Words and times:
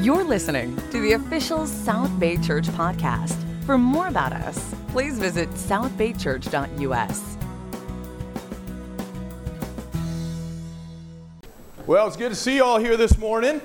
You're 0.00 0.24
listening 0.24 0.76
to 0.90 1.00
the 1.00 1.12
official 1.12 1.66
South 1.66 2.16
Bay 2.20 2.36
Church 2.36 2.66
podcast. 2.66 3.34
For 3.64 3.78
more 3.78 4.08
about 4.08 4.32
us, 4.32 4.74
please 4.88 5.18
visit 5.18 5.48
southbaychurch.us. 5.50 7.36
Well, 11.86 12.06
it's 12.06 12.16
good 12.16 12.28
to 12.28 12.34
see 12.34 12.56
you 12.56 12.64
all 12.64 12.78
here 12.78 12.96
this 12.98 13.16
morning. 13.16 13.62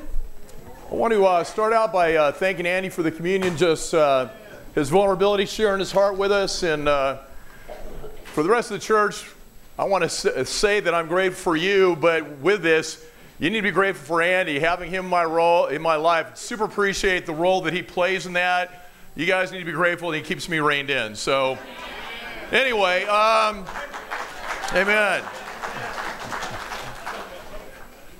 I 0.89 0.95
want 0.95 1.13
to 1.13 1.25
uh, 1.25 1.43
start 1.43 1.73
out 1.73 1.91
by 1.91 2.15
uh, 2.15 2.31
thanking 2.31 2.65
Andy 2.65 2.87
for 2.87 3.03
the 3.03 3.11
communion, 3.11 3.57
just 3.57 3.93
uh, 3.93 4.29
his 4.73 4.89
vulnerability, 4.89 5.45
sharing 5.45 5.79
his 5.79 5.91
heart 5.91 6.17
with 6.17 6.31
us. 6.31 6.63
And 6.63 6.87
uh, 6.87 7.19
for 8.23 8.41
the 8.41 8.49
rest 8.49 8.71
of 8.71 8.79
the 8.79 8.85
church, 8.85 9.29
I 9.77 9.83
want 9.83 10.09
to 10.09 10.45
say 10.45 10.79
that 10.79 10.93
I'm 10.93 11.07
grateful 11.07 11.53
for 11.53 11.57
you, 11.57 11.97
but 11.97 12.37
with 12.39 12.63
this, 12.63 13.05
you 13.41 13.49
need 13.49 13.57
to 13.57 13.63
be 13.63 13.71
grateful 13.71 14.05
for 14.05 14.21
Andy, 14.21 14.59
having 14.59 14.91
him 14.91 15.05
in 15.05 15.09
my 15.09 15.25
role 15.25 15.65
in 15.65 15.81
my 15.81 15.95
life. 15.95 16.37
Super 16.37 16.65
appreciate 16.65 17.25
the 17.25 17.33
role 17.33 17.61
that 17.61 17.73
he 17.73 17.81
plays 17.81 18.27
in 18.27 18.33
that. 18.33 18.91
You 19.15 19.25
guys 19.25 19.51
need 19.51 19.57
to 19.57 19.65
be 19.65 19.71
grateful, 19.71 20.11
and 20.11 20.15
he 20.15 20.21
keeps 20.21 20.47
me 20.47 20.59
reined 20.59 20.91
in. 20.91 21.15
So, 21.15 21.57
anyway, 22.51 23.03
um, 23.05 23.65
amen. 24.73 25.23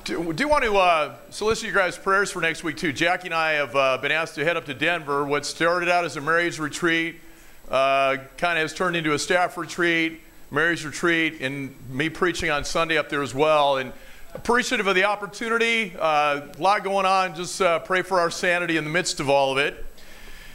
Do, 0.06 0.34
do 0.34 0.48
want 0.48 0.64
to 0.64 0.76
uh, 0.76 1.16
solicit 1.30 1.66
your 1.66 1.76
guys' 1.76 2.00
prayers 2.00 2.32
for 2.32 2.42
next 2.42 2.64
week 2.64 2.78
too. 2.78 2.92
Jackie 2.92 3.28
and 3.28 3.36
I 3.36 3.52
have 3.52 3.76
uh, 3.76 4.00
been 4.00 4.12
asked 4.12 4.34
to 4.36 4.44
head 4.44 4.58
up 4.58 4.66
to 4.66 4.74
Denver. 4.74 5.24
What 5.24 5.46
started 5.46 5.88
out 5.88 6.04
as 6.04 6.18
a 6.18 6.22
marriage 6.22 6.58
retreat 6.58 7.22
uh, 7.70 8.18
kind 8.38 8.58
of 8.58 8.64
has 8.64 8.74
turned 8.74 8.96
into 8.96 9.14
a 9.14 9.20
staff 9.20 9.56
retreat, 9.56 10.22
marriage 10.50 10.84
retreat, 10.84 11.42
and 11.42 11.76
me 11.92 12.10
preaching 12.10 12.50
on 12.50 12.66
Sunday 12.66 12.98
up 12.98 13.10
there 13.10 13.22
as 13.22 13.36
well. 13.36 13.78
And 13.78 13.94
appreciative 14.34 14.88
of 14.88 14.96
the 14.96 15.04
opportunity. 15.04 15.94
Uh, 15.98 16.42
a 16.58 16.62
lot 16.62 16.84
going 16.84 17.06
on. 17.06 17.36
Just 17.36 17.62
uh, 17.62 17.80
pray 17.80 18.02
for 18.02 18.20
our 18.20 18.32
sanity 18.32 18.78
in 18.78 18.84
the 18.84 18.90
midst 18.90 19.20
of 19.20 19.30
all 19.30 19.52
of 19.52 19.58
it. 19.58 19.86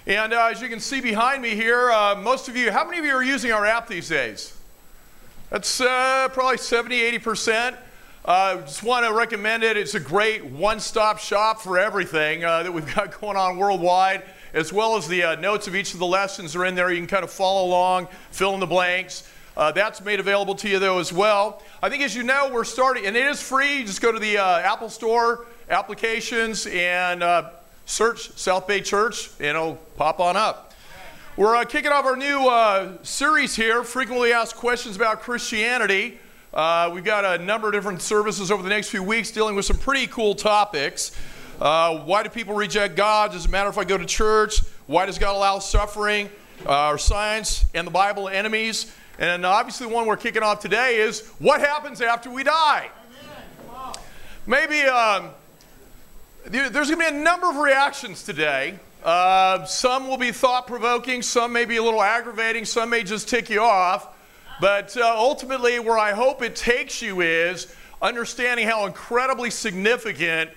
And 0.06 0.33
uh, 0.33 0.48
as 0.50 0.62
you 0.62 0.68
can 0.68 0.80
see 0.80 1.00
behind 1.00 1.42
me 1.42 1.55
here, 1.55 1.91
uh, 1.91 2.14
most 2.14 2.48
of 2.48 2.56
you, 2.56 2.70
how 2.70 2.84
many 2.84 2.98
of 2.98 3.05
you 3.05 3.12
are 3.12 3.22
using 3.22 3.52
our 3.52 3.66
app 3.66 3.88
these 3.88 4.08
days? 4.08 4.56
That's 5.50 5.80
uh, 5.80 6.28
probably 6.33 6.58
70, 6.58 7.18
80%. 7.18 7.77
Uh, 8.24 8.60
just 8.62 8.83
want 8.83 9.06
to 9.06 9.12
recommend 9.12 9.62
it. 9.62 9.77
It's 9.77 9.94
a 9.94 10.00
great 10.00 10.44
one 10.44 10.80
stop 10.80 11.18
shop 11.18 11.61
for 11.61 11.78
everything 11.78 12.40
that 12.40 12.72
we've 12.72 12.94
got 12.94 13.20
going 13.20 13.36
on 13.36 13.56
worldwide, 13.56 14.22
as 14.55 14.72
well 14.72 14.96
as 14.96 15.06
the 15.06 15.36
notes 15.36 15.66
of 15.66 15.77
each 15.77 15.92
of 15.92 16.00
the 16.00 16.06
lessons 16.06 16.56
are 16.56 16.64
in 16.64 16.74
there. 16.74 16.90
You 16.90 16.98
can 16.98 17.06
kind 17.06 17.24
of 17.24 17.30
follow 17.30 17.66
along, 17.66 18.08
fill 18.30 18.55
in 18.55 18.61
the 18.61 18.66
blanks. 18.66 19.28
Uh, 19.56 19.72
that's 19.72 20.02
made 20.04 20.20
available 20.20 20.54
to 20.54 20.68
you, 20.68 20.78
though, 20.78 20.98
as 20.98 21.14
well. 21.14 21.62
I 21.82 21.88
think, 21.88 22.02
as 22.02 22.14
you 22.14 22.22
know, 22.22 22.50
we're 22.52 22.64
starting, 22.64 23.06
and 23.06 23.16
it 23.16 23.26
is 23.26 23.40
free. 23.40 23.84
just 23.84 24.02
go 24.02 24.12
to 24.12 24.18
the 24.18 24.36
uh, 24.36 24.58
Apple 24.58 24.90
Store 24.90 25.46
applications 25.70 26.66
and 26.66 27.22
uh, 27.22 27.52
search 27.86 28.30
South 28.32 28.66
Bay 28.66 28.82
Church, 28.82 29.30
and 29.38 29.48
it'll 29.48 29.77
pop 29.96 30.20
on 30.20 30.36
up. 30.36 30.74
We're 31.38 31.56
uh, 31.56 31.64
kicking 31.64 31.90
off 31.90 32.04
our 32.04 32.16
new 32.16 32.46
uh, 32.46 32.98
series 33.02 33.56
here 33.56 33.82
frequently 33.82 34.34
asked 34.34 34.56
questions 34.56 34.94
about 34.94 35.22
Christianity. 35.22 36.18
Uh, 36.52 36.90
we've 36.92 37.04
got 37.04 37.24
a 37.24 37.42
number 37.42 37.68
of 37.68 37.72
different 37.72 38.02
services 38.02 38.50
over 38.50 38.62
the 38.62 38.68
next 38.68 38.90
few 38.90 39.02
weeks 39.02 39.30
dealing 39.30 39.56
with 39.56 39.64
some 39.64 39.78
pretty 39.78 40.06
cool 40.06 40.34
topics. 40.34 41.12
why 41.58 42.22
do 42.22 42.28
people 42.28 42.54
reject 42.54 42.94
God? 42.94 43.32
Does 43.32 43.46
it 43.46 43.50
matter 43.50 43.70
if 43.70 43.78
I 43.78 43.84
go 43.84 43.96
to 43.96 44.04
church? 44.04 44.60
Why 44.86 45.06
does 45.06 45.18
God 45.18 45.34
allow 45.34 45.60
suffering? 45.60 46.28
Are 46.66 46.98
science 46.98 47.64
and 47.74 47.86
the 47.86 47.90
Bible 47.90 48.28
enemies? 48.28 48.92
And 49.19 49.47
obviously, 49.47 49.86
the 49.86 49.95
one 49.95 50.06
we're 50.06 50.17
kicking 50.17 50.42
off 50.42 50.61
today 50.61 50.97
is 50.97 51.27
what 51.39 51.61
happens 51.61 52.00
after 52.00 52.31
we 52.31 52.45
die? 52.45 52.91
Maybe 54.47 54.83
um, 54.83 55.31
there's 56.45 56.70
going 56.70 56.89
to 56.89 56.97
be 56.97 57.06
a 57.06 57.11
number 57.11 57.48
of 57.48 57.56
reactions 57.56 58.23
today. 58.23 58.78
Uh, 59.03 59.64
some 59.64 60.08
will 60.08 60.19
be 60.19 60.33
thought 60.33 60.67
provoking, 60.67 61.23
some 61.23 61.53
may 61.53 61.64
be 61.64 61.77
a 61.77 61.83
little 61.83 62.03
aggravating, 62.03 62.64
some 62.64 62.91
may 62.91 63.03
just 63.03 63.28
tick 63.28 63.48
you 63.48 63.61
off. 63.61 64.08
But 64.61 64.96
uh, 64.96 65.14
ultimately, 65.17 65.79
where 65.79 65.98
I 65.98 66.13
hope 66.13 66.42
it 66.42 66.57
takes 66.57 67.02
you 67.02 67.20
is 67.20 67.74
understanding 68.01 68.67
how 68.67 68.86
incredibly 68.86 69.51
significant 69.51 70.51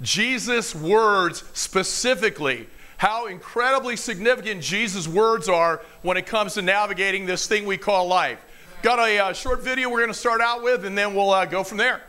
Jesus' 0.00 0.74
words 0.74 1.44
specifically 1.52 2.66
how 3.02 3.26
incredibly 3.26 3.96
significant 3.96 4.62
Jesus' 4.62 5.08
words 5.08 5.48
are 5.48 5.82
when 6.02 6.16
it 6.16 6.24
comes 6.24 6.54
to 6.54 6.62
navigating 6.62 7.26
this 7.26 7.48
thing 7.48 7.66
we 7.66 7.76
call 7.76 8.06
life. 8.06 8.38
Got 8.80 9.00
a 9.00 9.18
uh, 9.18 9.32
short 9.32 9.60
video 9.60 9.90
we're 9.90 9.98
going 9.98 10.12
to 10.12 10.14
start 10.14 10.40
out 10.40 10.62
with, 10.62 10.84
and 10.84 10.96
then 10.96 11.12
we'll 11.12 11.32
uh, 11.32 11.44
go 11.44 11.64
from 11.64 11.78
there. 11.78 12.00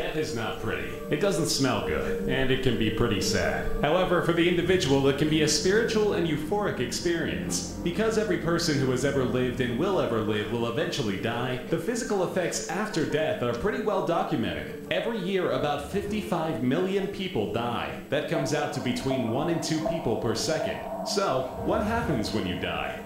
Death 0.00 0.16
is 0.16 0.34
not 0.34 0.62
pretty. 0.62 0.88
It 1.10 1.20
doesn't 1.20 1.48
smell 1.48 1.86
good, 1.86 2.26
and 2.26 2.50
it 2.50 2.62
can 2.62 2.78
be 2.78 2.88
pretty 2.88 3.20
sad. 3.20 3.70
However, 3.82 4.22
for 4.22 4.32
the 4.32 4.48
individual, 4.48 5.06
it 5.08 5.18
can 5.18 5.28
be 5.28 5.42
a 5.42 5.48
spiritual 5.48 6.14
and 6.14 6.26
euphoric 6.26 6.80
experience. 6.80 7.78
Because 7.84 8.16
every 8.16 8.38
person 8.38 8.78
who 8.78 8.90
has 8.92 9.04
ever 9.04 9.24
lived 9.24 9.60
and 9.60 9.78
will 9.78 10.00
ever 10.00 10.22
live 10.22 10.50
will 10.52 10.68
eventually 10.68 11.20
die, 11.20 11.60
the 11.68 11.76
physical 11.76 12.24
effects 12.24 12.68
after 12.68 13.04
death 13.04 13.42
are 13.42 13.52
pretty 13.52 13.82
well 13.82 14.06
documented. 14.06 14.86
Every 14.90 15.18
year, 15.18 15.50
about 15.50 15.92
55 15.92 16.62
million 16.62 17.06
people 17.08 17.52
die. 17.52 18.00
That 18.08 18.30
comes 18.30 18.54
out 18.54 18.72
to 18.72 18.80
between 18.80 19.30
1 19.30 19.50
and 19.50 19.62
2 19.62 19.86
people 19.88 20.16
per 20.16 20.34
second. 20.34 20.80
So, 21.06 21.52
what 21.66 21.84
happens 21.84 22.32
when 22.32 22.46
you 22.46 22.58
die? 22.58 22.98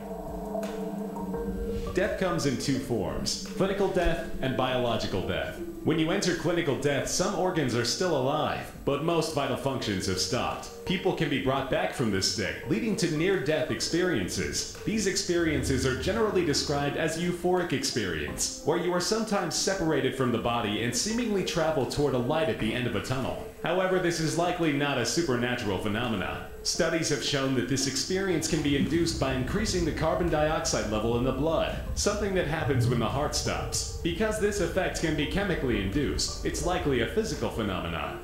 Death 1.94 2.19
comes 2.19 2.47
in 2.47 2.59
two 2.59 2.81
forms 2.81 3.49
clinical 3.56 3.87
death 3.87 4.28
and 4.41 4.56
biological 4.56 5.28
death. 5.28 5.60
When 5.84 5.97
you 5.97 6.10
enter 6.10 6.34
clinical 6.34 6.77
death, 6.77 7.06
some 7.06 7.37
organs 7.37 7.77
are 7.77 7.84
still 7.84 8.16
alive, 8.16 8.72
but 8.84 9.05
most 9.05 9.32
vital 9.32 9.56
functions 9.56 10.06
have 10.06 10.19
stopped. 10.19 10.84
People 10.87 11.12
can 11.12 11.31
be 11.31 11.44
brought 11.44 11.71
back 11.71 11.93
from 11.93 12.10
this 12.10 12.33
state, 12.33 12.69
leading 12.69 12.97
to 12.97 13.16
near 13.16 13.38
death 13.38 13.71
experiences. 13.71 14.77
These 14.84 15.06
experiences 15.06 15.87
are 15.87 16.03
generally 16.03 16.44
described 16.44 16.97
as 16.97 17.22
euphoric 17.22 17.72
experience, 17.72 18.62
where 18.65 18.78
you 18.78 18.93
are 18.93 19.00
sometimes 19.00 19.54
separated 19.54 20.16
from 20.16 20.33
the 20.33 20.38
body 20.38 20.83
and 20.83 20.97
seemingly 20.97 21.44
travel 21.44 21.87
toward 21.87 22.15
a 22.15 22.19
light 22.19 22.49
at 22.49 22.59
the 22.59 22.75
end 22.75 22.88
of 22.88 22.97
a 22.97 23.03
tunnel. 23.04 23.47
However, 23.62 24.00
this 24.00 24.19
is 24.19 24.37
likely 24.37 24.72
not 24.72 24.99
a 24.99 25.06
supernatural 25.06 25.78
phenomenon. 25.78 26.44
Studies 26.64 27.10
have 27.10 27.22
shown 27.22 27.54
that 27.56 27.69
this 27.69 27.86
experience 27.86 28.48
can 28.48 28.62
be 28.62 28.78
induced 28.78 29.20
by 29.20 29.34
increasing 29.34 29.84
the 29.84 29.92
carbon 29.92 30.30
dioxide 30.30 30.91
level 30.91 31.19
in 31.19 31.25
the 31.25 31.30
blood, 31.30 31.78
something 31.94 32.34
that 32.34 32.47
happens 32.47 32.88
when 32.88 33.00
the 33.00 33.06
heart 33.06 33.34
stops. 33.34 33.98
Because 34.02 34.41
this 34.41 34.62
effect 34.62 35.03
can 35.03 35.14
be 35.14 35.26
chemically 35.26 35.82
induced, 35.82 36.47
it's 36.47 36.64
likely 36.64 37.03
a 37.03 37.08
physical 37.08 37.50
phenomenon. 37.50 38.19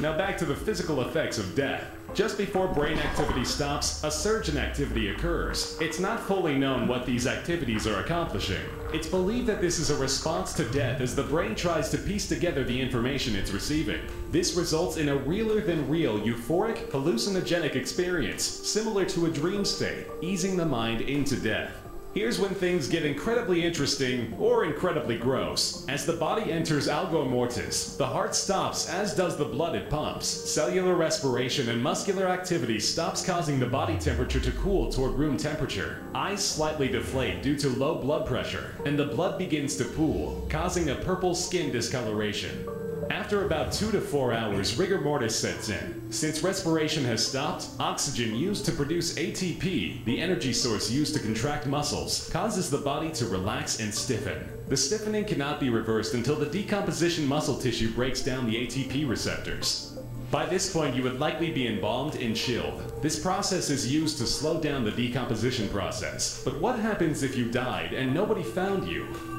Now 0.00 0.18
back 0.18 0.36
to 0.38 0.44
the 0.44 0.56
physical 0.56 1.02
effects 1.02 1.38
of 1.38 1.54
death. 1.54 1.84
Just 2.12 2.36
before 2.36 2.66
brain 2.66 2.98
activity 2.98 3.44
stops, 3.44 4.02
a 4.02 4.10
surge 4.10 4.48
in 4.48 4.56
activity 4.56 5.10
occurs. 5.10 5.78
It's 5.80 6.00
not 6.00 6.18
fully 6.18 6.56
known 6.56 6.88
what 6.88 7.06
these 7.06 7.28
activities 7.28 7.86
are 7.86 8.00
accomplishing. 8.00 8.66
It's 8.96 9.06
believed 9.06 9.46
that 9.48 9.60
this 9.60 9.78
is 9.78 9.90
a 9.90 9.96
response 9.98 10.54
to 10.54 10.64
death 10.70 11.02
as 11.02 11.14
the 11.14 11.22
brain 11.22 11.54
tries 11.54 11.90
to 11.90 11.98
piece 11.98 12.26
together 12.26 12.64
the 12.64 12.80
information 12.80 13.36
it's 13.36 13.50
receiving. 13.50 14.00
This 14.30 14.54
results 14.54 14.96
in 14.96 15.10
a 15.10 15.16
realer 15.16 15.60
than 15.60 15.86
real 15.86 16.18
euphoric, 16.18 16.88
hallucinogenic 16.88 17.76
experience, 17.76 18.42
similar 18.42 19.04
to 19.04 19.26
a 19.26 19.30
dream 19.30 19.66
state, 19.66 20.06
easing 20.22 20.56
the 20.56 20.64
mind 20.64 21.02
into 21.02 21.36
death. 21.36 21.85
Here's 22.16 22.40
when 22.40 22.54
things 22.54 22.88
get 22.88 23.04
incredibly 23.04 23.62
interesting 23.62 24.34
or 24.40 24.64
incredibly 24.64 25.18
gross. 25.18 25.86
As 25.86 26.06
the 26.06 26.14
body 26.14 26.50
enters 26.50 26.88
algor 26.88 27.28
mortis, 27.28 27.94
the 27.96 28.06
heart 28.06 28.34
stops 28.34 28.88
as 28.88 29.14
does 29.14 29.36
the 29.36 29.44
blood 29.44 29.74
it 29.74 29.90
pumps. 29.90 30.26
Cellular 30.26 30.94
respiration 30.94 31.68
and 31.68 31.82
muscular 31.82 32.26
activity 32.26 32.80
stops 32.80 33.22
causing 33.22 33.60
the 33.60 33.66
body 33.66 33.98
temperature 33.98 34.40
to 34.40 34.50
cool 34.52 34.90
toward 34.90 35.12
room 35.12 35.36
temperature. 35.36 36.06
Eyes 36.14 36.42
slightly 36.42 36.88
deflate 36.88 37.42
due 37.42 37.58
to 37.58 37.68
low 37.68 37.96
blood 37.96 38.24
pressure, 38.24 38.74
and 38.86 38.98
the 38.98 39.04
blood 39.04 39.36
begins 39.36 39.76
to 39.76 39.84
pool, 39.84 40.46
causing 40.48 40.88
a 40.88 40.94
purple 40.94 41.34
skin 41.34 41.70
discoloration. 41.70 42.66
After 43.10 43.44
about 43.44 43.72
2 43.72 43.92
to 43.92 44.00
4 44.00 44.32
hours, 44.32 44.78
rigor 44.78 45.00
mortis 45.00 45.38
sets 45.38 45.68
in. 45.68 46.12
Since 46.12 46.42
respiration 46.42 47.04
has 47.04 47.26
stopped, 47.26 47.68
oxygen 47.78 48.34
used 48.34 48.64
to 48.66 48.72
produce 48.72 49.14
ATP, 49.14 50.04
the 50.04 50.20
energy 50.20 50.52
source 50.52 50.90
used 50.90 51.14
to 51.14 51.20
contract 51.20 51.66
muscles, 51.66 52.28
causes 52.32 52.70
the 52.70 52.78
body 52.78 53.10
to 53.12 53.26
relax 53.26 53.80
and 53.80 53.92
stiffen. 53.92 54.48
The 54.68 54.76
stiffening 54.76 55.24
cannot 55.24 55.60
be 55.60 55.70
reversed 55.70 56.14
until 56.14 56.36
the 56.36 56.46
decomposition 56.46 57.26
muscle 57.26 57.58
tissue 57.58 57.92
breaks 57.92 58.22
down 58.22 58.46
the 58.46 58.66
ATP 58.66 59.08
receptors. 59.08 59.96
By 60.30 60.46
this 60.46 60.72
point, 60.72 60.96
you 60.96 61.04
would 61.04 61.20
likely 61.20 61.52
be 61.52 61.68
embalmed 61.68 62.16
and 62.16 62.34
chilled. 62.34 63.00
This 63.00 63.18
process 63.18 63.70
is 63.70 63.92
used 63.92 64.18
to 64.18 64.26
slow 64.26 64.60
down 64.60 64.84
the 64.84 64.90
decomposition 64.90 65.68
process. 65.68 66.42
But 66.44 66.60
what 66.60 66.78
happens 66.78 67.22
if 67.22 67.36
you 67.36 67.50
died 67.50 67.92
and 67.92 68.12
nobody 68.12 68.42
found 68.42 68.88
you? 68.88 69.35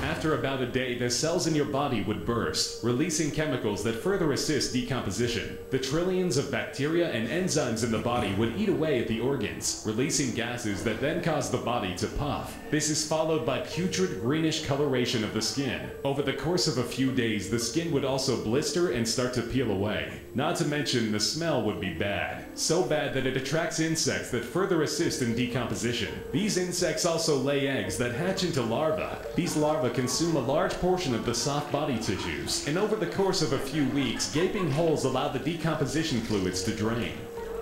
After 0.00 0.34
about 0.34 0.60
a 0.60 0.66
day, 0.66 0.98
the 0.98 1.10
cells 1.10 1.46
in 1.46 1.54
your 1.54 1.66
body 1.66 2.02
would 2.02 2.24
burst, 2.24 2.82
releasing 2.84 3.30
chemicals 3.30 3.82
that 3.84 4.02
further 4.02 4.32
assist 4.32 4.72
decomposition. 4.72 5.58
The 5.70 5.78
trillions 5.78 6.36
of 6.36 6.50
bacteria 6.50 7.10
and 7.10 7.28
enzymes 7.28 7.84
in 7.84 7.90
the 7.90 7.98
body 7.98 8.34
would 8.34 8.56
eat 8.56 8.68
away 8.68 9.00
at 9.00 9.08
the 9.08 9.20
organs, 9.20 9.82
releasing 9.86 10.34
gases 10.34 10.84
that 10.84 11.00
then 11.00 11.22
cause 11.22 11.50
the 11.50 11.58
body 11.58 11.94
to 11.96 12.06
puff. 12.06 12.56
This 12.70 12.90
is 12.90 13.06
followed 13.06 13.44
by 13.44 13.60
putrid 13.60 14.20
greenish 14.20 14.64
coloration 14.64 15.24
of 15.24 15.34
the 15.34 15.42
skin. 15.42 15.90
Over 16.04 16.22
the 16.22 16.32
course 16.32 16.66
of 16.68 16.78
a 16.78 16.84
few 16.84 17.12
days, 17.12 17.50
the 17.50 17.58
skin 17.58 17.90
would 17.92 18.04
also 18.04 18.42
blister 18.42 18.92
and 18.92 19.06
start 19.06 19.34
to 19.34 19.42
peel 19.42 19.70
away. 19.70 20.20
Not 20.34 20.56
to 20.56 20.64
mention, 20.64 21.12
the 21.12 21.20
smell 21.20 21.62
would 21.62 21.78
be 21.78 21.92
bad. 21.92 22.46
So 22.54 22.82
bad 22.82 23.12
that 23.12 23.26
it 23.26 23.36
attracts 23.36 23.80
insects 23.80 24.30
that 24.30 24.44
further 24.44 24.82
assist 24.82 25.20
in 25.20 25.34
decomposition. 25.34 26.08
These 26.32 26.56
insects 26.56 27.04
also 27.04 27.36
lay 27.36 27.68
eggs 27.68 27.98
that 27.98 28.14
hatch 28.14 28.42
into 28.42 28.62
larvae. 28.62 29.18
These 29.36 29.56
larvae 29.56 29.94
consume 29.94 30.36
a 30.36 30.40
large 30.40 30.72
portion 30.74 31.14
of 31.14 31.26
the 31.26 31.34
soft 31.34 31.70
body 31.70 31.98
tissues, 31.98 32.66
and 32.66 32.78
over 32.78 32.96
the 32.96 33.06
course 33.06 33.42
of 33.42 33.52
a 33.52 33.58
few 33.58 33.86
weeks, 33.90 34.32
gaping 34.32 34.70
holes 34.70 35.04
allow 35.04 35.28
the 35.28 35.38
decomposition 35.38 36.22
fluids 36.22 36.62
to 36.64 36.74
drain. 36.74 37.12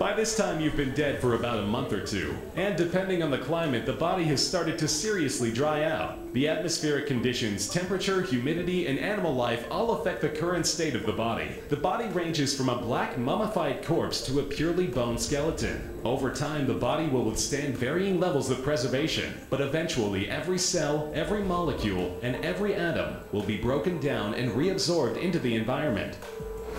By 0.01 0.15
this 0.15 0.35
time, 0.35 0.63
you've 0.63 0.79
been 0.79 0.95
dead 0.95 1.21
for 1.21 1.35
about 1.35 1.59
a 1.59 1.67
month 1.67 1.93
or 1.93 2.01
two, 2.01 2.35
and 2.57 2.75
depending 2.75 3.23
on 3.23 3.31
the 3.31 3.37
climate, 3.37 3.85
the 3.85 3.93
body 3.93 4.25
has 4.25 4.45
started 4.45 4.79
to 4.79 4.89
seriously 4.89 5.53
dry 5.53 5.85
out. 5.85 6.33
The 6.33 6.49
atmospheric 6.49 7.07
conditions, 7.07 7.69
temperature, 7.69 8.23
humidity, 8.23 8.87
and 8.87 8.99
animal 8.99 9.35
life 9.35 9.67
all 9.71 10.01
affect 10.01 10.23
the 10.23 10.31
current 10.31 10.65
state 10.65 10.95
of 10.95 11.05
the 11.05 11.13
body. 11.13 11.51
The 11.69 11.77
body 11.77 12.07
ranges 12.15 12.57
from 12.57 12.71
a 12.71 12.81
black 12.81 13.19
mummified 13.19 13.85
corpse 13.85 14.23
to 14.23 14.41
a 14.41 14.45
purely 14.45 14.87
bone 14.87 15.19
skeleton. 15.19 16.01
Over 16.03 16.33
time, 16.33 16.67
the 16.67 16.73
body 16.73 17.07
will 17.07 17.25
withstand 17.25 17.77
varying 17.77 18.19
levels 18.19 18.49
of 18.49 18.63
preservation, 18.63 19.35
but 19.51 19.61
eventually 19.61 20.31
every 20.31 20.59
cell, 20.59 21.13
every 21.15 21.43
molecule, 21.43 22.19
and 22.23 22.43
every 22.43 22.75
atom 22.75 23.17
will 23.33 23.43
be 23.43 23.59
broken 23.59 24.01
down 24.01 24.33
and 24.33 24.53
reabsorbed 24.53 25.19
into 25.19 25.39
the 25.39 25.57
environment. 25.57 26.17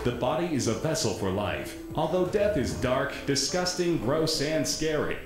The 0.06 0.14
body 0.14 0.56
is 0.56 0.68
a 0.68 0.74
vessel 0.74 1.14
for 1.14 1.30
life. 1.30 1.78
Although 1.96 2.26
death 2.28 2.56
is 2.58 2.74
dark, 2.76 3.14
disgusting, 3.26 3.98
gross, 3.98 4.42
and 4.42 4.66
scary. 4.66 5.18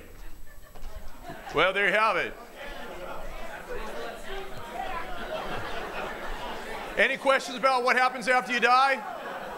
Well, 1.54 1.72
there 1.74 1.88
you 1.88 1.94
have 1.94 2.18
it. 2.18 2.34
Any 6.98 7.18
questions 7.18 7.58
about 7.58 7.84
what 7.84 7.98
happens 7.98 8.28
after 8.28 8.54
you 8.54 8.60
die? 8.60 9.02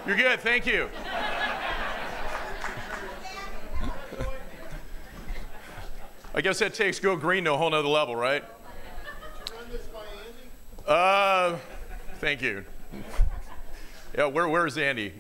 You're 0.06 0.18
good, 0.18 0.40
thank 0.40 0.66
you. 0.66 0.90
I 6.34 6.42
guess 6.42 6.60
that 6.60 6.74
takes 6.74 7.00
Go 7.00 7.16
Green 7.16 7.46
to 7.46 7.54
a 7.54 7.58
whole 7.58 7.70
nother 7.70 7.88
level, 7.88 8.16
right? 8.16 8.44
Uh, 10.88 11.58
thank 12.20 12.42
you. 12.42 12.64
Yeah, 14.16 14.26
where, 14.26 14.48
where's 14.48 14.78
Andy? 14.78 15.14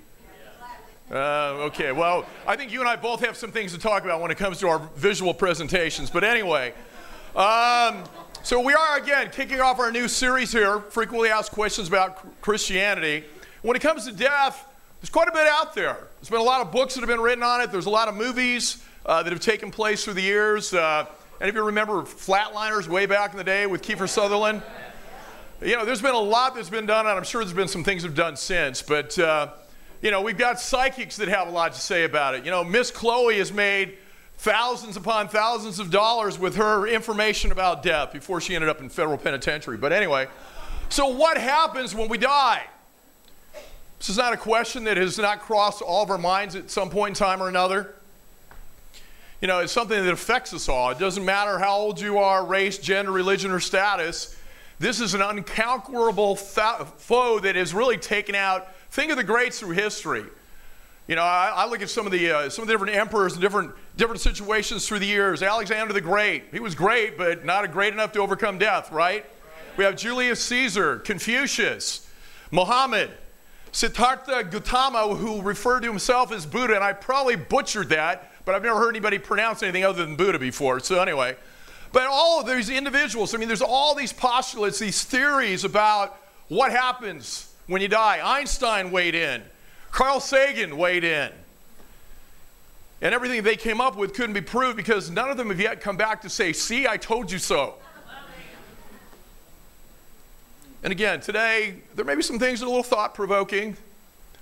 Uh, 1.09 1.67
okay, 1.67 1.93
well, 1.93 2.25
I 2.45 2.57
think 2.57 2.73
you 2.73 2.81
and 2.81 2.89
I 2.89 2.97
both 2.97 3.21
have 3.21 3.37
some 3.37 3.51
things 3.51 3.71
to 3.71 3.77
talk 3.77 4.03
about 4.03 4.19
when 4.19 4.29
it 4.29 4.37
comes 4.37 4.59
to 4.59 4.67
our 4.67 4.79
visual 4.97 5.33
presentations. 5.33 6.09
But 6.09 6.25
anyway, 6.25 6.73
um, 7.33 8.03
so 8.43 8.59
we 8.59 8.73
are 8.73 8.97
again 8.97 9.29
kicking 9.31 9.61
off 9.61 9.79
our 9.79 9.89
new 9.89 10.09
series 10.09 10.51
here 10.51 10.79
frequently 10.79 11.29
asked 11.29 11.51
questions 11.51 11.87
about 11.87 12.41
Christianity. 12.41 13.23
When 13.61 13.77
it 13.77 13.81
comes 13.81 14.05
to 14.05 14.11
death, 14.11 14.67
there's 14.99 15.09
quite 15.09 15.29
a 15.29 15.31
bit 15.31 15.47
out 15.47 15.73
there. 15.73 15.97
There's 16.19 16.29
been 16.29 16.41
a 16.41 16.43
lot 16.43 16.59
of 16.59 16.73
books 16.73 16.95
that 16.95 17.01
have 17.01 17.09
been 17.09 17.21
written 17.21 17.43
on 17.43 17.61
it, 17.61 17.71
there's 17.71 17.85
a 17.85 17.89
lot 17.89 18.09
of 18.09 18.15
movies 18.15 18.83
uh, 19.05 19.23
that 19.23 19.31
have 19.31 19.41
taken 19.41 19.71
place 19.71 20.03
through 20.03 20.15
the 20.15 20.21
years. 20.21 20.73
Uh, 20.73 21.05
any 21.39 21.49
of 21.49 21.55
you 21.55 21.63
remember 21.63 22.01
Flatliners 22.01 22.89
way 22.89 23.05
back 23.05 23.31
in 23.31 23.37
the 23.37 23.45
day 23.45 23.65
with 23.65 23.81
Kiefer 23.81 24.09
Sutherland? 24.09 24.61
You 25.61 25.77
know, 25.77 25.85
there's 25.85 26.01
been 26.01 26.15
a 26.15 26.19
lot 26.19 26.53
that's 26.53 26.69
been 26.69 26.85
done, 26.85 27.07
and 27.07 27.17
I'm 27.17 27.23
sure 27.23 27.43
there's 27.43 27.53
been 27.53 27.69
some 27.69 27.85
things 27.85 28.01
that 28.01 28.09
have 28.09 28.17
done 28.17 28.35
since. 28.35 28.81
But, 28.81 29.17
uh, 29.17 29.51
you 30.01 30.11
know, 30.11 30.21
we've 30.21 30.37
got 30.37 30.59
psychics 30.59 31.17
that 31.17 31.27
have 31.27 31.47
a 31.47 31.51
lot 31.51 31.73
to 31.73 31.79
say 31.79 32.03
about 32.03 32.35
it. 32.35 32.45
You 32.45 32.51
know, 32.51 32.63
Miss 32.63 32.91
Cleo 32.91 33.29
has 33.29 33.51
made 33.51 33.97
thousands 34.37 34.97
upon 34.97 35.27
thousands 35.27 35.79
of 35.79 35.89
dollars 35.89 36.37
with 36.37 36.55
her 36.55 36.87
information 36.87 37.51
about 37.51 37.81
death 37.81 38.13
before 38.13 38.39
she 38.39 38.55
ended 38.55 38.69
up 38.69 38.79
in 38.79 38.89
federal 38.89 39.17
penitentiary. 39.17 39.77
But 39.77 39.91
anyway, 39.91 40.27
so 40.89 41.07
what 41.07 41.37
happens 41.37 41.95
when 41.95 42.07
we 42.07 42.17
die? 42.17 42.63
This 43.97 44.09
is 44.09 44.17
not 44.17 44.33
a 44.33 44.37
question 44.37 44.83
that 44.83 44.97
has 44.97 45.17
not 45.17 45.39
crossed 45.39 45.81
all 45.81 46.03
of 46.03 46.11
our 46.11 46.19
minds 46.19 46.55
at 46.55 46.69
some 46.69 46.91
point 46.91 47.09
in 47.09 47.15
time 47.15 47.41
or 47.41 47.47
another. 47.47 47.95
You 49.41 49.47
know, 49.47 49.59
it's 49.59 49.73
something 49.73 50.03
that 50.03 50.11
affects 50.11 50.53
us 50.53 50.69
all. 50.69 50.91
It 50.91 50.99
doesn't 50.99 51.25
matter 51.25 51.57
how 51.57 51.77
old 51.77 51.99
you 51.99 52.19
are, 52.19 52.45
race, 52.45 52.77
gender, 52.77 53.11
religion, 53.11 53.51
or 53.51 53.59
status. 53.59 54.35
This 54.79 54.99
is 54.99 55.15
an 55.15 55.21
unconquerable 55.21 56.35
foe 56.35 57.39
that 57.39 57.55
has 57.55 57.73
really 57.73 57.97
taken 57.97 58.35
out. 58.35 58.67
Think 58.89 59.11
of 59.11 59.17
the 59.17 59.23
greats 59.23 59.59
through 59.59 59.71
history. 59.71 60.25
You 61.07 61.15
know, 61.15 61.23
I, 61.23 61.53
I 61.55 61.67
look 61.67 61.81
at 61.81 61.89
some 61.89 62.05
of 62.05 62.11
the 62.11 62.31
uh, 62.31 62.49
some 62.49 62.63
of 62.63 62.67
the 62.67 62.73
different 62.73 62.95
emperors 62.95 63.33
and 63.33 63.41
different 63.41 63.71
different 63.95 64.19
situations 64.19 64.87
through 64.87 64.99
the 64.99 65.05
years. 65.05 65.41
Alexander 65.41 65.93
the 65.93 66.01
Great, 66.01 66.45
he 66.51 66.59
was 66.59 66.75
great, 66.75 67.17
but 67.17 67.45
not 67.45 67.71
great 67.71 67.93
enough 67.93 68.11
to 68.13 68.19
overcome 68.19 68.57
death, 68.57 68.91
right? 68.91 69.25
We 69.77 69.83
have 69.85 69.95
Julius 69.95 70.43
Caesar, 70.45 70.97
Confucius, 70.99 72.09
Muhammad, 72.51 73.11
Siddhartha 73.71 74.43
Gautama, 74.45 75.15
who 75.15 75.41
referred 75.41 75.81
to 75.81 75.87
himself 75.87 76.31
as 76.31 76.45
Buddha, 76.45 76.75
and 76.75 76.83
I 76.83 76.93
probably 76.93 77.35
butchered 77.35 77.89
that, 77.89 78.31
but 78.43 78.55
I've 78.55 78.63
never 78.63 78.79
heard 78.79 78.89
anybody 78.89 79.19
pronounce 79.19 79.61
anything 79.61 79.85
other 79.85 80.03
than 80.03 80.15
Buddha 80.15 80.39
before. 80.39 80.79
So 80.79 80.99
anyway, 80.99 81.37
but 81.93 82.07
all 82.07 82.41
of 82.41 82.47
these 82.47 82.69
individuals, 82.69 83.33
I 83.33 83.37
mean, 83.37 83.47
there's 83.47 83.61
all 83.61 83.95
these 83.95 84.11
postulates, 84.11 84.79
these 84.79 85.03
theories 85.03 85.63
about 85.63 86.19
what 86.47 86.71
happens 86.71 87.46
when 87.67 87.81
you 87.81 87.87
die. 87.87 88.19
Einstein 88.23 88.91
weighed 88.91 89.15
in, 89.15 89.43
Carl 89.91 90.19
Sagan 90.19 90.77
weighed 90.77 91.03
in. 91.03 91.31
And 92.99 93.13
everything 93.13 93.43
they 93.43 93.55
came 93.55 93.79
up 93.79 93.95
with 93.95 94.13
couldn't 94.15 94.33
be 94.33 94.41
proved 94.41 94.75
because 94.75 95.11
none 95.11 95.29
of 95.29 95.37
them 95.37 95.49
have 95.49 95.59
yet 95.59 95.81
come 95.81 95.97
back 95.97 96.21
to 96.23 96.29
say, 96.29 96.51
See, 96.51 96.87
I 96.87 96.97
told 96.97 97.31
you 97.31 97.37
so. 97.37 97.75
And 100.83 100.91
again, 100.91 101.19
today, 101.19 101.75
there 101.95 102.05
may 102.05 102.15
be 102.15 102.21
some 102.21 102.39
things 102.39 102.59
that 102.59 102.65
are 102.65 102.69
a 102.69 102.71
little 102.71 102.83
thought 102.83 103.13
provoking. 103.13 103.75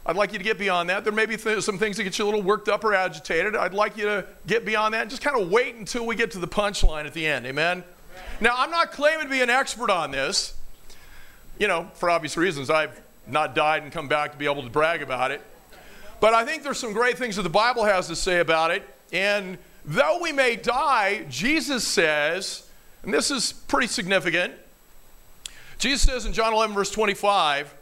I'd 0.06 0.16
like 0.16 0.32
you 0.32 0.38
to 0.38 0.44
get 0.44 0.60
beyond 0.60 0.90
that. 0.90 1.04
There 1.04 1.14
may 1.14 1.26
be 1.26 1.38
th- 1.38 1.64
some 1.64 1.80
things 1.80 1.98
that 1.98 2.04
get 2.04 2.20
you 2.20 2.26
a 2.26 2.28
little 2.28 2.44
worked 2.44 2.70
up 2.70 2.84
or 2.84 2.94
agitated. 2.94 3.56
I'd 3.56 3.74
like 3.74 3.98
you 3.98 4.06
to 4.06 4.26
get 4.46 4.64
beyond 4.64 4.94
that 4.94 5.02
and 5.02 5.10
just 5.10 5.24
kind 5.24 5.42
of 5.42 5.50
wait 5.50 5.76
until 5.76 6.06
we 6.06 6.16
get 6.16 6.32
to 6.32 6.40
the 6.40 6.48
punchline 6.48 7.06
at 7.06 7.14
the 7.14 7.26
end. 7.26 7.48
Amen? 7.48 7.84
Now, 8.40 8.54
I'm 8.58 8.70
not 8.70 8.92
claiming 8.92 9.26
to 9.26 9.32
be 9.32 9.42
an 9.42 9.50
expert 9.50 9.90
on 9.90 10.12
this. 10.12 10.54
You 11.58 11.68
know, 11.68 11.90
for 11.96 12.10
obvious 12.10 12.38
reasons, 12.38 12.70
I've 12.70 13.02
not 13.28 13.56
died 13.56 13.84
and 13.84 13.92
come 13.92 14.08
back 14.08 14.32
to 14.32 14.38
be 14.38 14.46
able 14.46 14.64
to 14.64 14.70
brag 14.70 15.02
about 15.02 15.32
it. 15.32 15.42
But 16.20 16.34
I 16.34 16.46
think 16.46 16.64
there's 16.64 16.80
some 16.80 16.94
great 16.94 17.18
things 17.18 17.36
that 17.36 17.44
the 17.44 17.50
Bible 17.50 17.84
has 17.84 18.08
to 18.08 18.16
say 18.16 18.40
about 18.40 18.72
it. 18.72 18.84
And 19.12 19.58
though 19.84 20.20
we 20.22 20.32
may 20.32 20.56
die, 20.56 21.26
Jesus 21.30 21.86
says, 21.86 22.68
and 23.04 23.14
this 23.14 23.32
is 23.32 23.54
pretty 23.54 23.88
significant, 23.88 24.54
Jesus 25.78 26.02
says 26.02 26.26
in 26.26 26.34
John 26.34 26.54
11, 26.54 26.74
verse 26.74 26.92
25, 26.92 27.74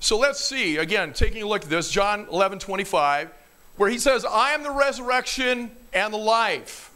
so 0.00 0.18
let's 0.18 0.44
see, 0.44 0.76
again, 0.76 1.12
taking 1.12 1.42
a 1.42 1.46
look 1.46 1.64
at 1.64 1.70
this, 1.70 1.90
John 1.90 2.26
11, 2.30 2.58
25, 2.58 3.30
where 3.76 3.90
he 3.90 3.98
says, 3.98 4.24
I 4.24 4.52
am 4.52 4.62
the 4.62 4.70
resurrection 4.70 5.70
and 5.92 6.12
the 6.12 6.18
life. 6.18 6.90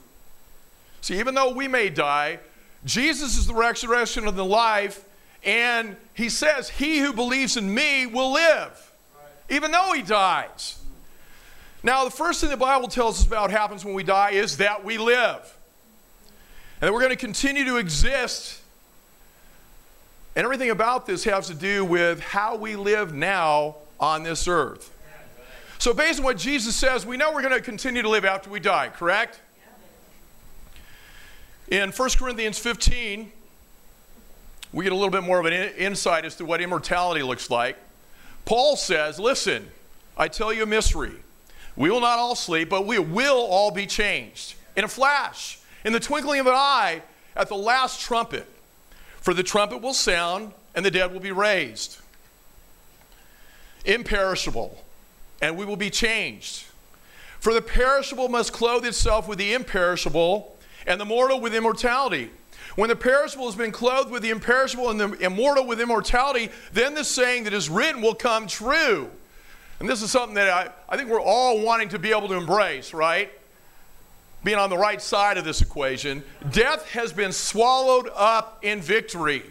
See, 1.00 1.18
even 1.18 1.34
though 1.34 1.52
we 1.54 1.66
may 1.66 1.88
die, 1.88 2.40
Jesus 2.84 3.36
is 3.36 3.46
the 3.46 3.54
resurrection 3.54 4.26
and 4.26 4.36
the 4.36 4.44
life, 4.44 5.04
and 5.44 5.96
he 6.14 6.28
says, 6.28 6.68
He 6.68 6.98
who 6.98 7.12
believes 7.12 7.56
in 7.56 7.72
me 7.72 8.06
will 8.06 8.32
live, 8.32 8.92
even 9.48 9.70
though 9.70 9.92
he 9.92 10.02
dies. 10.02 10.78
Now, 11.82 12.04
the 12.04 12.10
first 12.10 12.40
thing 12.40 12.50
the 12.50 12.56
Bible 12.56 12.88
tells 12.88 13.20
us 13.20 13.26
about 13.26 13.50
happens 13.50 13.84
when 13.84 13.94
we 13.94 14.02
die 14.02 14.32
is 14.32 14.58
that 14.58 14.84
we 14.84 14.98
live. 14.98 15.56
And 16.80 16.88
that 16.88 16.92
we're 16.92 17.00
going 17.00 17.10
to 17.10 17.16
continue 17.16 17.64
to 17.64 17.76
exist 17.76 18.60
and 20.36 20.44
everything 20.44 20.70
about 20.70 21.06
this 21.06 21.24
has 21.24 21.48
to 21.48 21.54
do 21.54 21.84
with 21.84 22.20
how 22.20 22.56
we 22.56 22.76
live 22.76 23.12
now 23.12 23.76
on 23.98 24.22
this 24.22 24.46
earth. 24.46 24.96
So, 25.78 25.92
based 25.92 26.20
on 26.20 26.24
what 26.24 26.36
Jesus 26.36 26.76
says, 26.76 27.04
we 27.04 27.16
know 27.16 27.32
we're 27.32 27.42
going 27.42 27.54
to 27.54 27.60
continue 27.60 28.02
to 28.02 28.08
live 28.08 28.24
after 28.24 28.50
we 28.50 28.60
die, 28.60 28.90
correct? 28.90 29.40
In 31.68 31.90
1 31.90 32.10
Corinthians 32.18 32.58
15, 32.58 33.32
we 34.72 34.84
get 34.84 34.92
a 34.92 34.96
little 34.96 35.10
bit 35.10 35.22
more 35.22 35.40
of 35.40 35.46
an 35.46 35.52
insight 35.52 36.24
as 36.24 36.36
to 36.36 36.44
what 36.44 36.60
immortality 36.60 37.22
looks 37.22 37.50
like. 37.50 37.76
Paul 38.44 38.76
says, 38.76 39.18
Listen, 39.18 39.68
I 40.16 40.28
tell 40.28 40.52
you 40.52 40.62
a 40.62 40.66
mystery. 40.66 41.14
We 41.76 41.90
will 41.90 42.00
not 42.00 42.18
all 42.18 42.34
sleep, 42.34 42.68
but 42.68 42.86
we 42.86 42.98
will 42.98 43.46
all 43.46 43.70
be 43.70 43.86
changed 43.86 44.54
in 44.76 44.84
a 44.84 44.88
flash, 44.88 45.58
in 45.84 45.92
the 45.92 46.00
twinkling 46.00 46.40
of 46.40 46.46
an 46.46 46.54
eye, 46.54 47.02
at 47.36 47.48
the 47.48 47.56
last 47.56 48.00
trumpet. 48.00 48.46
For 49.20 49.34
the 49.34 49.42
trumpet 49.42 49.82
will 49.82 49.94
sound, 49.94 50.52
and 50.74 50.84
the 50.84 50.90
dead 50.90 51.12
will 51.12 51.20
be 51.20 51.32
raised. 51.32 51.98
Imperishable, 53.84 54.82
and 55.40 55.56
we 55.56 55.64
will 55.64 55.76
be 55.76 55.90
changed. 55.90 56.64
For 57.38 57.54
the 57.54 57.62
perishable 57.62 58.28
must 58.28 58.52
clothe 58.52 58.84
itself 58.84 59.26
with 59.26 59.38
the 59.38 59.54
imperishable, 59.54 60.56
and 60.86 61.00
the 61.00 61.04
mortal 61.04 61.40
with 61.40 61.54
immortality. 61.54 62.30
When 62.76 62.88
the 62.88 62.96
perishable 62.96 63.46
has 63.46 63.56
been 63.56 63.72
clothed 63.72 64.10
with 64.10 64.22
the 64.22 64.30
imperishable 64.30 64.90
and 64.90 65.00
the 65.00 65.12
immortal 65.24 65.66
with 65.66 65.80
immortality, 65.80 66.50
then 66.72 66.94
the 66.94 67.04
saying 67.04 67.44
that 67.44 67.52
is 67.52 67.68
written 67.68 68.00
will 68.00 68.14
come 68.14 68.46
true. 68.46 69.10
And 69.80 69.88
this 69.88 70.02
is 70.02 70.10
something 70.10 70.34
that 70.34 70.48
I, 70.48 70.70
I 70.88 70.96
think 70.96 71.10
we're 71.10 71.22
all 71.22 71.60
wanting 71.60 71.88
to 71.90 71.98
be 71.98 72.10
able 72.10 72.28
to 72.28 72.34
embrace, 72.34 72.92
right? 72.92 73.30
Being 74.44 74.58
on 74.58 74.70
the 74.70 74.78
right 74.78 75.00
side 75.00 75.38
of 75.38 75.44
this 75.44 75.62
equation. 75.62 76.22
Death 76.52 76.88
has 76.90 77.12
been 77.12 77.32
swallowed 77.32 78.10
up 78.14 78.58
in 78.62 78.80
victory. 78.80 79.42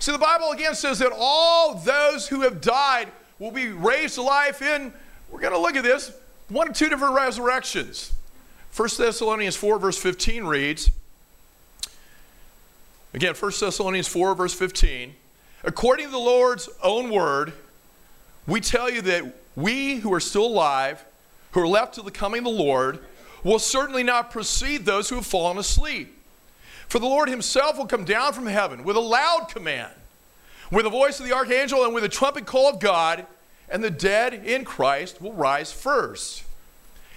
See, 0.00 0.12
the 0.12 0.18
Bible 0.18 0.50
again 0.50 0.74
says 0.74 0.98
that 0.98 1.12
all 1.14 1.74
those 1.74 2.26
who 2.26 2.40
have 2.42 2.60
died 2.60 3.08
will 3.38 3.50
be 3.50 3.68
raised 3.68 4.16
to 4.16 4.22
life 4.22 4.62
in, 4.62 4.92
we're 5.30 5.40
going 5.40 5.52
to 5.52 5.58
look 5.58 5.76
at 5.76 5.84
this, 5.84 6.12
one 6.48 6.68
or 6.68 6.72
two 6.72 6.88
different 6.88 7.14
resurrections. 7.14 8.12
1 8.76 8.88
Thessalonians 8.98 9.56
4, 9.56 9.78
verse 9.78 9.98
15 9.98 10.44
reads, 10.44 10.90
again, 13.14 13.34
1 13.34 13.52
Thessalonians 13.60 14.08
4, 14.08 14.34
verse 14.34 14.54
15, 14.54 15.14
according 15.64 16.06
to 16.06 16.12
the 16.12 16.18
Lord's 16.18 16.68
own 16.82 17.10
word, 17.10 17.52
we 18.46 18.60
tell 18.60 18.90
you 18.90 19.02
that 19.02 19.36
we 19.56 19.96
who 19.96 20.12
are 20.12 20.20
still 20.20 20.46
alive, 20.46 21.04
who 21.52 21.60
are 21.60 21.68
left 21.68 21.94
to 21.94 22.02
the 22.02 22.10
coming 22.10 22.38
of 22.38 22.44
the 22.44 22.50
Lord, 22.50 23.00
will 23.42 23.58
certainly 23.58 24.02
not 24.02 24.30
precede 24.30 24.84
those 24.84 25.08
who 25.08 25.16
have 25.16 25.26
fallen 25.26 25.58
asleep. 25.58 26.16
For 26.88 26.98
the 26.98 27.06
Lord 27.06 27.28
himself 27.28 27.78
will 27.78 27.86
come 27.86 28.04
down 28.04 28.32
from 28.32 28.46
heaven 28.46 28.84
with 28.84 28.96
a 28.96 29.00
loud 29.00 29.46
command, 29.48 29.92
with 30.70 30.84
the 30.84 30.90
voice 30.90 31.20
of 31.20 31.26
the 31.26 31.34
archangel, 31.34 31.84
and 31.84 31.94
with 31.94 32.04
a 32.04 32.08
trumpet 32.08 32.46
call 32.46 32.68
of 32.68 32.80
God, 32.80 33.26
and 33.68 33.82
the 33.82 33.90
dead 33.90 34.34
in 34.34 34.64
Christ 34.64 35.22
will 35.22 35.32
rise 35.32 35.72
first. 35.72 36.42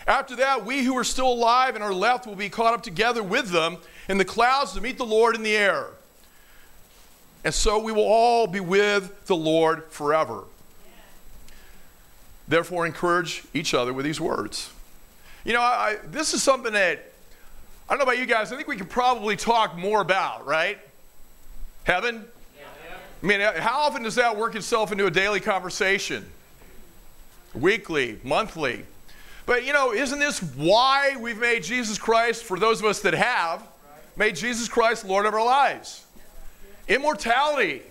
After 0.05 0.35
that, 0.35 0.65
we 0.65 0.83
who 0.83 0.97
are 0.97 1.03
still 1.03 1.31
alive 1.31 1.75
and 1.75 1.83
are 1.83 1.93
left 1.93 2.27
will 2.27 2.35
be 2.35 2.49
caught 2.49 2.73
up 2.73 2.83
together 2.83 3.23
with 3.23 3.49
them 3.49 3.77
in 4.09 4.17
the 4.17 4.25
clouds 4.25 4.73
to 4.73 4.81
meet 4.81 4.97
the 4.97 5.05
Lord 5.05 5.35
in 5.35 5.43
the 5.43 5.55
air. 5.55 5.87
And 7.43 7.53
so 7.53 7.79
we 7.79 7.91
will 7.91 8.05
all 8.05 8.47
be 8.47 8.59
with 8.59 9.25
the 9.25 9.35
Lord 9.35 9.83
forever. 9.89 10.45
Therefore, 12.47 12.85
encourage 12.85 13.43
each 13.53 13.73
other 13.73 13.93
with 13.93 14.05
these 14.05 14.19
words. 14.19 14.69
You 15.45 15.53
know, 15.53 15.61
I, 15.61 15.97
this 16.05 16.33
is 16.33 16.43
something 16.43 16.73
that 16.73 17.11
I 17.87 17.93
don't 17.93 17.99
know 17.99 18.03
about 18.03 18.17
you 18.17 18.25
guys, 18.25 18.51
I 18.51 18.55
think 18.55 18.67
we 18.67 18.77
could 18.77 18.89
probably 18.89 19.35
talk 19.35 19.77
more 19.77 20.01
about, 20.01 20.45
right? 20.45 20.79
Heaven? 21.83 22.25
I 23.21 23.25
mean, 23.25 23.39
how 23.39 23.81
often 23.81 24.03
does 24.03 24.15
that 24.15 24.35
work 24.35 24.55
itself 24.55 24.91
into 24.91 25.05
a 25.05 25.11
daily 25.11 25.39
conversation? 25.39 26.25
Weekly, 27.53 28.19
monthly. 28.23 28.85
But 29.45 29.65
you 29.65 29.73
know, 29.73 29.93
isn't 29.93 30.19
this 30.19 30.39
why 30.39 31.15
we've 31.17 31.39
made 31.39 31.63
Jesus 31.63 31.97
Christ, 31.97 32.43
for 32.43 32.57
those 32.57 32.79
of 32.79 32.85
us 32.85 33.01
that 33.01 33.13
have, 33.13 33.65
made 34.15 34.35
Jesus 34.35 34.67
Christ 34.67 35.05
Lord 35.05 35.25
of 35.25 35.33
our 35.33 35.45
lives? 35.45 36.05
Immortality. 36.87 37.81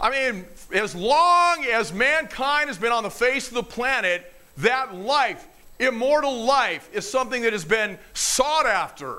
I 0.00 0.10
mean, 0.10 0.44
as 0.72 0.94
long 0.94 1.64
as 1.64 1.92
mankind 1.92 2.68
has 2.68 2.78
been 2.78 2.92
on 2.92 3.02
the 3.02 3.10
face 3.10 3.48
of 3.48 3.54
the 3.54 3.62
planet, 3.62 4.32
that 4.58 4.94
life, 4.94 5.46
immortal 5.78 6.44
life, 6.44 6.88
is 6.92 7.08
something 7.08 7.42
that 7.42 7.52
has 7.52 7.64
been 7.64 7.98
sought 8.12 8.66
after. 8.66 9.18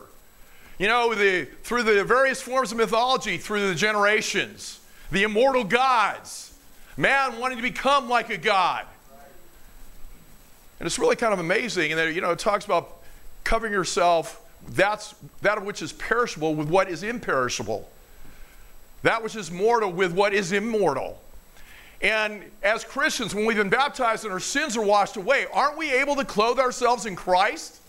You 0.77 0.87
know, 0.87 1.13
the, 1.15 1.45
through 1.63 1.83
the 1.83 2.03
various 2.03 2.41
forms 2.41 2.71
of 2.71 2.77
mythology, 2.77 3.37
through 3.37 3.69
the 3.69 3.75
generations, 3.75 4.79
the 5.11 5.23
immortal 5.23 5.63
gods, 5.63 6.53
man 6.97 7.39
wanting 7.39 7.57
to 7.57 7.63
become 7.63 8.09
like 8.09 8.29
a 8.29 8.37
god. 8.37 8.85
And 10.79 10.87
it's 10.87 10.99
really 10.99 11.15
kind 11.15 11.31
of 11.33 11.39
amazing. 11.39 11.93
And 11.93 12.13
you 12.13 12.21
know, 12.21 12.31
it 12.31 12.39
talks 12.39 12.65
about 12.65 12.97
covering 13.45 13.71
yourself, 13.71 14.41
that's 14.69 15.15
that 15.41 15.63
which 15.63 15.81
is 15.81 15.93
perishable 15.93 16.55
with 16.55 16.69
what 16.69 16.89
is 16.89 17.03
imperishable. 17.03 17.89
That 19.03 19.23
which 19.23 19.35
is 19.35 19.51
mortal 19.51 19.91
with 19.91 20.13
what 20.13 20.33
is 20.33 20.51
immortal. 20.51 21.21
And 22.01 22.43
as 22.63 22.83
Christians, 22.83 23.33
when 23.33 23.45
we've 23.45 23.57
been 23.57 23.69
baptized 23.69 24.25
and 24.25 24.33
our 24.33 24.39
sins 24.39 24.75
are 24.75 24.83
washed 24.83 25.17
away, 25.17 25.45
aren't 25.53 25.77
we 25.77 25.93
able 25.93 26.15
to 26.15 26.25
clothe 26.25 26.59
ourselves 26.59 27.05
in 27.05 27.15
Christ? 27.15 27.79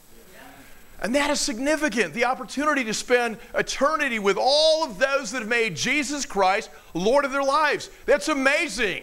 And 1.02 1.14
that 1.14 1.30
is 1.30 1.40
significant. 1.40 2.14
The 2.14 2.24
opportunity 2.24 2.82
to 2.84 2.94
spend 2.94 3.36
eternity 3.54 4.18
with 4.18 4.38
all 4.40 4.84
of 4.84 4.98
those 4.98 5.30
that 5.32 5.40
have 5.40 5.48
made 5.48 5.76
Jesus 5.76 6.24
Christ 6.24 6.70
Lord 6.94 7.24
of 7.24 7.32
their 7.32 7.42
lives. 7.42 7.90
That's 8.06 8.28
amazing. 8.28 9.02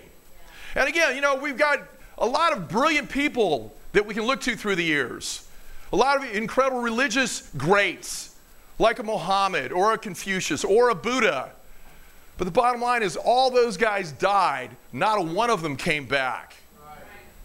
And 0.76 0.90
again, 0.90 1.16
you 1.16 1.22
know, 1.22 1.36
we've 1.36 1.58
got 1.58 1.80
a 2.18 2.26
lot 2.26 2.54
of 2.54 2.68
brilliant 2.68 3.10
people 3.10 3.76
that 3.92 4.06
we 4.06 4.16
can 4.16 4.24
look 4.24 4.42
to 4.42 4.56
through 4.56 4.76
the 4.76 4.84
years. 4.84 5.43
A 5.94 5.96
lot 5.96 6.18
of 6.18 6.36
incredible 6.36 6.82
religious 6.82 7.52
greats, 7.56 8.36
like 8.80 8.98
a 8.98 9.04
Muhammad 9.04 9.72
or 9.72 9.94
a 9.94 9.98
Confucius 9.98 10.64
or 10.64 10.90
a 10.90 10.96
Buddha. 10.96 11.52
But 12.40 12.46
the 12.46 12.52
bottom 12.52 12.82
line 12.82 13.04
is, 13.04 13.16
all 13.16 13.52
those 13.52 13.78
guys 13.78 14.12
died, 14.12 14.72
not 14.92 15.20
a 15.20 15.22
one 15.22 15.52
of 15.52 15.62
them 15.62 15.78
came 15.78 16.08
back. 16.08 16.56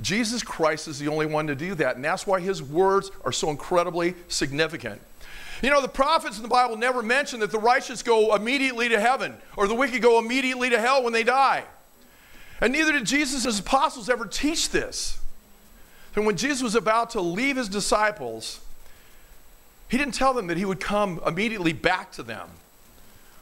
Jesus 0.01 0.43
Christ 0.43 0.89
is 0.89 0.99
the 0.99 1.09
only 1.09 1.27
one 1.27 1.47
to 1.49 1.55
do 1.55 1.75
that, 1.75 1.97
and 1.97 2.05
that's 2.05 2.27
why 2.27 2.41
his 2.41 2.63
words 2.63 3.11
are 3.23 3.33
so 3.33 3.51
incredibly 3.51 4.15
significant. 4.29 4.99
You 5.61 5.69
know, 5.69 5.83
the 5.83 5.89
prophets 5.89 6.39
in 6.39 6.43
the 6.43 6.49
Bible 6.49 6.79
never 6.79 7.03
mention 7.03 7.41
that 7.41 7.51
the 7.51 7.59
righteous 7.59 8.03
go 8.03 8.35
immediately 8.35 8.89
to 8.89 8.99
heaven 8.99 9.37
or 9.57 9.69
the 9.69 9.75
wicked 9.75 10.01
go 10.01 10.19
immediately 10.19 10.71
to 10.71 10.81
hell 10.81 11.03
when 11.03 11.13
they 11.13 11.25
die. 11.25 11.65
And 12.63 12.73
neither 12.73 12.93
did 12.93 13.05
Jesus' 13.05 13.45
and 13.45 13.53
his 13.53 13.59
apostles 13.59 14.09
ever 14.09 14.25
teach 14.25 14.71
this. 14.71 15.19
And 16.17 16.27
when 16.27 16.37
Jesus 16.37 16.63
was 16.63 16.75
about 16.75 17.11
to 17.11 17.21
leave 17.21 17.57
his 17.57 17.69
disciples, 17.69 18.61
he 19.89 19.97
didn't 19.97 20.15
tell 20.15 20.35
them 20.35 20.49
that 20.49 20.57
he 20.57 20.65
would 20.65 20.81
come 20.81 21.21
immediately 21.27 21.73
back 21.73 22.13
to 22.13 22.23
them. 22.23 22.49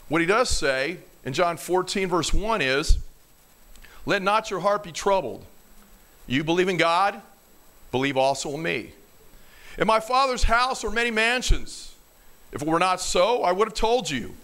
What 0.08 0.20
he 0.20 0.26
does 0.26 0.48
say 0.48 0.98
in 1.24 1.32
John 1.32 1.56
14, 1.56 2.08
verse 2.08 2.32
1 2.32 2.60
is, 2.60 2.98
Let 4.04 4.22
not 4.22 4.50
your 4.50 4.60
heart 4.60 4.82
be 4.82 4.92
troubled. 4.92 5.44
You 6.26 6.44
believe 6.44 6.68
in 6.68 6.76
God, 6.76 7.20
believe 7.90 8.16
also 8.16 8.50
in 8.50 8.62
me. 8.62 8.92
In 9.78 9.86
my 9.86 10.00
Father's 10.00 10.44
house 10.44 10.84
are 10.84 10.90
many 10.90 11.10
mansions. 11.10 11.94
If 12.52 12.62
it 12.62 12.68
were 12.68 12.78
not 12.78 13.00
so, 13.00 13.42
I 13.42 13.52
would 13.52 13.68
have 13.68 13.74
told 13.74 14.08
you. 14.08 14.34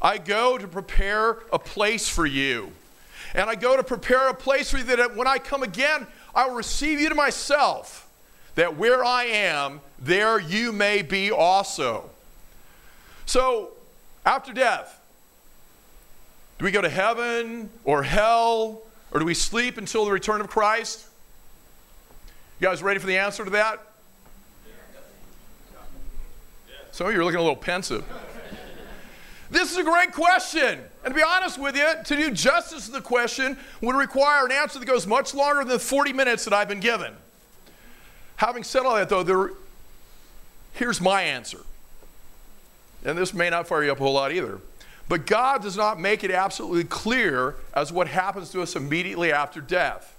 I 0.00 0.18
go 0.18 0.58
to 0.58 0.68
prepare 0.68 1.38
a 1.52 1.58
place 1.58 2.08
for 2.08 2.26
you. 2.26 2.70
And 3.34 3.50
I 3.50 3.54
go 3.54 3.76
to 3.76 3.82
prepare 3.82 4.28
a 4.28 4.34
place 4.34 4.70
for 4.70 4.78
you 4.78 4.84
that 4.84 5.16
when 5.16 5.26
I 5.26 5.38
come 5.38 5.62
again, 5.62 6.06
I 6.36 6.46
will 6.46 6.54
receive 6.54 7.00
you 7.00 7.08
to 7.08 7.14
myself, 7.14 8.06
that 8.56 8.76
where 8.76 9.02
I 9.02 9.24
am, 9.24 9.80
there 9.98 10.38
you 10.38 10.70
may 10.70 11.00
be 11.00 11.32
also. 11.32 12.10
So, 13.24 13.70
after 14.24 14.52
death, 14.52 15.00
do 16.58 16.66
we 16.66 16.70
go 16.70 16.82
to 16.82 16.90
heaven 16.90 17.70
or 17.84 18.02
hell, 18.02 18.82
or 19.12 19.20
do 19.20 19.24
we 19.24 19.32
sleep 19.32 19.78
until 19.78 20.04
the 20.04 20.12
return 20.12 20.42
of 20.42 20.48
Christ? 20.48 21.06
You 22.60 22.68
guys 22.68 22.82
ready 22.82 23.00
for 23.00 23.06
the 23.06 23.16
answer 23.16 23.42
to 23.42 23.50
that? 23.50 23.86
Some 26.92 27.06
of 27.06 27.14
you 27.14 27.20
are 27.20 27.24
looking 27.24 27.40
a 27.40 27.42
little 27.42 27.56
pensive. 27.56 28.04
This 29.50 29.70
is 29.70 29.76
a 29.76 29.84
great 29.84 30.12
question. 30.12 30.80
And 31.04 31.14
to 31.14 31.14
be 31.14 31.22
honest 31.22 31.58
with 31.58 31.76
you, 31.76 31.88
to 32.04 32.16
do 32.16 32.30
justice 32.30 32.86
to 32.86 32.92
the 32.92 33.00
question 33.00 33.56
would 33.80 33.94
require 33.94 34.44
an 34.46 34.52
answer 34.52 34.78
that 34.78 34.86
goes 34.86 35.06
much 35.06 35.34
longer 35.34 35.60
than 35.60 35.74
the 35.74 35.78
40 35.78 36.12
minutes 36.12 36.44
that 36.44 36.52
I've 36.52 36.68
been 36.68 36.80
given. 36.80 37.14
Having 38.36 38.64
said 38.64 38.82
all 38.82 38.96
that, 38.96 39.08
though, 39.08 39.22
there, 39.22 39.52
here's 40.72 41.00
my 41.00 41.22
answer. 41.22 41.60
And 43.04 43.16
this 43.16 43.32
may 43.32 43.50
not 43.50 43.68
fire 43.68 43.84
you 43.84 43.92
up 43.92 44.00
a 44.00 44.02
whole 44.02 44.14
lot 44.14 44.32
either. 44.32 44.60
But 45.08 45.26
God 45.26 45.62
does 45.62 45.76
not 45.76 46.00
make 46.00 46.24
it 46.24 46.32
absolutely 46.32 46.84
clear 46.84 47.54
as 47.74 47.92
what 47.92 48.08
happens 48.08 48.50
to 48.50 48.62
us 48.62 48.74
immediately 48.74 49.32
after 49.32 49.60
death. 49.60 50.16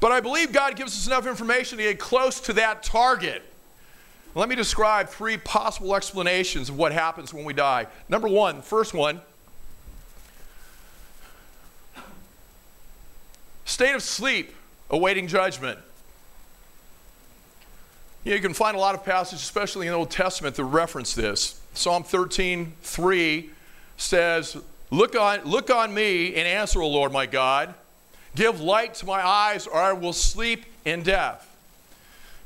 But 0.00 0.12
I 0.12 0.20
believe 0.20 0.52
God 0.52 0.76
gives 0.76 0.96
us 0.96 1.06
enough 1.06 1.26
information 1.26 1.78
to 1.78 1.84
get 1.84 1.98
close 1.98 2.40
to 2.40 2.52
that 2.54 2.82
target. 2.82 3.42
Let 4.36 4.50
me 4.50 4.54
describe 4.54 5.08
three 5.08 5.38
possible 5.38 5.96
explanations 5.96 6.68
of 6.68 6.76
what 6.76 6.92
happens 6.92 7.32
when 7.32 7.46
we 7.46 7.54
die. 7.54 7.86
Number 8.06 8.28
one, 8.28 8.60
first 8.60 8.92
one 8.92 9.22
state 13.64 13.94
of 13.94 14.02
sleep, 14.02 14.54
awaiting 14.90 15.26
judgment. 15.26 15.78
You, 18.24 18.30
know, 18.30 18.36
you 18.36 18.42
can 18.42 18.52
find 18.52 18.76
a 18.76 18.80
lot 18.80 18.94
of 18.94 19.06
passages, 19.06 19.42
especially 19.42 19.86
in 19.86 19.94
the 19.94 19.98
Old 19.98 20.10
Testament, 20.10 20.54
that 20.56 20.64
reference 20.64 21.14
this. 21.14 21.58
Psalm 21.72 22.02
13, 22.02 22.74
3 22.82 23.50
says, 23.96 24.58
Look 24.90 25.16
on, 25.16 25.44
look 25.44 25.70
on 25.70 25.94
me 25.94 26.34
and 26.34 26.46
answer, 26.46 26.82
O 26.82 26.88
Lord 26.88 27.10
my 27.10 27.24
God. 27.24 27.74
Give 28.34 28.60
light 28.60 28.96
to 28.96 29.06
my 29.06 29.26
eyes, 29.26 29.66
or 29.66 29.80
I 29.80 29.94
will 29.94 30.12
sleep 30.12 30.66
in 30.84 31.02
death. 31.02 31.55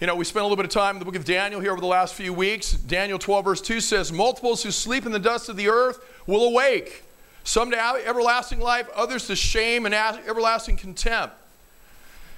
You 0.01 0.07
know, 0.07 0.17
we 0.17 0.25
spent 0.25 0.41
a 0.41 0.45
little 0.47 0.57
bit 0.57 0.65
of 0.65 0.71
time 0.71 0.97
in 0.97 0.99
the 0.99 1.05
book 1.05 1.15
of 1.15 1.27
Daniel 1.27 1.61
here 1.61 1.73
over 1.73 1.81
the 1.81 1.87
last 1.87 2.15
few 2.15 2.33
weeks. 2.33 2.73
Daniel 2.73 3.19
12, 3.19 3.45
verse 3.45 3.61
2 3.61 3.81
says, 3.81 4.11
Multiples 4.11 4.63
who 4.63 4.71
sleep 4.71 5.05
in 5.05 5.13
the 5.13 5.19
dust 5.19 5.51
of 5.51 5.57
the 5.57 5.69
earth 5.69 6.03
will 6.27 6.45
awake, 6.45 7.05
some 7.45 7.71
to 7.71 7.77
everlasting 7.79 8.61
life, 8.61 8.89
others 8.95 9.27
to 9.27 9.37
shame 9.37 9.85
and 9.85 9.95
everlasting 9.95 10.79
contempt. 10.79 11.35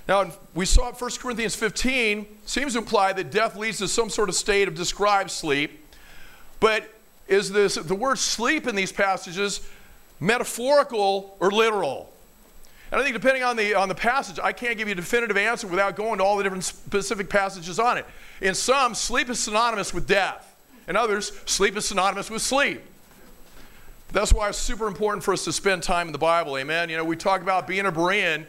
Now, 0.09 0.33
we 0.55 0.67
saw 0.67 0.91
1 0.93 1.11
Corinthians 1.21 1.55
15 1.55 2.27
seems 2.47 2.73
to 2.73 2.81
imply 2.81 3.13
that 3.13 3.31
death 3.31 3.55
leads 3.55 3.79
to 3.79 3.87
some 3.87 4.11
sort 4.11 4.29
of 4.29 4.35
state 4.35 4.67
of 4.67 4.75
described 4.75 5.31
sleep. 5.31 5.87
But 6.59 6.93
is 7.29 7.53
this 7.53 7.77
the 7.77 7.95
word 7.95 8.19
sleep 8.19 8.67
in 8.67 8.75
these 8.75 8.91
passages 8.91 9.65
metaphorical 10.19 11.37
or 11.39 11.53
literal? 11.53 12.12
And 12.93 13.01
I 13.01 13.05
think 13.05 13.17
depending 13.17 13.43
on 13.43 13.57
the, 13.57 13.75
on 13.75 13.89
the 13.89 13.95
passage, 13.95 14.39
I 14.39 14.53
can't 14.53 14.77
give 14.77 14.87
you 14.87 14.93
a 14.93 14.95
definitive 14.95 15.39
answer 15.39 15.67
without 15.67 15.97
going 15.97 16.19
to 16.19 16.25
all 16.25 16.37
the 16.37 16.43
different 16.43 16.63
specific 16.65 17.31
passages 17.31 17.79
on 17.79 17.97
it. 17.97 18.05
In 18.43 18.55
some, 18.55 18.95
sleep 18.95 19.31
is 19.31 19.41
synonymous 19.41 19.95
with 19.95 20.07
death. 20.07 20.55
In 20.87 20.95
others, 20.95 21.33
sleep 21.47 21.75
is 21.79 21.87
synonymous 21.87 22.29
with 22.29 22.43
sleep. 22.43 22.83
That's 24.13 24.31
why 24.31 24.51
it's 24.51 24.59
super 24.59 24.87
important 24.87 25.25
for 25.25 25.33
us 25.33 25.43
to 25.47 25.53
spend 25.53 25.83
time 25.83 26.09
in 26.09 26.13
the 26.13 26.19
Bible, 26.19 26.59
amen? 26.59 26.91
You 26.91 26.99
know, 26.99 27.05
we 27.05 27.17
talk 27.17 27.41
about 27.41 27.67
being 27.67 27.87
a 27.87 27.93
Berean, 27.93 28.45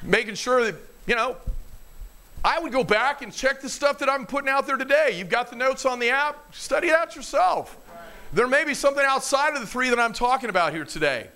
making 0.00 0.36
sure 0.36 0.62
that, 0.64 0.76
you 1.08 1.16
know, 1.16 1.36
I 2.44 2.60
would 2.60 2.70
go 2.70 2.84
back 2.84 3.22
and 3.22 3.32
check 3.32 3.60
the 3.60 3.68
stuff 3.68 3.98
that 3.98 4.08
I'm 4.08 4.26
putting 4.26 4.48
out 4.48 4.68
there 4.68 4.76
today. 4.76 5.16
You've 5.18 5.28
got 5.28 5.50
the 5.50 5.56
notes 5.56 5.84
on 5.84 5.98
the 5.98 6.10
app, 6.10 6.54
study 6.54 6.90
that 6.90 7.16
yourself. 7.16 7.76
There 8.32 8.46
may 8.46 8.64
be 8.64 8.74
something 8.74 9.04
outside 9.04 9.54
of 9.54 9.60
the 9.60 9.66
three 9.66 9.90
that 9.90 9.98
I'm 9.98 10.12
talking 10.12 10.50
about 10.50 10.72
here 10.72 10.84
today. 10.84 11.26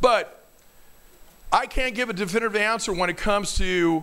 But 0.00 0.41
I 1.52 1.66
can't 1.66 1.94
give 1.94 2.08
a 2.08 2.14
definitive 2.14 2.56
answer 2.56 2.94
when 2.94 3.10
it 3.10 3.18
comes 3.18 3.58
to 3.58 4.02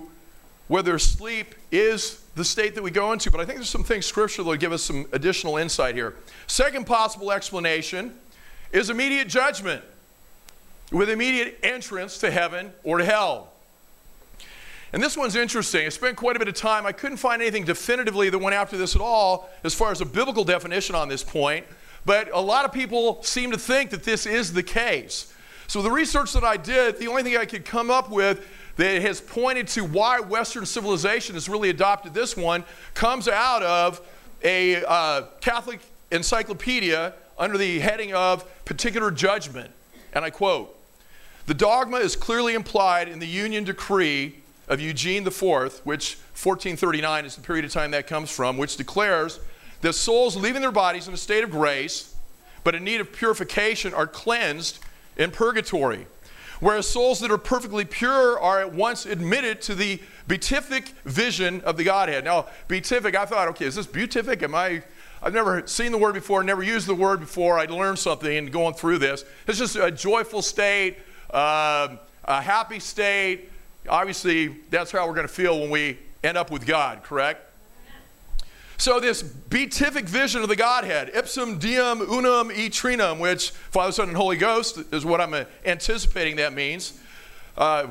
whether 0.68 1.00
sleep 1.00 1.56
is 1.72 2.24
the 2.36 2.46
state 2.46 2.76
that 2.76 2.84
we 2.84 2.92
go 2.92 3.12
into, 3.12 3.32
but 3.32 3.42
I 3.42 3.46
think 3.46 3.58
there's 3.58 3.70
some 3.70 3.84
things 3.84 4.06
scripture 4.06 4.44
that 4.44 4.50
will 4.50 4.56
give 4.56 4.72
us 4.72 4.84
some 4.84 5.08
additional 5.12 5.58
insight 5.58 5.96
here. 5.96 6.14
Second 6.46 6.86
possible 6.86 7.32
explanation 7.32 8.14
is 8.72 8.92
immediate 8.92 9.28
judgment 9.28 9.84
with 10.92 11.10
immediate 11.10 11.58
entrance 11.64 12.20
to 12.20 12.30
heaven 12.30 12.72
or 12.84 13.00
to 13.00 13.06
hell. 13.06 13.52
And 14.94 15.02
this 15.02 15.18
one's 15.18 15.36
interesting. 15.36 15.88
I 15.88 15.90
spent 15.90 16.18
quite 16.18 16.36
a 16.36 16.40
bit 16.40 16.48
of 16.48 16.54
time. 16.54 16.86
I 16.86 16.92
couldn't 16.92 17.18
find 17.18 17.42
anything 17.42 17.66
definitively 17.66 18.30
that 18.30 18.38
went 18.38 18.56
after 18.56 18.78
this 18.78 18.96
at 18.96 19.02
all 19.02 19.50
as 19.64 19.74
far 19.74 19.92
as 19.92 20.02
a 20.02 20.06
biblical 20.06 20.44
definition 20.44 20.94
on 20.94 21.10
this 21.10 21.24
point, 21.24 21.66
but 22.06 22.30
a 22.32 22.40
lot 22.40 22.64
of 22.66 22.72
people 22.72 23.24
seem 23.24 23.50
to 23.52 23.58
think 23.58 23.90
that 23.90 24.04
this 24.04 24.28
is 24.28 24.54
the 24.54 24.64
case. 24.64 25.34
So, 25.70 25.84
the 25.84 25.92
research 25.92 26.34
that 26.34 26.44
I 26.44 26.58
did, 26.58 26.98
the 26.98 27.06
only 27.06 27.22
thing 27.22 27.38
I 27.38 27.46
could 27.46 27.64
come 27.64 27.92
up 27.92 28.10
with 28.10 28.44
that 28.78 29.04
has 29.04 29.22
pointed 29.22 29.68
to 29.68 29.86
why 29.86 30.20
Western 30.20 30.66
civilization 30.66 31.36
has 31.36 31.48
really 31.48 31.70
adopted 31.70 32.12
this 32.12 32.36
one 32.36 32.64
comes 32.96 33.28
out 33.28 33.62
of 33.62 34.02
a 34.44 34.84
uh, 34.84 35.28
Catholic 35.42 35.80
encyclopedia 36.10 37.14
under 37.38 37.56
the 37.56 37.78
heading 37.78 38.16
of 38.16 38.44
particular 38.66 39.12
judgment. 39.12 39.70
And 40.12 40.26
I 40.26 40.32
quote 40.32 40.76
The 41.46 41.54
dogma 41.54 41.98
is 41.98 42.16
clearly 42.16 42.56
implied 42.56 43.08
in 43.08 43.20
the 43.20 43.28
Union 43.28 43.64
Decree 43.64 44.38
of 44.68 44.80
Eugene 44.80 45.22
IV, 45.22 45.82
which 45.84 46.16
1439 46.34 47.26
is 47.26 47.36
the 47.36 47.44
period 47.44 47.64
of 47.64 47.72
time 47.72 47.92
that 47.92 48.08
comes 48.08 48.32
from, 48.32 48.58
which 48.58 48.76
declares 48.76 49.40
that 49.82 49.94
souls 49.94 50.36
leaving 50.36 50.64
their 50.64 50.72
bodies 50.72 51.08
in 51.08 51.14
a 51.14 51.18
state 51.18 51.44
of 51.44 51.52
grace 51.52 52.16
but 52.64 52.74
in 52.74 52.84
need 52.84 53.00
of 53.00 53.14
purification 53.14 53.94
are 53.94 54.08
cleansed 54.08 54.80
in 55.20 55.30
purgatory. 55.30 56.08
Whereas 56.60 56.88
souls 56.88 57.20
that 57.20 57.32
are 57.32 57.38
perfectly 57.38 57.86
pure 57.86 58.40
are 58.40 58.60
at 58.60 58.74
once 58.74 59.06
admitted 59.06 59.62
to 59.62 59.76
the 59.76 60.02
beatific 60.28 60.90
vision 61.06 61.62
of 61.62 61.78
the 61.78 61.84
Godhead. 61.84 62.26
Now, 62.26 62.48
beatific, 62.68 63.16
I 63.16 63.26
thought, 63.26 63.48
okay, 63.50 63.66
is 63.66 63.76
this 63.76 63.86
beatific? 63.86 64.44
Am 64.44 64.56
I, 64.56 64.84
I've 65.22 65.34
never 65.34 65.66
seen 65.68 65.92
the 65.92 65.98
word 65.98 66.16
before, 66.16 66.44
never 66.44 66.64
used 66.64 66.88
the 66.88 66.96
word 66.96 67.20
before. 67.20 67.60
I'd 67.60 67.72
learned 67.72 68.00
something 68.00 68.32
in 68.32 68.48
going 68.48 68.74
through 68.74 68.98
this. 68.98 69.24
It's 69.48 69.58
just 69.58 69.76
a 69.76 69.92
joyful 69.92 70.42
state, 70.42 70.98
uh, 71.30 71.96
a 72.26 72.42
happy 72.42 72.80
state. 72.80 73.50
Obviously, 73.88 74.48
that's 74.70 74.92
how 74.92 75.08
we're 75.08 75.16
going 75.16 75.28
to 75.28 75.34
feel 75.34 75.60
when 75.62 75.70
we 75.70 75.98
end 76.24 76.38
up 76.38 76.52
with 76.52 76.66
God, 76.66 77.04
correct? 77.04 77.49
So, 78.80 79.02
this 79.02 79.22
beatific 79.22 80.08
vision 80.08 80.42
of 80.42 80.48
the 80.48 80.56
Godhead, 80.56 81.12
ipsum 81.14 81.60
Deum 81.60 82.02
unum 82.02 82.50
e 82.50 82.70
trinum, 82.70 83.20
which 83.20 83.50
Father, 83.50 83.92
Son, 83.92 84.08
and 84.08 84.16
Holy 84.16 84.38
Ghost 84.38 84.78
is 84.94 85.04
what 85.04 85.20
I'm 85.20 85.46
anticipating 85.66 86.38
that 86.38 86.54
means. 86.54 86.98
Uh, 87.58 87.88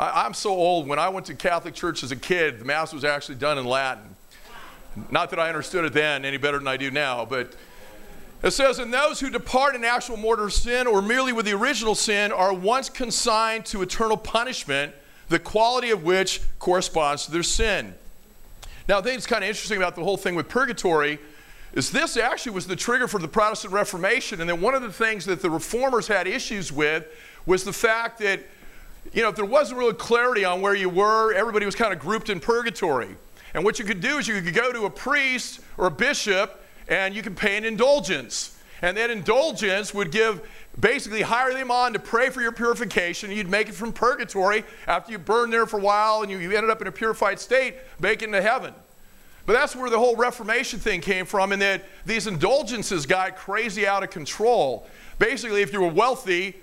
I, 0.00 0.26
am 0.26 0.34
so 0.34 0.50
old. 0.50 0.88
When 0.88 0.98
I 0.98 1.10
went 1.10 1.26
to 1.26 1.36
Catholic 1.36 1.74
church 1.74 2.02
as 2.02 2.10
a 2.10 2.16
kid, 2.16 2.58
the 2.58 2.64
Mass 2.64 2.92
was 2.92 3.04
actually 3.04 3.36
done 3.36 3.56
in 3.56 3.64
Latin. 3.64 4.16
Not 5.12 5.30
that 5.30 5.38
I 5.38 5.46
understood 5.46 5.84
it 5.84 5.92
then 5.92 6.24
any 6.24 6.38
better 6.38 6.58
than 6.58 6.66
I 6.66 6.76
do 6.76 6.90
now, 6.90 7.24
but 7.24 7.54
it 8.42 8.50
says, 8.50 8.80
And 8.80 8.92
those 8.92 9.20
who 9.20 9.30
depart 9.30 9.76
in 9.76 9.84
actual 9.84 10.16
mortal 10.16 10.50
sin 10.50 10.88
or 10.88 11.00
merely 11.00 11.32
with 11.32 11.46
the 11.46 11.52
original 11.52 11.94
sin 11.94 12.32
are 12.32 12.52
once 12.52 12.88
consigned 12.90 13.64
to 13.66 13.80
eternal 13.80 14.16
punishment, 14.16 14.92
the 15.28 15.38
quality 15.38 15.90
of 15.90 16.02
which 16.02 16.40
corresponds 16.58 17.26
to 17.26 17.30
their 17.30 17.44
sin. 17.44 17.94
Now, 18.88 18.98
I 18.98 19.02
think 19.02 19.16
it's 19.16 19.26
kind 19.26 19.44
of 19.44 19.48
interesting 19.48 19.76
about 19.76 19.94
the 19.94 20.02
whole 20.02 20.16
thing 20.16 20.34
with 20.34 20.48
purgatory 20.48 21.18
is 21.72 21.90
this 21.90 22.16
actually 22.16 22.52
was 22.52 22.66
the 22.66 22.76
trigger 22.76 23.08
for 23.08 23.18
the 23.18 23.28
Protestant 23.28 23.72
Reformation. 23.72 24.40
And 24.40 24.50
then 24.50 24.60
one 24.60 24.74
of 24.74 24.82
the 24.82 24.92
things 24.92 25.24
that 25.26 25.40
the 25.40 25.50
reformers 25.50 26.06
had 26.06 26.26
issues 26.26 26.70
with 26.70 27.06
was 27.46 27.64
the 27.64 27.72
fact 27.72 28.18
that, 28.20 28.40
you 29.12 29.22
know, 29.22 29.30
if 29.30 29.36
there 29.36 29.44
wasn't 29.44 29.78
really 29.78 29.94
clarity 29.94 30.44
on 30.44 30.60
where 30.60 30.74
you 30.74 30.88
were, 30.88 31.32
everybody 31.32 31.64
was 31.64 31.74
kind 31.74 31.92
of 31.92 31.98
grouped 31.98 32.28
in 32.28 32.40
purgatory. 32.40 33.16
And 33.54 33.64
what 33.64 33.78
you 33.78 33.84
could 33.84 34.00
do 34.00 34.18
is 34.18 34.28
you 34.28 34.40
could 34.42 34.54
go 34.54 34.72
to 34.72 34.84
a 34.84 34.90
priest 34.90 35.60
or 35.78 35.86
a 35.86 35.90
bishop 35.90 36.62
and 36.88 37.14
you 37.14 37.22
could 37.22 37.36
pay 37.36 37.56
an 37.56 37.64
indulgence. 37.64 38.58
And 38.82 38.96
that 38.96 39.10
indulgence 39.10 39.94
would 39.94 40.10
give 40.10 40.46
basically 40.80 41.22
hire 41.22 41.52
them 41.52 41.70
on 41.70 41.92
to 41.92 41.98
pray 41.98 42.30
for 42.30 42.40
your 42.40 42.52
purification. 42.52 43.30
You'd 43.30 43.48
make 43.48 43.68
it 43.68 43.74
from 43.74 43.92
purgatory 43.92 44.64
after 44.86 45.12
you 45.12 45.18
burned 45.18 45.52
there 45.52 45.66
for 45.66 45.78
a 45.78 45.82
while 45.82 46.22
and 46.22 46.30
you, 46.30 46.38
you 46.38 46.52
ended 46.56 46.70
up 46.70 46.80
in 46.80 46.86
a 46.86 46.92
purified 46.92 47.38
state, 47.38 47.76
make 48.00 48.22
it 48.22 48.26
into 48.26 48.42
heaven. 48.42 48.74
But 49.44 49.54
that's 49.54 49.74
where 49.74 49.90
the 49.90 49.98
whole 49.98 50.16
Reformation 50.16 50.78
thing 50.78 51.00
came 51.00 51.26
from, 51.26 51.50
and 51.50 51.60
that 51.62 51.84
these 52.06 52.28
indulgences 52.28 53.06
got 53.06 53.36
crazy 53.36 53.86
out 53.86 54.04
of 54.04 54.10
control. 54.10 54.86
Basically, 55.18 55.62
if 55.62 55.72
you 55.72 55.80
were 55.80 55.88
wealthy, 55.88 56.56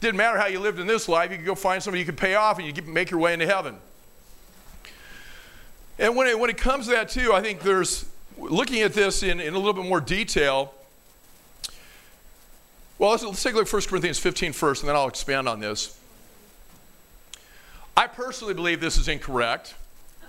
didn't 0.00 0.16
matter 0.16 0.38
how 0.38 0.46
you 0.46 0.60
lived 0.60 0.78
in 0.78 0.86
this 0.86 1.08
life, 1.08 1.30
you 1.30 1.38
could 1.38 1.46
go 1.46 1.54
find 1.54 1.82
somebody 1.82 2.00
you 2.00 2.04
could 2.04 2.18
pay 2.18 2.34
off 2.34 2.58
and 2.58 2.66
you 2.66 2.74
could 2.74 2.86
make 2.86 3.10
your 3.10 3.20
way 3.20 3.32
into 3.32 3.46
heaven. 3.46 3.76
And 5.98 6.14
when 6.14 6.26
it, 6.26 6.38
when 6.38 6.50
it 6.50 6.58
comes 6.58 6.86
to 6.86 6.92
that, 6.92 7.08
too, 7.08 7.32
I 7.32 7.40
think 7.40 7.60
there's, 7.60 8.04
looking 8.36 8.82
at 8.82 8.92
this 8.92 9.22
in, 9.22 9.40
in 9.40 9.54
a 9.54 9.58
little 9.58 9.72
bit 9.72 9.88
more 9.88 10.00
detail, 10.00 10.74
well, 12.98 13.10
let's, 13.10 13.22
let's 13.22 13.42
take 13.42 13.54
a 13.54 13.56
look 13.56 13.66
at 13.66 13.72
1 13.72 13.82
Corinthians 13.82 14.18
15 14.18 14.52
first, 14.52 14.82
and 14.82 14.88
then 14.88 14.96
I'll 14.96 15.08
expand 15.08 15.48
on 15.48 15.60
this. 15.60 15.98
I 17.96 18.06
personally 18.06 18.54
believe 18.54 18.80
this 18.80 18.98
is 18.98 19.08
incorrect. 19.08 19.74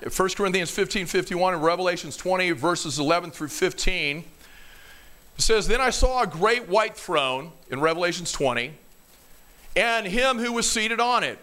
1 0.01 0.29
Corinthians 0.29 0.69
15 0.69 1.05
51 1.05 1.55
and 1.55 1.63
Revelations 1.63 2.15
20, 2.17 2.51
verses 2.51 2.99
11 2.99 3.31
through 3.31 3.47
15. 3.47 4.17
It 4.17 4.25
says, 5.41 5.67
Then 5.67 5.81
I 5.81 5.89
saw 5.89 6.23
a 6.23 6.27
great 6.27 6.67
white 6.67 6.95
throne 6.95 7.51
in 7.69 7.79
Revelations 7.79 8.31
20, 8.31 8.73
and 9.75 10.07
him 10.07 10.37
who 10.37 10.53
was 10.53 10.69
seated 10.69 10.99
on 10.99 11.23
it. 11.23 11.39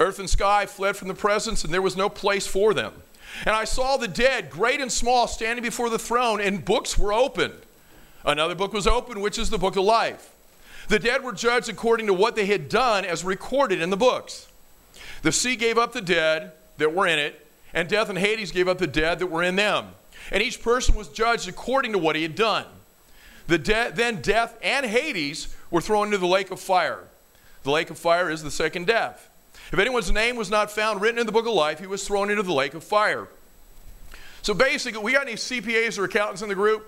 Earth 0.00 0.18
and 0.18 0.28
sky 0.28 0.66
fled 0.66 0.96
from 0.96 1.08
the 1.08 1.14
presence, 1.14 1.64
and 1.64 1.72
there 1.72 1.82
was 1.82 1.96
no 1.96 2.08
place 2.08 2.46
for 2.46 2.74
them. 2.74 2.92
And 3.46 3.54
I 3.54 3.64
saw 3.64 3.96
the 3.96 4.08
dead, 4.08 4.50
great 4.50 4.80
and 4.80 4.90
small, 4.90 5.26
standing 5.26 5.62
before 5.62 5.88
the 5.88 5.98
throne, 5.98 6.40
and 6.40 6.64
books 6.64 6.98
were 6.98 7.12
opened. 7.12 7.54
Another 8.24 8.54
book 8.54 8.72
was 8.72 8.86
opened, 8.86 9.22
which 9.22 9.38
is 9.38 9.50
the 9.50 9.58
book 9.58 9.76
of 9.76 9.84
life. 9.84 10.30
The 10.88 10.98
dead 10.98 11.22
were 11.22 11.32
judged 11.32 11.68
according 11.68 12.06
to 12.06 12.14
what 12.14 12.36
they 12.36 12.46
had 12.46 12.68
done 12.68 13.04
as 13.04 13.24
recorded 13.24 13.80
in 13.80 13.90
the 13.90 13.96
books. 13.96 14.48
The 15.22 15.32
sea 15.32 15.56
gave 15.56 15.78
up 15.78 15.92
the 15.92 16.00
dead 16.00 16.52
that 16.78 16.94
were 16.94 17.06
in 17.06 17.18
it, 17.18 17.46
and 17.72 17.88
death 17.88 18.08
and 18.08 18.18
Hades 18.18 18.52
gave 18.52 18.68
up 18.68 18.78
the 18.78 18.86
dead 18.86 19.18
that 19.20 19.28
were 19.28 19.42
in 19.42 19.56
them. 19.56 19.88
And 20.30 20.42
each 20.42 20.62
person 20.62 20.94
was 20.94 21.08
judged 21.08 21.48
according 21.48 21.92
to 21.92 21.98
what 21.98 22.16
he 22.16 22.22
had 22.22 22.34
done. 22.34 22.66
The 23.46 23.58
de- 23.58 23.92
then 23.92 24.20
death 24.20 24.56
and 24.62 24.86
Hades 24.86 25.54
were 25.70 25.80
thrown 25.80 26.06
into 26.06 26.18
the 26.18 26.26
lake 26.26 26.50
of 26.50 26.60
fire. 26.60 27.04
The 27.64 27.70
lake 27.70 27.90
of 27.90 27.98
fire 27.98 28.30
is 28.30 28.42
the 28.42 28.50
second 28.50 28.86
death. 28.86 29.28
If 29.72 29.78
anyone's 29.78 30.10
name 30.12 30.36
was 30.36 30.50
not 30.50 30.70
found 30.70 31.00
written 31.00 31.18
in 31.18 31.26
the 31.26 31.32
book 31.32 31.46
of 31.46 31.54
life, 31.54 31.78
he 31.78 31.86
was 31.86 32.06
thrown 32.06 32.30
into 32.30 32.42
the 32.42 32.52
lake 32.52 32.74
of 32.74 32.84
fire. 32.84 33.28
So 34.42 34.54
basically, 34.54 35.02
we 35.02 35.12
got 35.12 35.22
any 35.22 35.36
CPAs 35.36 35.98
or 35.98 36.04
accountants 36.04 36.42
in 36.42 36.48
the 36.48 36.54
group? 36.54 36.84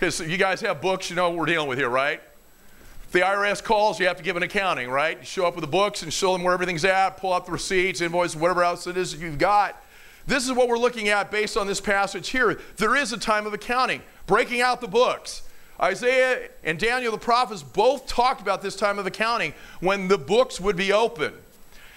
Because 0.00 0.18
you 0.18 0.38
guys 0.38 0.62
have 0.62 0.80
books, 0.80 1.10
you 1.10 1.16
know 1.16 1.28
what 1.28 1.38
we're 1.38 1.44
dealing 1.44 1.68
with 1.68 1.76
here, 1.76 1.90
right? 1.90 2.22
If 3.04 3.12
the 3.12 3.20
IRS 3.20 3.62
calls, 3.62 4.00
you 4.00 4.06
have 4.06 4.16
to 4.16 4.22
give 4.22 4.34
an 4.34 4.42
accounting, 4.42 4.88
right? 4.88 5.18
You 5.18 5.26
show 5.26 5.44
up 5.44 5.56
with 5.56 5.60
the 5.60 5.70
books 5.70 6.02
and 6.02 6.10
show 6.10 6.32
them 6.32 6.42
where 6.42 6.54
everything's 6.54 6.86
at, 6.86 7.18
pull 7.18 7.34
out 7.34 7.44
the 7.44 7.52
receipts, 7.52 8.00
invoices, 8.00 8.34
whatever 8.34 8.64
else 8.64 8.86
it 8.86 8.96
is 8.96 9.20
you've 9.20 9.36
got. 9.36 9.76
This 10.26 10.46
is 10.46 10.52
what 10.52 10.68
we're 10.68 10.78
looking 10.78 11.10
at 11.10 11.30
based 11.30 11.58
on 11.58 11.66
this 11.66 11.82
passage 11.82 12.30
here. 12.30 12.58
There 12.78 12.96
is 12.96 13.12
a 13.12 13.18
time 13.18 13.46
of 13.46 13.52
accounting, 13.52 14.00
breaking 14.26 14.62
out 14.62 14.80
the 14.80 14.88
books. 14.88 15.42
Isaiah 15.78 16.48
and 16.64 16.78
Daniel 16.78 17.12
the 17.12 17.18
prophets 17.18 17.62
both 17.62 18.06
talked 18.06 18.40
about 18.40 18.62
this 18.62 18.76
time 18.76 18.98
of 18.98 19.04
accounting 19.04 19.52
when 19.80 20.08
the 20.08 20.16
books 20.16 20.58
would 20.62 20.76
be 20.76 20.92
open. 20.92 21.34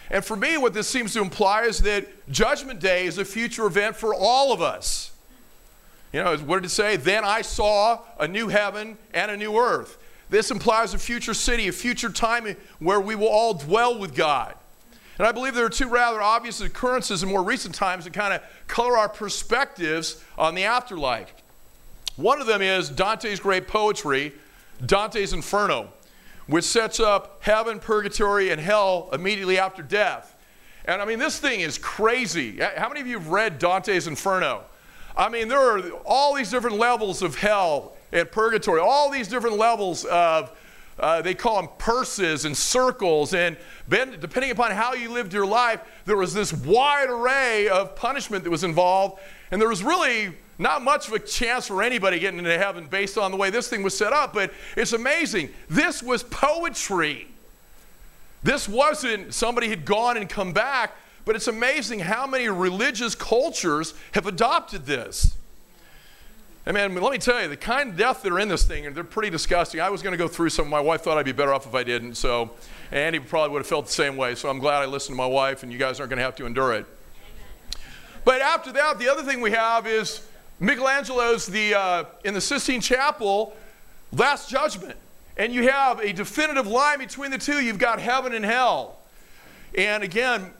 And 0.09 0.25
for 0.25 0.35
me, 0.35 0.57
what 0.57 0.73
this 0.73 0.89
seems 0.89 1.13
to 1.13 1.21
imply 1.21 1.61
is 1.63 1.79
that 1.79 2.29
Judgment 2.29 2.81
Day 2.81 3.05
is 3.05 3.17
a 3.17 3.23
future 3.23 3.65
event 3.65 3.95
for 3.95 4.13
all 4.13 4.51
of 4.51 4.61
us. 4.61 5.12
You 6.13 6.23
know, 6.23 6.37
what 6.37 6.57
did 6.57 6.65
it 6.65 6.69
say? 6.69 6.95
Then 6.95 7.25
I 7.25 7.41
saw 7.41 7.99
a 8.19 8.27
new 8.27 8.47
heaven 8.47 8.97
and 9.13 9.31
a 9.31 9.35
new 9.35 9.57
earth. 9.57 9.97
This 10.29 10.51
implies 10.51 10.93
a 10.93 10.99
future 10.99 11.33
city, 11.33 11.67
a 11.67 11.71
future 11.71 12.09
time 12.09 12.55
where 12.79 13.01
we 13.01 13.15
will 13.15 13.27
all 13.27 13.55
dwell 13.55 13.97
with 13.97 14.15
God. 14.15 14.55
And 15.17 15.27
I 15.27 15.31
believe 15.31 15.53
there 15.55 15.65
are 15.65 15.69
two 15.69 15.87
rather 15.87 16.21
obvious 16.21 16.61
occurrences 16.61 17.23
in 17.23 17.29
more 17.29 17.43
recent 17.43 17.75
times 17.75 18.05
that 18.05 18.13
kind 18.13 18.33
of 18.33 18.41
color 18.67 18.97
our 18.97 19.09
perspectives 19.09 20.23
on 20.37 20.55
the 20.55 20.63
afterlife. 20.63 21.33
One 22.15 22.39
of 22.39 22.47
them 22.47 22.61
is 22.61 22.89
Dante's 22.89 23.39
great 23.39 23.67
poetry, 23.67 24.33
Dante's 24.85 25.33
Inferno, 25.33 25.89
which 26.47 26.65
sets 26.65 26.99
up 26.99 27.37
heaven, 27.41 27.79
purgatory, 27.79 28.51
and 28.51 28.61
hell 28.61 29.09
immediately 29.13 29.57
after 29.57 29.81
death. 29.81 30.35
And 30.85 31.01
I 31.01 31.05
mean, 31.05 31.19
this 31.19 31.39
thing 31.39 31.61
is 31.61 31.77
crazy. 31.77 32.59
How 32.59 32.87
many 32.87 33.01
of 33.01 33.07
you 33.07 33.17
have 33.17 33.29
read 33.29 33.57
Dante's 33.57 34.07
Inferno? 34.07 34.63
I 35.15 35.29
mean, 35.29 35.47
there 35.47 35.59
are 35.59 35.79
all 36.05 36.33
these 36.33 36.49
different 36.49 36.77
levels 36.77 37.21
of 37.21 37.35
hell 37.35 37.93
and 38.11 38.29
purgatory, 38.31 38.79
all 38.79 39.11
these 39.11 39.27
different 39.27 39.57
levels 39.57 40.05
of, 40.05 40.51
uh, 40.99 41.21
they 41.21 41.35
call 41.35 41.61
them 41.61 41.69
purses 41.77 42.45
and 42.45 42.55
circles. 42.57 43.33
And 43.33 43.57
depending 43.89 44.51
upon 44.51 44.71
how 44.71 44.93
you 44.93 45.11
lived 45.11 45.33
your 45.33 45.45
life, 45.45 45.81
there 46.05 46.17
was 46.17 46.33
this 46.33 46.51
wide 46.53 47.09
array 47.09 47.67
of 47.67 47.95
punishment 47.95 48.43
that 48.43 48.49
was 48.49 48.63
involved. 48.63 49.19
And 49.51 49.61
there 49.61 49.69
was 49.69 49.83
really 49.83 50.33
not 50.57 50.81
much 50.81 51.07
of 51.07 51.13
a 51.13 51.19
chance 51.19 51.67
for 51.67 51.83
anybody 51.83 52.19
getting 52.19 52.39
into 52.39 52.57
heaven 52.57 52.87
based 52.87 53.17
on 53.17 53.31
the 53.31 53.37
way 53.37 53.49
this 53.49 53.67
thing 53.67 53.83
was 53.83 53.95
set 53.95 54.13
up. 54.13 54.33
But 54.33 54.51
it's 54.75 54.93
amazing. 54.93 55.49
This 55.69 56.01
was 56.01 56.23
poetry. 56.23 57.27
This 58.41 58.67
wasn't 58.67 59.33
somebody 59.33 59.69
had 59.69 59.85
gone 59.85 60.17
and 60.17 60.27
come 60.27 60.53
back. 60.53 60.95
But 61.25 61.35
it's 61.35 61.47
amazing 61.47 61.99
how 61.99 62.27
many 62.27 62.49
religious 62.49 63.15
cultures 63.15 63.93
have 64.13 64.27
adopted 64.27 64.85
this. 64.85 65.37
And 66.65 66.75
man, 66.75 66.93
let 66.95 67.11
me 67.11 67.17
tell 67.17 67.41
you, 67.41 67.49
the 67.49 67.57
kind 67.57 67.89
of 67.89 67.97
death 67.97 68.23
that 68.23 68.31
are 68.31 68.39
in 68.39 68.47
this 68.47 68.63
thing, 68.63 68.93
they're 68.93 69.03
pretty 69.03 69.29
disgusting. 69.29 69.81
I 69.81 69.89
was 69.89 70.01
going 70.01 70.13
to 70.13 70.17
go 70.17 70.29
through 70.29 70.49
some. 70.49 70.69
My 70.69 70.79
wife 70.79 71.01
thought 71.01 71.17
I'd 71.17 71.25
be 71.25 71.33
better 71.33 71.53
off 71.53 71.65
if 71.65 71.75
I 71.75 71.83
didn't. 71.83 72.15
So, 72.15 72.51
Andy 72.93 73.19
probably 73.19 73.51
would 73.51 73.59
have 73.59 73.67
felt 73.67 73.87
the 73.87 73.91
same 73.91 74.15
way. 74.15 74.35
So 74.35 74.49
I'm 74.49 74.59
glad 74.59 74.81
I 74.81 74.85
listened 74.85 75.15
to 75.15 75.17
my 75.17 75.25
wife, 75.25 75.63
and 75.63 75.73
you 75.73 75.79
guys 75.79 75.99
aren't 75.99 76.11
going 76.11 76.19
to 76.19 76.23
have 76.23 76.35
to 76.37 76.45
endure 76.45 76.73
it. 76.73 76.85
But 78.23 78.41
after 78.41 78.71
that, 78.71 78.99
the 78.99 79.09
other 79.09 79.23
thing 79.23 79.41
we 79.41 79.51
have 79.51 79.87
is 79.87 80.25
Michelangelo's 80.59 81.47
the 81.47 81.73
uh, 81.73 82.03
in 82.23 82.33
the 82.33 82.39
Sistine 82.39 82.79
Chapel, 82.79 83.55
Last 84.11 84.49
Judgment, 84.49 84.95
and 85.35 85.51
you 85.51 85.67
have 85.67 85.99
a 85.99 86.13
definitive 86.13 86.67
line 86.67 86.99
between 86.99 87.31
the 87.31 87.37
two. 87.37 87.61
You've 87.61 87.79
got 87.79 87.99
heaven 87.99 88.33
and 88.33 88.45
hell, 88.45 88.99
and 89.75 90.03
again, 90.03 90.51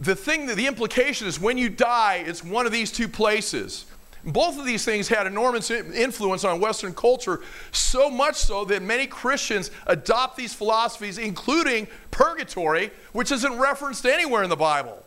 the 0.00 0.14
thing 0.14 0.46
that 0.46 0.56
the 0.56 0.66
implication 0.66 1.26
is 1.26 1.40
when 1.40 1.58
you 1.58 1.68
die, 1.68 2.24
it's 2.26 2.44
one 2.44 2.66
of 2.66 2.72
these 2.72 2.92
two 2.92 3.08
places. 3.08 3.86
Both 4.24 4.58
of 4.58 4.64
these 4.64 4.84
things 4.84 5.08
had 5.08 5.26
enormous 5.26 5.70
influence 5.70 6.44
on 6.44 6.60
Western 6.60 6.94
culture, 6.94 7.40
so 7.72 8.10
much 8.10 8.36
so 8.36 8.64
that 8.66 8.82
many 8.82 9.06
Christians 9.06 9.70
adopt 9.86 10.36
these 10.36 10.52
philosophies, 10.52 11.18
including 11.18 11.86
purgatory, 12.10 12.90
which 13.12 13.32
isn't 13.32 13.58
referenced 13.58 14.04
anywhere 14.04 14.42
in 14.42 14.50
the 14.50 14.56
Bible. 14.56 15.02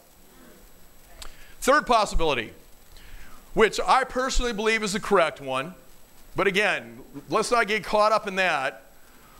Third 1.59 1.85
possibility, 1.85 2.51
which 3.53 3.79
I 3.85 4.03
personally 4.05 4.53
believe 4.53 4.81
is 4.81 4.93
the 4.93 4.99
correct 4.99 5.41
one, 5.41 5.75
but 6.35 6.47
again, 6.47 6.99
let's 7.29 7.51
not 7.51 7.67
get 7.67 7.83
caught 7.83 8.11
up 8.11 8.27
in 8.27 8.35
that. 8.37 8.85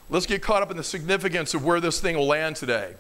Let's 0.10 0.26
get 0.26 0.42
caught 0.42 0.62
up 0.62 0.70
in 0.72 0.78
the 0.78 0.84
significance 0.84 1.54
of 1.54 1.64
where 1.64 1.80
this 1.80 2.02
thing 2.02 2.18
will 2.18 2.28
land 2.28 2.58
today. 2.58 2.96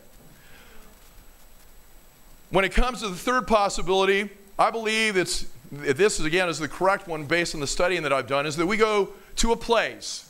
When 2.51 2.65
it 2.65 2.73
comes 2.73 2.99
to 2.99 3.07
the 3.07 3.15
third 3.15 3.47
possibility, 3.47 4.29
I 4.59 4.71
believe 4.71 5.15
it's 5.15 5.47
this 5.71 6.19
is 6.19 6.25
again 6.25 6.49
is 6.49 6.59
the 6.59 6.67
correct 6.67 7.07
one 7.07 7.25
based 7.25 7.55
on 7.55 7.61
the 7.61 7.67
studying 7.67 8.03
that 8.03 8.11
I've 8.11 8.27
done 8.27 8.45
is 8.45 8.57
that 8.57 8.67
we 8.67 8.75
go 8.75 9.09
to 9.37 9.53
a 9.53 9.55
place, 9.55 10.29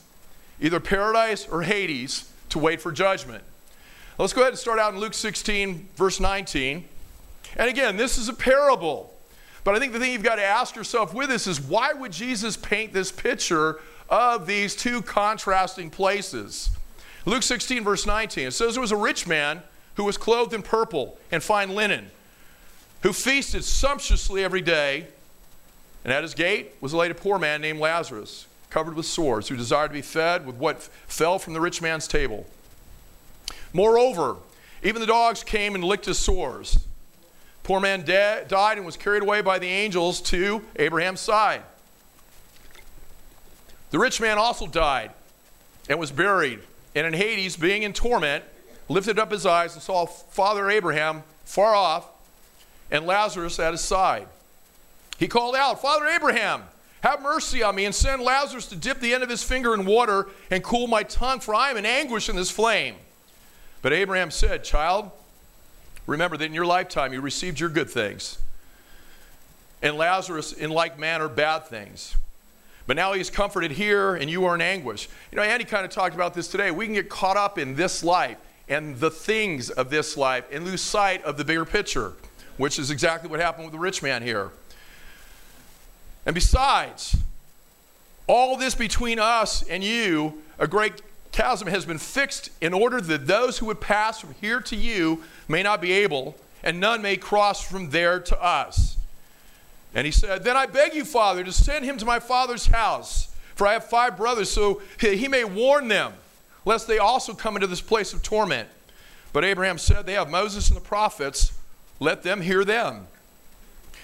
either 0.60 0.78
paradise 0.78 1.48
or 1.48 1.62
Hades, 1.62 2.30
to 2.50 2.60
wait 2.60 2.80
for 2.80 2.92
judgment. 2.92 3.42
Let's 4.18 4.32
go 4.32 4.42
ahead 4.42 4.52
and 4.52 4.58
start 4.58 4.78
out 4.78 4.94
in 4.94 5.00
Luke 5.00 5.14
16, 5.14 5.88
verse 5.96 6.20
19. 6.20 6.84
And 7.56 7.68
again, 7.68 7.96
this 7.96 8.18
is 8.18 8.28
a 8.28 8.32
parable. 8.32 9.12
But 9.64 9.74
I 9.74 9.80
think 9.80 9.92
the 9.92 9.98
thing 9.98 10.12
you've 10.12 10.22
got 10.22 10.36
to 10.36 10.44
ask 10.44 10.76
yourself 10.76 11.12
with 11.12 11.28
this 11.28 11.48
is 11.48 11.60
why 11.60 11.92
would 11.92 12.12
Jesus 12.12 12.56
paint 12.56 12.92
this 12.92 13.10
picture 13.10 13.80
of 14.08 14.46
these 14.46 14.76
two 14.76 15.02
contrasting 15.02 15.90
places? 15.90 16.70
Luke 17.26 17.42
16, 17.42 17.82
verse 17.82 18.06
19, 18.06 18.48
it 18.48 18.50
says 18.52 18.74
there 18.74 18.80
was 18.80 18.92
a 18.92 18.96
rich 18.96 19.26
man 19.26 19.62
who 19.96 20.04
was 20.04 20.16
clothed 20.16 20.54
in 20.54 20.62
purple 20.62 21.18
and 21.30 21.42
fine 21.42 21.74
linen, 21.74 22.10
who 23.02 23.12
feasted 23.12 23.64
sumptuously 23.64 24.42
every 24.42 24.62
day. 24.62 25.06
And 26.04 26.12
at 26.12 26.22
his 26.22 26.34
gate 26.34 26.74
was 26.80 26.92
laid 26.92 27.10
a 27.10 27.14
poor 27.14 27.38
man 27.38 27.60
named 27.60 27.78
Lazarus, 27.78 28.46
covered 28.70 28.94
with 28.94 29.06
sores, 29.06 29.48
who 29.48 29.56
desired 29.56 29.88
to 29.88 29.94
be 29.94 30.02
fed 30.02 30.46
with 30.46 30.56
what 30.56 30.82
fell 31.06 31.38
from 31.38 31.52
the 31.52 31.60
rich 31.60 31.80
man's 31.80 32.08
table. 32.08 32.46
Moreover, 33.72 34.36
even 34.82 35.00
the 35.00 35.06
dogs 35.06 35.44
came 35.44 35.74
and 35.74 35.84
licked 35.84 36.06
his 36.06 36.18
sores. 36.18 36.86
Poor 37.62 37.78
man 37.78 38.02
de- 38.02 38.44
died 38.48 38.76
and 38.76 38.84
was 38.84 38.96
carried 38.96 39.22
away 39.22 39.40
by 39.40 39.58
the 39.58 39.68
angels 39.68 40.20
to 40.20 40.64
Abraham's 40.76 41.20
side. 41.20 41.62
The 43.90 43.98
rich 43.98 44.20
man 44.20 44.38
also 44.38 44.66
died 44.66 45.12
and 45.88 46.00
was 46.00 46.10
buried. 46.10 46.60
And 46.94 47.06
in 47.06 47.12
Hades, 47.12 47.56
being 47.56 47.84
in 47.84 47.92
torment, 47.92 48.44
lifted 48.88 49.18
up 49.18 49.30
his 49.30 49.46
eyes 49.46 49.74
and 49.74 49.82
saw 49.82 50.06
Father 50.06 50.70
Abraham 50.70 51.22
far 51.44 51.74
off 51.74 52.08
and 52.90 53.06
Lazarus 53.06 53.58
at 53.58 53.72
his 53.72 53.80
side. 53.80 54.28
He 55.18 55.28
called 55.28 55.56
out, 55.56 55.80
Father 55.80 56.06
Abraham, 56.06 56.62
have 57.02 57.22
mercy 57.22 57.62
on 57.62 57.74
me 57.74 57.84
and 57.84 57.94
send 57.94 58.22
Lazarus 58.22 58.66
to 58.66 58.76
dip 58.76 59.00
the 59.00 59.12
end 59.12 59.22
of 59.22 59.28
his 59.28 59.42
finger 59.42 59.74
in 59.74 59.84
water 59.84 60.28
and 60.50 60.62
cool 60.62 60.86
my 60.86 61.02
tongue, 61.02 61.40
for 61.40 61.54
I 61.54 61.70
am 61.70 61.76
in 61.76 61.86
anguish 61.86 62.28
in 62.28 62.36
this 62.36 62.50
flame. 62.50 62.94
But 63.82 63.92
Abraham 63.92 64.30
said, 64.30 64.62
Child, 64.62 65.10
remember 66.06 66.36
that 66.36 66.44
in 66.44 66.54
your 66.54 66.66
lifetime 66.66 67.12
you 67.12 67.20
received 67.20 67.58
your 67.58 67.70
good 67.70 67.90
things, 67.90 68.38
and 69.82 69.96
Lazarus 69.96 70.52
in 70.52 70.70
like 70.70 70.98
manner 70.98 71.28
bad 71.28 71.66
things. 71.66 72.16
But 72.86 72.96
now 72.96 73.12
he's 73.12 73.30
comforted 73.30 73.72
here, 73.72 74.14
and 74.14 74.28
you 74.28 74.44
are 74.44 74.54
in 74.54 74.60
anguish. 74.60 75.08
You 75.30 75.36
know, 75.36 75.42
Andy 75.42 75.64
kind 75.64 75.84
of 75.84 75.90
talked 75.90 76.14
about 76.14 76.34
this 76.34 76.48
today. 76.48 76.70
We 76.70 76.86
can 76.86 76.94
get 76.94 77.08
caught 77.08 77.36
up 77.36 77.58
in 77.58 77.74
this 77.74 78.02
life 78.04 78.38
and 78.72 78.98
the 79.00 79.10
things 79.10 79.68
of 79.68 79.90
this 79.90 80.16
life 80.16 80.44
and 80.50 80.64
lose 80.64 80.80
sight 80.80 81.22
of 81.24 81.36
the 81.36 81.44
bigger 81.44 81.66
picture, 81.66 82.14
which 82.56 82.78
is 82.78 82.90
exactly 82.90 83.28
what 83.28 83.38
happened 83.38 83.64
with 83.64 83.72
the 83.72 83.78
rich 83.78 84.02
man 84.02 84.22
here. 84.22 84.50
And 86.24 86.34
besides, 86.34 87.16
all 88.26 88.56
this 88.56 88.74
between 88.74 89.18
us 89.18 89.62
and 89.68 89.84
you, 89.84 90.42
a 90.58 90.66
great 90.66 91.02
chasm 91.32 91.68
has 91.68 91.84
been 91.84 91.98
fixed 91.98 92.50
in 92.62 92.72
order 92.72 93.00
that 93.00 93.26
those 93.26 93.58
who 93.58 93.66
would 93.66 93.80
pass 93.80 94.20
from 94.20 94.34
here 94.40 94.60
to 94.60 94.76
you 94.76 95.22
may 95.48 95.62
not 95.62 95.82
be 95.82 95.92
able, 95.92 96.34
and 96.62 96.80
none 96.80 97.02
may 97.02 97.16
cross 97.18 97.62
from 97.62 97.90
there 97.90 98.20
to 98.20 98.42
us. 98.42 98.96
And 99.94 100.06
he 100.06 100.12
said, 100.12 100.44
Then 100.44 100.56
I 100.56 100.64
beg 100.64 100.94
you, 100.94 101.04
Father, 101.04 101.44
to 101.44 101.52
send 101.52 101.84
him 101.84 101.98
to 101.98 102.06
my 102.06 102.20
father's 102.20 102.66
house, 102.66 103.34
for 103.54 103.66
I 103.66 103.74
have 103.74 103.84
five 103.84 104.16
brothers, 104.16 104.50
so 104.50 104.80
he 104.98 105.28
may 105.28 105.44
warn 105.44 105.88
them 105.88 106.14
lest 106.64 106.86
they 106.86 106.98
also 106.98 107.34
come 107.34 107.56
into 107.56 107.66
this 107.66 107.80
place 107.80 108.12
of 108.12 108.22
torment. 108.22 108.68
But 109.32 109.44
Abraham 109.44 109.78
said, 109.78 110.06
They 110.06 110.14
have 110.14 110.30
Moses 110.30 110.68
and 110.68 110.76
the 110.76 110.82
prophets, 110.82 111.52
let 112.00 112.22
them 112.22 112.40
hear 112.40 112.64
them. 112.64 113.06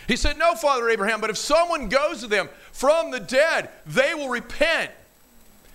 He 0.07 0.17
said, 0.17 0.39
No, 0.39 0.55
Father 0.55 0.89
Abraham, 0.89 1.21
but 1.21 1.31
if 1.31 1.37
someone 1.37 1.89
goes 1.89 2.21
to 2.21 2.27
them 2.27 2.49
from 2.73 3.11
the 3.11 3.21
dead, 3.21 3.69
they 3.87 4.15
will 4.15 4.29
repent. 4.29 4.91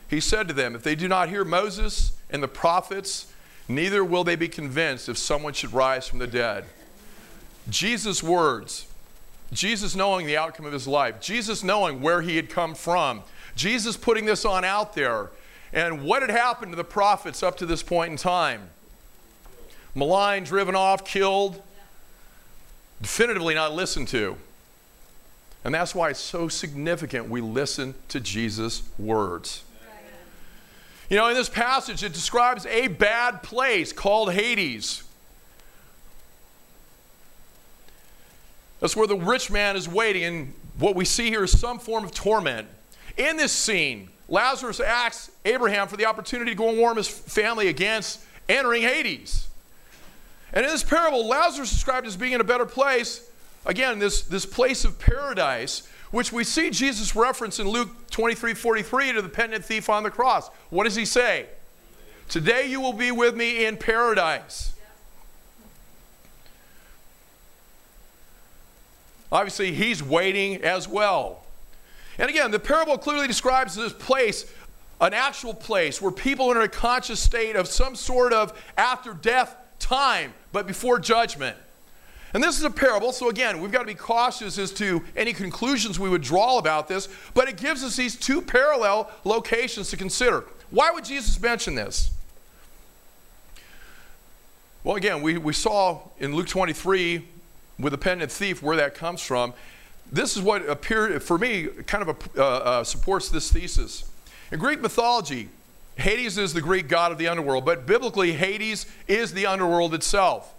He 0.10 0.19
said 0.19 0.48
to 0.48 0.54
them, 0.54 0.76
If 0.76 0.84
they 0.84 0.96
do 0.96 1.08
not 1.08 1.30
hear 1.30 1.46
Moses 1.46 2.13
and 2.30 2.41
the 2.41 2.48
prophets, 2.48 3.32
neither 3.67 4.04
will 4.04 4.24
they 4.24 4.36
be 4.36 4.48
convinced 4.48 5.08
if 5.08 5.17
someone 5.17 5.54
should 5.54 5.74
rise 5.74 6.08
from 6.08 6.19
the 6.19 6.28
dead. 6.28 6.65
Jesus' 7.69 8.22
words, 8.22 8.88
Jesus 9.52 9.96
knowing 9.96 10.26
the 10.26 10.38
outcome 10.38 10.65
of 10.65 10.74
his 10.74 10.88
life, 10.88 11.22
Jesus 11.22 11.63
knowing 11.63 12.02
where 12.02 12.22
he 12.22 12.36
had 12.36 12.50
come 12.50 12.76
from, 12.76 13.22
Jesus 13.56 13.96
putting 13.96 14.26
this 14.26 14.46
on 14.46 14.65
out 14.65 14.96
there 14.96 15.30
and 15.74 16.04
what 16.04 16.22
had 16.22 16.30
happened 16.30 16.72
to 16.72 16.76
the 16.76 16.84
prophets 16.84 17.42
up 17.42 17.58
to 17.58 17.66
this 17.66 17.82
point 17.82 18.12
in 18.12 18.18
time? 18.18 18.70
Maligned, 19.96 20.46
driven 20.46 20.76
off, 20.76 21.04
killed, 21.04 21.62
definitively 23.02 23.56
not 23.56 23.74
listened 23.74 24.08
to. 24.10 24.38
And 25.66 25.74
that's 25.74 25.96
why 25.96 26.10
it's 26.10 26.20
so 26.20 26.48
significant 26.48 27.30
we 27.30 27.42
listen 27.42 27.96
to 28.10 28.20
Jesus' 28.20 28.84
words. 29.00 29.64
You 31.10 31.18
know, 31.18 31.28
in 31.28 31.36
this 31.36 31.50
passage, 31.50 32.04
it 32.04 32.14
describes 32.14 32.66
a 32.66 32.88
bad 32.88 33.44
place 33.44 33.94
called 33.94 34.34
Hades. 34.34 35.04
That's 38.80 38.96
where 38.96 39.08
the 39.08 39.16
rich 39.16 39.50
man 39.50 39.76
is 39.76 39.88
waiting, 39.88 40.24
and 40.24 40.54
what 40.78 40.96
we 40.96 41.06
see 41.06 41.30
here 41.30 41.44
is 41.44 41.58
some 41.58 41.80
form 41.80 42.04
of 42.04 42.12
torment. 42.12 42.68
In 43.16 43.38
this 43.38 43.52
scene, 43.52 44.10
Lazarus 44.30 44.80
asks 44.80 45.32
Abraham 45.46 45.88
for 45.88 45.98
the 45.98 46.06
opportunity 46.06 46.52
to 46.52 46.56
go 46.56 46.70
and 46.70 46.78
warn 46.78 46.98
his 46.98 47.08
family 47.08 47.68
against 47.68 48.22
entering 48.48 48.84
Hades. 48.84 49.48
And 50.54 50.66
in 50.66 50.72
this 50.72 50.84
parable, 50.84 51.28
Lazarus 51.28 51.70
is 51.70 51.76
described 51.76 52.08
as 52.08 52.16
being 52.16 52.34
in 52.34 52.42
a 52.42 52.46
better 52.46 52.66
place. 52.66 53.30
Again, 53.66 54.00
this, 54.00 54.22
this 54.22 54.46
place 54.46 54.86
of 54.86 55.00
paradise, 55.00 55.88
which 56.12 56.32
we 56.32 56.44
see 56.44 56.70
Jesus 56.70 57.16
reference 57.16 57.60
in 57.60 57.68
Luke 57.68 57.90
23 58.12 58.54
43 58.54 59.14
to 59.14 59.22
the 59.22 59.30
penitent 59.30 59.66
thief 59.66 59.90
on 59.90 60.04
the 60.04 60.12
cross. 60.12 60.50
What 60.70 60.84
does 60.84 60.96
he 60.96 61.06
say? 61.06 61.48
Today 62.30 62.68
you 62.68 62.80
will 62.80 62.94
be 62.94 63.12
with 63.12 63.36
me 63.36 63.66
in 63.66 63.78
paradise. 63.78 64.74
Obviously, 69.32 69.72
he's 69.72 70.04
waiting 70.04 70.62
as 70.62 70.88
well. 70.88 71.43
And 72.17 72.30
again, 72.30 72.52
the 72.52 72.60
parable 72.60 72.97
clearly 72.97 73.28
describes 73.28 73.76
this 73.76 73.93
place, 73.93 74.52
an 75.02 75.13
actual 75.13 75.54
place 75.54 76.02
where 76.02 76.12
people 76.12 76.52
are 76.52 76.58
in 76.58 76.63
a 76.63 76.67
conscious 76.67 77.19
state 77.19 77.56
of 77.56 77.67
some 77.67 77.95
sort 77.95 78.34
of 78.34 78.60
after 78.78 79.13
death 79.13 79.56
time, 79.80 80.34
but 80.52 80.67
before 80.67 80.99
judgment. 80.99 81.58
And 82.34 82.43
this 82.43 82.58
is 82.58 82.63
a 82.63 82.69
parable, 82.71 83.12
so 83.12 83.30
again, 83.30 83.62
we've 83.62 83.71
got 83.71 83.82
to 83.82 83.86
be 83.86 83.93
cautious 83.93 84.58
as 84.58 84.71
to 84.73 85.04
any 85.15 85.34
conclusions 85.34 85.99
we 85.99 86.10
would 86.10 86.23
draw 86.23 86.58
about 86.58 86.88
this, 86.88 87.08
but 87.36 87.47
it 87.47 87.58
gives 87.58 87.84
us 87.84 87.95
these 87.95 88.15
two 88.15 88.41
parallel 88.41 89.12
locations 89.23 89.91
to 89.91 89.97
consider. 89.97 90.45
Why 90.71 90.89
would 90.89 91.06
Jesus 91.06 91.39
mention 91.39 91.76
this? 91.76 92.10
Well, 94.84 94.95
again, 94.95 95.21
we, 95.21 95.38
we 95.38 95.54
saw 95.54 96.02
in 96.19 96.36
Luke 96.36 96.47
23 96.47 97.28
with 97.80 97.91
the 97.91 97.97
penitent 97.97 98.32
thief 98.32 98.63
where 98.63 98.78
that 98.78 98.95
comes 98.95 99.21
from. 99.21 99.54
This 100.12 100.36
is 100.36 100.42
what 100.42 100.68
appeared, 100.70 101.24
for 101.24 101.38
me, 101.38 101.68
kind 101.88 102.08
of 102.08 102.10
a, 102.10 102.42
uh, 102.42 102.46
uh, 102.46 102.84
supports 102.84 103.30
this 103.30 103.52
thesis. 103.52 104.10
In 104.52 104.60
Greek 104.60 104.82
mythology, 104.82 105.50
Hades 105.96 106.38
is 106.38 106.54
the 106.54 106.62
Greek 106.62 106.88
god 106.88 107.12
of 107.12 107.18
the 107.18 107.28
underworld, 107.28 107.66
but 107.66 107.86
biblically, 107.86 108.34
Hades 108.34 108.86
is 109.08 109.34
the 109.34 109.46
underworld 109.46 109.94
itself. 109.94 110.54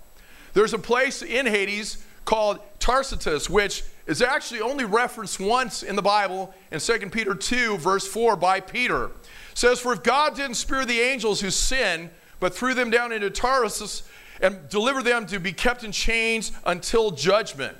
There's 0.53 0.73
a 0.73 0.79
place 0.79 1.23
in 1.23 1.47
Hades 1.47 2.05
called 2.25 2.59
Tartarus, 2.79 3.51
which 3.51 3.83
is 4.07 4.23
actually 4.23 4.61
only 4.61 4.85
referenced 4.85 5.41
once 5.41 5.83
in 5.83 5.97
the 5.97 6.03
Bible 6.03 6.55
in 6.71 6.79
2 6.81 7.11
Peter 7.11 7.35
2, 7.35 7.79
verse 7.79 8.07
4, 8.07 8.37
by 8.37 8.61
Peter. 8.61 9.07
It 9.07 9.13
says, 9.55 9.81
For 9.81 9.93
if 9.93 10.03
God 10.03 10.37
didn't 10.37 10.57
spare 10.57 10.85
the 10.85 11.01
angels 11.01 11.41
who 11.41 11.51
sin, 11.51 12.11
but 12.41 12.55
threw 12.55 12.75
them 12.75 12.91
down 12.91 13.13
into 13.13 13.31
Tartarus 13.31 14.03
and 14.41 14.69
delivered 14.69 15.05
them 15.05 15.27
to 15.27 15.39
be 15.39 15.53
kept 15.53 15.85
in 15.85 15.93
chains 15.93 16.53
until 16.67 17.11
judgment. 17.11 17.77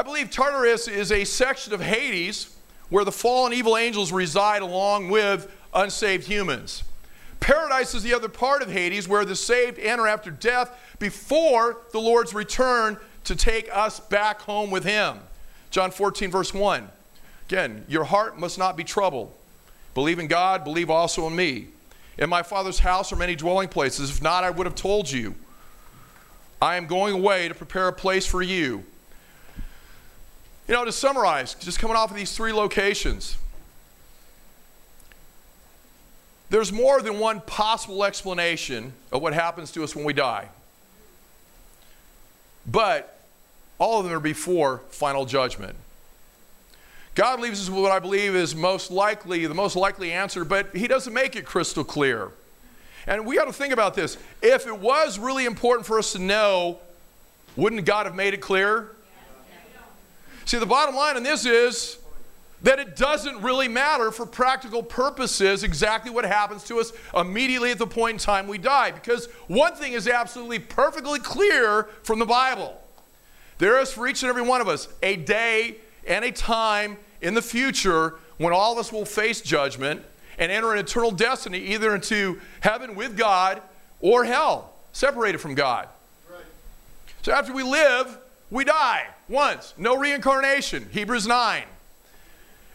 I 0.00 0.02
believe 0.02 0.30
Tartarus 0.30 0.88
is 0.88 1.12
a 1.12 1.24
section 1.24 1.74
of 1.74 1.82
Hades 1.82 2.56
where 2.88 3.04
the 3.04 3.12
fallen 3.12 3.52
evil 3.52 3.76
angels 3.76 4.12
reside 4.12 4.62
along 4.62 5.10
with 5.10 5.54
unsaved 5.74 6.26
humans. 6.26 6.84
Paradise 7.38 7.94
is 7.94 8.02
the 8.02 8.14
other 8.14 8.30
part 8.30 8.62
of 8.62 8.70
Hades 8.70 9.06
where 9.06 9.26
the 9.26 9.36
saved 9.36 9.78
enter 9.78 10.06
after 10.06 10.30
death 10.30 10.74
before 10.98 11.82
the 11.92 12.00
Lord's 12.00 12.32
return 12.32 12.96
to 13.24 13.36
take 13.36 13.68
us 13.76 14.00
back 14.00 14.40
home 14.40 14.70
with 14.70 14.84
Him. 14.84 15.18
John 15.70 15.90
14, 15.90 16.30
verse 16.30 16.54
1. 16.54 16.88
Again, 17.50 17.84
your 17.86 18.04
heart 18.04 18.38
must 18.38 18.58
not 18.58 18.78
be 18.78 18.84
troubled. 18.84 19.30
Believe 19.92 20.18
in 20.18 20.28
God, 20.28 20.64
believe 20.64 20.88
also 20.88 21.26
in 21.26 21.36
me. 21.36 21.66
In 22.16 22.30
my 22.30 22.42
Father's 22.42 22.78
house 22.78 23.12
are 23.12 23.16
many 23.16 23.36
dwelling 23.36 23.68
places. 23.68 24.08
If 24.08 24.22
not, 24.22 24.44
I 24.44 24.50
would 24.50 24.64
have 24.64 24.76
told 24.76 25.10
you. 25.10 25.34
I 26.62 26.76
am 26.76 26.86
going 26.86 27.12
away 27.12 27.48
to 27.48 27.54
prepare 27.54 27.88
a 27.88 27.92
place 27.92 28.24
for 28.24 28.40
you. 28.40 28.86
You 30.70 30.76
know, 30.76 30.84
to 30.84 30.92
summarize, 30.92 31.54
just 31.54 31.80
coming 31.80 31.96
off 31.96 32.12
of 32.12 32.16
these 32.16 32.30
three 32.30 32.52
locations, 32.52 33.36
there's 36.48 36.72
more 36.72 37.02
than 37.02 37.18
one 37.18 37.40
possible 37.40 38.04
explanation 38.04 38.92
of 39.10 39.20
what 39.20 39.34
happens 39.34 39.72
to 39.72 39.82
us 39.82 39.96
when 39.96 40.04
we 40.04 40.12
die. 40.12 40.48
But 42.68 43.18
all 43.80 43.98
of 43.98 44.04
them 44.04 44.14
are 44.14 44.20
before 44.20 44.82
final 44.90 45.26
judgment. 45.26 45.74
God 47.16 47.40
leaves 47.40 47.60
us 47.60 47.68
with 47.68 47.82
what 47.82 47.90
I 47.90 47.98
believe 47.98 48.36
is 48.36 48.54
most 48.54 48.92
likely, 48.92 49.44
the 49.46 49.54
most 49.54 49.74
likely 49.74 50.12
answer, 50.12 50.44
but 50.44 50.72
He 50.76 50.86
doesn't 50.86 51.12
make 51.12 51.34
it 51.34 51.44
crystal 51.44 51.82
clear. 51.82 52.30
And 53.08 53.26
we 53.26 53.34
got 53.34 53.46
to 53.46 53.52
think 53.52 53.72
about 53.72 53.94
this. 53.94 54.18
If 54.40 54.68
it 54.68 54.78
was 54.78 55.18
really 55.18 55.46
important 55.46 55.84
for 55.84 55.98
us 55.98 56.12
to 56.12 56.20
know, 56.20 56.78
wouldn't 57.56 57.84
God 57.84 58.06
have 58.06 58.14
made 58.14 58.34
it 58.34 58.40
clear? 58.40 58.92
See, 60.50 60.58
the 60.58 60.66
bottom 60.66 60.96
line 60.96 61.16
in 61.16 61.22
this 61.22 61.46
is 61.46 61.96
that 62.62 62.80
it 62.80 62.96
doesn't 62.96 63.40
really 63.40 63.68
matter 63.68 64.10
for 64.10 64.26
practical 64.26 64.82
purposes 64.82 65.62
exactly 65.62 66.10
what 66.10 66.24
happens 66.24 66.64
to 66.64 66.80
us 66.80 66.92
immediately 67.14 67.70
at 67.70 67.78
the 67.78 67.86
point 67.86 68.14
in 68.14 68.18
time 68.18 68.48
we 68.48 68.58
die. 68.58 68.90
Because 68.90 69.26
one 69.46 69.76
thing 69.76 69.92
is 69.92 70.08
absolutely 70.08 70.58
perfectly 70.58 71.20
clear 71.20 71.84
from 72.02 72.18
the 72.18 72.26
Bible 72.26 72.76
there 73.58 73.78
is 73.78 73.92
for 73.92 74.08
each 74.08 74.24
and 74.24 74.28
every 74.28 74.42
one 74.42 74.60
of 74.60 74.66
us 74.66 74.88
a 75.04 75.14
day 75.14 75.76
and 76.04 76.24
a 76.24 76.32
time 76.32 76.96
in 77.20 77.34
the 77.34 77.42
future 77.42 78.16
when 78.38 78.52
all 78.52 78.72
of 78.72 78.78
us 78.78 78.90
will 78.90 79.04
face 79.04 79.40
judgment 79.40 80.02
and 80.36 80.50
enter 80.50 80.72
an 80.72 80.80
eternal 80.80 81.12
destiny, 81.12 81.58
either 81.58 81.94
into 81.94 82.40
heaven 82.58 82.96
with 82.96 83.16
God 83.16 83.62
or 84.00 84.24
hell, 84.24 84.72
separated 84.90 85.38
from 85.38 85.54
God. 85.54 85.86
Right. 86.28 86.42
So 87.22 87.30
after 87.30 87.52
we 87.52 87.62
live, 87.62 88.18
we 88.50 88.64
die 88.64 89.06
once. 89.28 89.74
No 89.78 89.96
reincarnation. 89.96 90.88
Hebrews 90.90 91.26
9. 91.26 91.64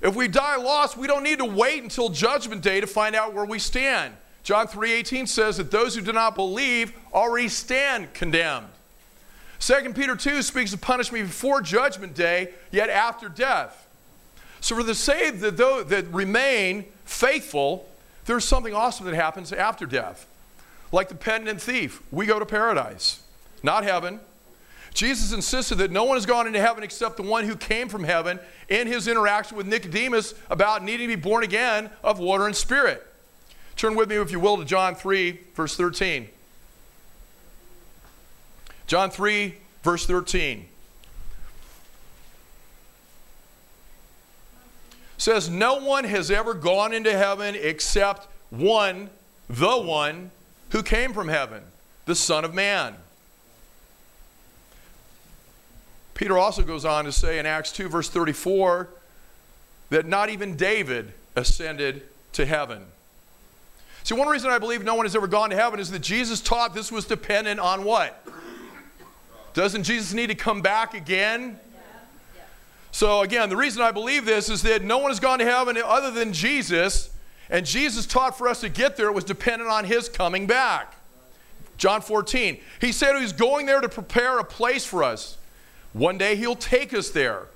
If 0.01 0.15
we 0.15 0.27
die 0.27 0.57
lost, 0.57 0.97
we 0.97 1.07
don't 1.07 1.23
need 1.23 1.39
to 1.39 1.45
wait 1.45 1.81
until 1.81 2.09
judgment 2.09 2.61
day 2.61 2.79
to 2.79 2.87
find 2.87 3.15
out 3.15 3.33
where 3.33 3.45
we 3.45 3.59
stand. 3.59 4.15
John 4.43 4.67
3:18 4.67 5.27
says 5.27 5.57
that 5.57 5.71
those 5.71 5.95
who 5.95 6.01
do 6.01 6.13
not 6.13 6.35
believe 6.35 6.93
already 7.13 7.49
stand 7.49 8.13
condemned. 8.13 8.67
2 9.59 9.93
Peter 9.93 10.15
2 10.15 10.43
speaks 10.43 10.73
of 10.73 10.81
punishment 10.81 11.27
before 11.27 11.61
judgment 11.61 12.13
day, 12.13 12.53
yet 12.71 12.89
after 12.89 13.27
death. 13.27 13.87
So 14.61 14.75
for 14.75 14.83
the 14.83 14.93
saved 14.93 15.39
that, 15.41 15.57
that 15.57 16.05
remain 16.11 16.85
faithful, 17.05 17.89
there's 18.25 18.45
something 18.45 18.73
awesome 18.73 19.05
that 19.07 19.15
happens 19.15 19.51
after 19.51 19.85
death. 19.85 20.27
Like 20.91 21.09
the 21.09 21.15
penitent 21.15 21.61
thief, 21.61 22.01
we 22.11 22.25
go 22.25 22.37
to 22.37 22.45
paradise, 22.45 23.21
not 23.63 23.83
heaven. 23.83 24.19
Jesus 24.95 25.33
insisted 25.33 25.75
that 25.75 25.91
no 25.91 26.05
one 26.05 26.15
has 26.17 26.25
gone 26.25 26.47
into 26.47 26.59
heaven 26.59 26.83
except 26.83 27.17
the 27.17 27.23
one 27.23 27.43
who 27.43 27.55
came 27.55 27.89
from 27.89 28.03
heaven 28.03 28.39
in 28.69 28.87
his 28.87 29.07
interaction 29.07 29.57
with 29.57 29.67
Nicodemus 29.67 30.33
about 30.49 30.83
needing 30.83 31.09
to 31.09 31.15
be 31.15 31.21
born 31.21 31.43
again 31.43 31.89
of 32.03 32.17
water 32.17 32.47
and 32.47 32.55
spirit. 32.55 33.05
Turn 33.75 33.95
with 33.95 34.09
me, 34.09 34.15
if 34.15 34.31
you 34.31 34.39
will, 34.39 34.57
to 34.57 34.65
John 34.65 34.95
3, 34.95 35.39
verse 35.53 35.75
13. 35.75 36.29
John 38.87 39.11
3, 39.11 39.55
verse 39.83 40.05
13. 40.05 40.69
says, 45.17 45.49
No 45.49 45.75
one 45.75 46.03
has 46.03 46.29
ever 46.31 46.53
gone 46.53 46.93
into 46.93 47.11
heaven 47.11 47.55
except 47.57 48.27
one, 48.49 49.09
the 49.49 49.77
one, 49.77 50.31
who 50.69 50.83
came 50.83 51.13
from 51.13 51.27
heaven, 51.27 51.63
the 52.05 52.15
Son 52.15 52.45
of 52.45 52.53
Man. 52.53 52.95
Peter 56.15 56.37
also 56.37 56.63
goes 56.63 56.85
on 56.85 57.05
to 57.05 57.11
say 57.11 57.37
in 57.37 57.45
Acts 57.45 57.71
2, 57.73 57.89
verse 57.89 58.09
34, 58.09 58.89
that 59.89 60.07
not 60.07 60.29
even 60.29 60.55
David 60.55 61.13
ascended 61.35 62.03
to 62.33 62.45
heaven. 62.45 62.85
See, 64.03 64.15
one 64.15 64.27
reason 64.27 64.49
I 64.49 64.57
believe 64.57 64.83
no 64.83 64.95
one 64.95 65.05
has 65.05 65.15
ever 65.15 65.27
gone 65.27 65.49
to 65.49 65.55
heaven 65.55 65.79
is 65.79 65.91
that 65.91 65.99
Jesus 65.99 66.39
taught 66.39 66.73
this 66.73 66.91
was 66.91 67.05
dependent 67.05 67.59
on 67.59 67.83
what? 67.83 68.25
Doesn't 69.53 69.83
Jesus 69.83 70.13
need 70.13 70.27
to 70.27 70.35
come 70.35 70.61
back 70.61 70.93
again? 70.93 71.59
So, 72.91 73.21
again, 73.21 73.49
the 73.49 73.57
reason 73.57 73.81
I 73.81 73.91
believe 73.91 74.25
this 74.25 74.49
is 74.49 74.61
that 74.61 74.83
no 74.83 74.99
one 74.99 75.11
has 75.11 75.19
gone 75.19 75.39
to 75.39 75.45
heaven 75.45 75.77
other 75.83 76.11
than 76.11 76.31
Jesus, 76.31 77.09
and 77.49 77.65
Jesus 77.65 78.05
taught 78.05 78.37
for 78.37 78.47
us 78.47 78.61
to 78.61 78.69
get 78.69 78.95
there, 78.95 79.11
was 79.11 79.25
dependent 79.25 79.69
on 79.69 79.83
his 79.83 80.07
coming 80.07 80.47
back. 80.47 80.95
John 81.77 81.99
14. 81.99 82.57
He 82.79 82.93
said 82.93 83.19
he's 83.19 83.33
going 83.33 83.65
there 83.65 83.81
to 83.81 83.89
prepare 83.89 84.39
a 84.39 84.45
place 84.45 84.85
for 84.85 85.03
us. 85.03 85.37
One 85.95 86.17
day 86.17 86.35
he'll 86.35 86.57
take 86.57 86.93
us 86.93 87.09
there. 87.11 87.47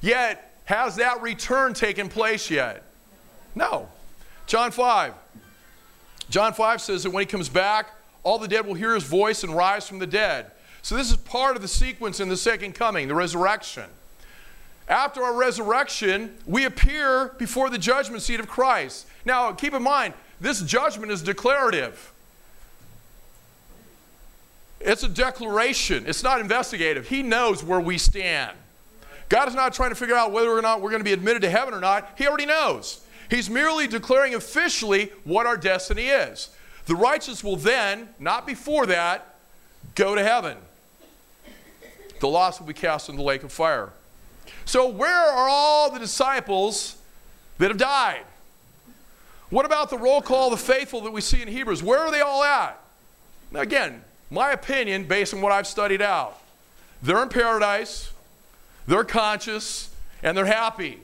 Yet, 0.00 0.52
has 0.64 0.96
that 0.96 1.22
return 1.22 1.74
taken 1.74 2.08
place 2.08 2.50
yet? 2.50 2.82
No. 3.54 3.88
John 4.48 4.72
5. 4.72 5.14
John 6.28 6.52
5 6.54 6.80
says 6.80 7.04
that 7.04 7.10
when 7.10 7.22
he 7.22 7.26
comes 7.26 7.48
back, 7.48 7.90
all 8.24 8.40
the 8.40 8.48
dead 8.48 8.66
will 8.66 8.74
hear 8.74 8.94
his 8.94 9.04
voice 9.04 9.44
and 9.44 9.54
rise 9.54 9.86
from 9.86 10.00
the 10.00 10.08
dead. 10.08 10.50
So, 10.82 10.96
this 10.96 11.08
is 11.08 11.16
part 11.18 11.54
of 11.54 11.62
the 11.62 11.68
sequence 11.68 12.18
in 12.18 12.28
the 12.28 12.36
second 12.36 12.74
coming, 12.74 13.06
the 13.06 13.14
resurrection. 13.14 13.84
After 14.88 15.22
our 15.22 15.34
resurrection, 15.34 16.34
we 16.46 16.64
appear 16.64 17.36
before 17.38 17.70
the 17.70 17.78
judgment 17.78 18.22
seat 18.22 18.40
of 18.40 18.48
Christ. 18.48 19.06
Now, 19.24 19.52
keep 19.52 19.72
in 19.72 19.84
mind, 19.84 20.14
this 20.40 20.62
judgment 20.62 21.12
is 21.12 21.22
declarative. 21.22 22.12
It's 24.84 25.02
a 25.02 25.08
declaration, 25.08 26.04
it's 26.06 26.22
not 26.22 26.40
investigative. 26.40 27.08
He 27.08 27.22
knows 27.22 27.64
where 27.64 27.80
we 27.80 27.96
stand. 27.96 28.56
God 29.30 29.48
is 29.48 29.54
not 29.54 29.72
trying 29.72 29.88
to 29.88 29.96
figure 29.96 30.14
out 30.14 30.30
whether 30.30 30.50
or 30.50 30.60
not 30.60 30.82
we're 30.82 30.90
going 30.90 31.00
to 31.00 31.04
be 31.04 31.14
admitted 31.14 31.42
to 31.42 31.50
heaven 31.50 31.72
or 31.72 31.80
not. 31.80 32.12
He 32.18 32.28
already 32.28 32.46
knows. 32.46 33.00
He's 33.30 33.48
merely 33.48 33.86
declaring 33.86 34.34
officially 34.34 35.10
what 35.24 35.46
our 35.46 35.56
destiny 35.56 36.08
is. 36.08 36.50
The 36.84 36.94
righteous 36.94 37.42
will 37.42 37.56
then, 37.56 38.10
not 38.18 38.46
before 38.46 38.84
that, 38.86 39.36
go 39.94 40.14
to 40.14 40.22
heaven. 40.22 40.58
The 42.20 42.28
lost 42.28 42.60
will 42.60 42.66
be 42.66 42.74
cast 42.74 43.08
in 43.08 43.16
the 43.16 43.22
lake 43.22 43.42
of 43.42 43.52
fire. 43.52 43.90
So, 44.66 44.88
where 44.88 45.10
are 45.10 45.48
all 45.48 45.90
the 45.90 45.98
disciples 45.98 46.96
that 47.58 47.68
have 47.68 47.78
died? 47.78 48.24
What 49.48 49.64
about 49.64 49.88
the 49.88 49.98
roll 49.98 50.20
call 50.20 50.52
of 50.52 50.58
the 50.58 50.64
faithful 50.64 51.00
that 51.02 51.12
we 51.12 51.20
see 51.22 51.40
in 51.40 51.48
Hebrews? 51.48 51.82
Where 51.82 52.00
are 52.00 52.10
they 52.10 52.20
all 52.20 52.42
at? 52.42 52.78
Now, 53.50 53.60
again, 53.60 54.02
my 54.34 54.52
opinion 54.52 55.04
based 55.04 55.32
on 55.32 55.40
what 55.40 55.52
I've 55.52 55.66
studied 55.66 56.02
out. 56.02 56.38
They're 57.02 57.22
in 57.22 57.28
paradise, 57.28 58.12
they're 58.86 59.04
conscious, 59.04 59.90
and 60.22 60.36
they're 60.36 60.44
happy. 60.44 61.00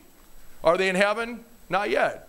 Are 0.63 0.77
they 0.77 0.89
in 0.89 0.97
heaven? 0.97 1.45
Not 1.69 1.91
yet. 1.91 2.29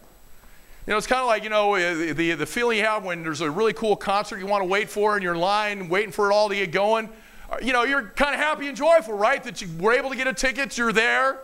You 0.86 0.92
know, 0.92 0.98
it's 0.98 1.08
kind 1.08 1.22
of 1.22 1.28
like, 1.28 1.44
you 1.44 1.50
know, 1.50 1.76
the, 2.14 2.34
the 2.34 2.46
feeling 2.46 2.78
you 2.78 2.86
have 2.86 3.04
when 3.04 3.24
there's 3.24 3.42
a 3.42 3.52
really 3.52 3.74
cool 3.74 3.96
concert 3.96 4.40
you 4.40 4.48
want 4.48 4.62
to 4.62 4.68
wait 4.68 4.90
for 4.90 5.16
and 5.16 5.24
you're 5.24 5.34
in 5.34 5.40
line 5.40 5.90
waiting 5.90 6.12
for 6.12 6.30
it 6.30 6.34
all 6.34 6.50
to 6.50 6.56
get 6.56 6.72
going. 6.72 7.10
Uh, 7.50 7.58
you 7.62 7.72
know, 7.74 7.84
you're 7.84 8.04
kind 8.04 8.34
of 8.34 8.40
happy 8.40 8.68
and 8.68 8.76
joyful, 8.76 9.16
right? 9.16 9.44
That 9.44 9.62
you 9.62 9.70
were 9.80 9.94
able 9.94 10.10
to 10.10 10.16
get 10.16 10.28
a 10.28 10.34
ticket, 10.34 10.78
you're 10.78 10.94
there. 10.94 11.40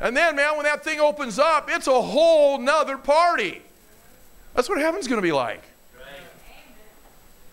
And 0.00 0.16
then, 0.16 0.36
man, 0.36 0.56
when 0.56 0.64
that 0.64 0.82
thing 0.82 1.00
opens 1.00 1.38
up, 1.38 1.68
it's 1.70 1.86
a 1.86 2.02
whole 2.02 2.58
nother 2.58 2.96
party. 2.96 3.62
That's 4.54 4.68
what 4.68 4.78
heaven's 4.78 5.06
going 5.06 5.20
to 5.20 5.26
be 5.26 5.32
like. 5.32 5.62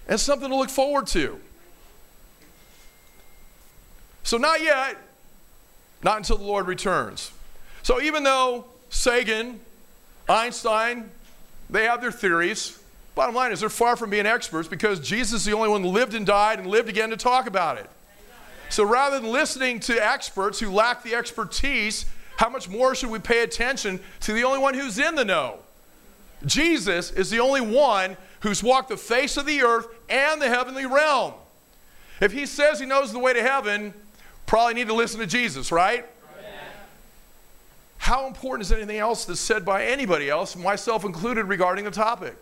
And 0.10 0.19
something 0.19 0.50
to 0.50 0.56
look 0.56 0.72
forward 0.72 1.08
to. 1.08 1.39
So, 4.24 4.38
not 4.38 4.62
yet, 4.62 4.98
not 6.04 6.17
until 6.17 6.38
the 6.38 6.43
Lord 6.43 6.67
returns. 6.67 7.32
So, 7.84 8.02
even 8.02 8.24
though 8.24 8.65
Sagan, 8.89 9.60
Einstein, 10.28 11.10
they 11.69 11.86
have 11.86 12.02
their 12.02 12.12
theories, 12.12 12.82
bottom 13.13 13.36
line 13.36 13.52
is 13.52 13.60
they're 13.60 13.69
far 13.69 13.95
from 13.95 14.10
being 14.10 14.26
experts 14.26 14.67
because 14.67 15.00
Jesus 15.00 15.41
is 15.41 15.45
the 15.45 15.54
only 15.54 15.69
one 15.69 15.84
who 15.84 15.89
lived 15.89 16.15
and 16.15 16.26
died 16.26 16.60
and 16.60 16.67
lived 16.67 16.89
again 16.89 17.12
to 17.12 17.17
talk 17.17 17.48
about 17.48 17.78
it. 17.78 17.89
So, 18.69 18.84
rather 18.84 19.19
than 19.19 19.32
listening 19.32 19.80
to 19.82 19.93
experts 19.93 20.60
who 20.60 20.72
lack 20.72 21.04
the 21.04 21.13
expertise, 21.13 22.06
how 22.38 22.50
much 22.50 22.67
more 22.67 22.95
should 22.95 23.10
we 23.10 23.19
pay 23.19 23.43
attention 23.43 24.00
to 24.22 24.34
the 24.34 24.43
only 24.43 24.60
one 24.60 24.74
who's 24.74 24.98
in 24.98 25.13
the 25.13 25.26
know? 25.26 25.60
Jesus 26.45 27.12
is 27.12 27.30
the 27.30 27.39
only 27.39 27.62
one 27.62 28.17
who's 28.41 28.63
walked 28.63 28.89
the 28.89 28.97
face 28.97 29.38
of 29.38 29.45
the 29.45 29.62
earth 29.62 29.88
and 30.10 30.41
the 30.41 30.47
heavenly 30.47 30.86
realm. 30.86 31.34
If 32.21 32.32
he 32.32 32.45
says 32.45 32.80
he 32.80 32.86
knows 32.86 33.12
the 33.12 33.19
way 33.19 33.34
to 33.34 33.41
heaven, 33.41 33.93
probably 34.45 34.73
need 34.73 34.88
to 34.88 34.93
listen 34.93 35.19
to 35.19 35.28
Jesus, 35.28 35.71
right? 35.71 36.06
How 37.99 38.28
important 38.28 38.65
is 38.65 38.71
anything 38.71 38.97
else 38.97 39.25
that's 39.25 39.39
said 39.39 39.63
by 39.63 39.86
anybody 39.86 40.30
else, 40.30 40.56
myself 40.56 41.06
included, 41.06 41.45
regarding 41.45 41.86
the 41.86 41.91
topic? 41.91 42.36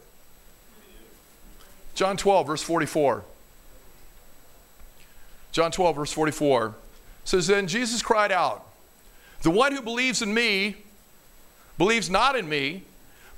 John 1.94 2.16
12, 2.16 2.48
verse 2.48 2.62
44. 2.62 3.24
John 5.52 5.72
12, 5.72 5.96
verse 5.96 6.12
44 6.14 6.76
says, 7.26 7.48
Then 7.48 7.68
Jesus 7.68 8.04
cried 8.04 8.32
out, 8.32 8.68
The 9.42 9.50
one 9.50 9.72
who 9.72 9.82
believes 9.82 10.22
in 10.22 10.34
me 10.34 10.78
believes 11.78 12.10
not 12.10 12.36
in 12.36 12.48
me, 12.48 12.84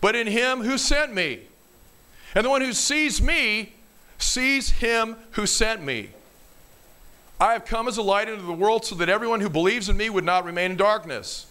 but 0.02 0.16
in 0.16 0.28
him 0.28 0.62
who 0.62 0.78
sent 0.78 1.14
me. 1.14 1.40
And 2.36 2.46
the 2.46 2.50
one 2.50 2.62
who 2.62 2.74
sees 2.74 3.22
me 3.22 3.74
sees 4.18 4.70
him 4.70 5.16
who 5.32 5.46
sent 5.46 5.84
me. 5.84 6.10
I 7.40 7.54
have 7.54 7.66
come 7.66 7.88
as 7.88 7.98
a 7.98 8.02
light 8.02 8.28
into 8.28 8.44
the 8.44 8.54
world 8.54 8.86
so 8.86 8.96
that 8.96 9.10
everyone 9.10 9.40
who 9.40 9.50
believes 9.50 9.90
in 9.90 9.98
me 9.98 10.10
would 10.10 10.26
not 10.26 10.44
remain 10.44 10.72
in 10.72 10.78
darkness. 10.78 11.48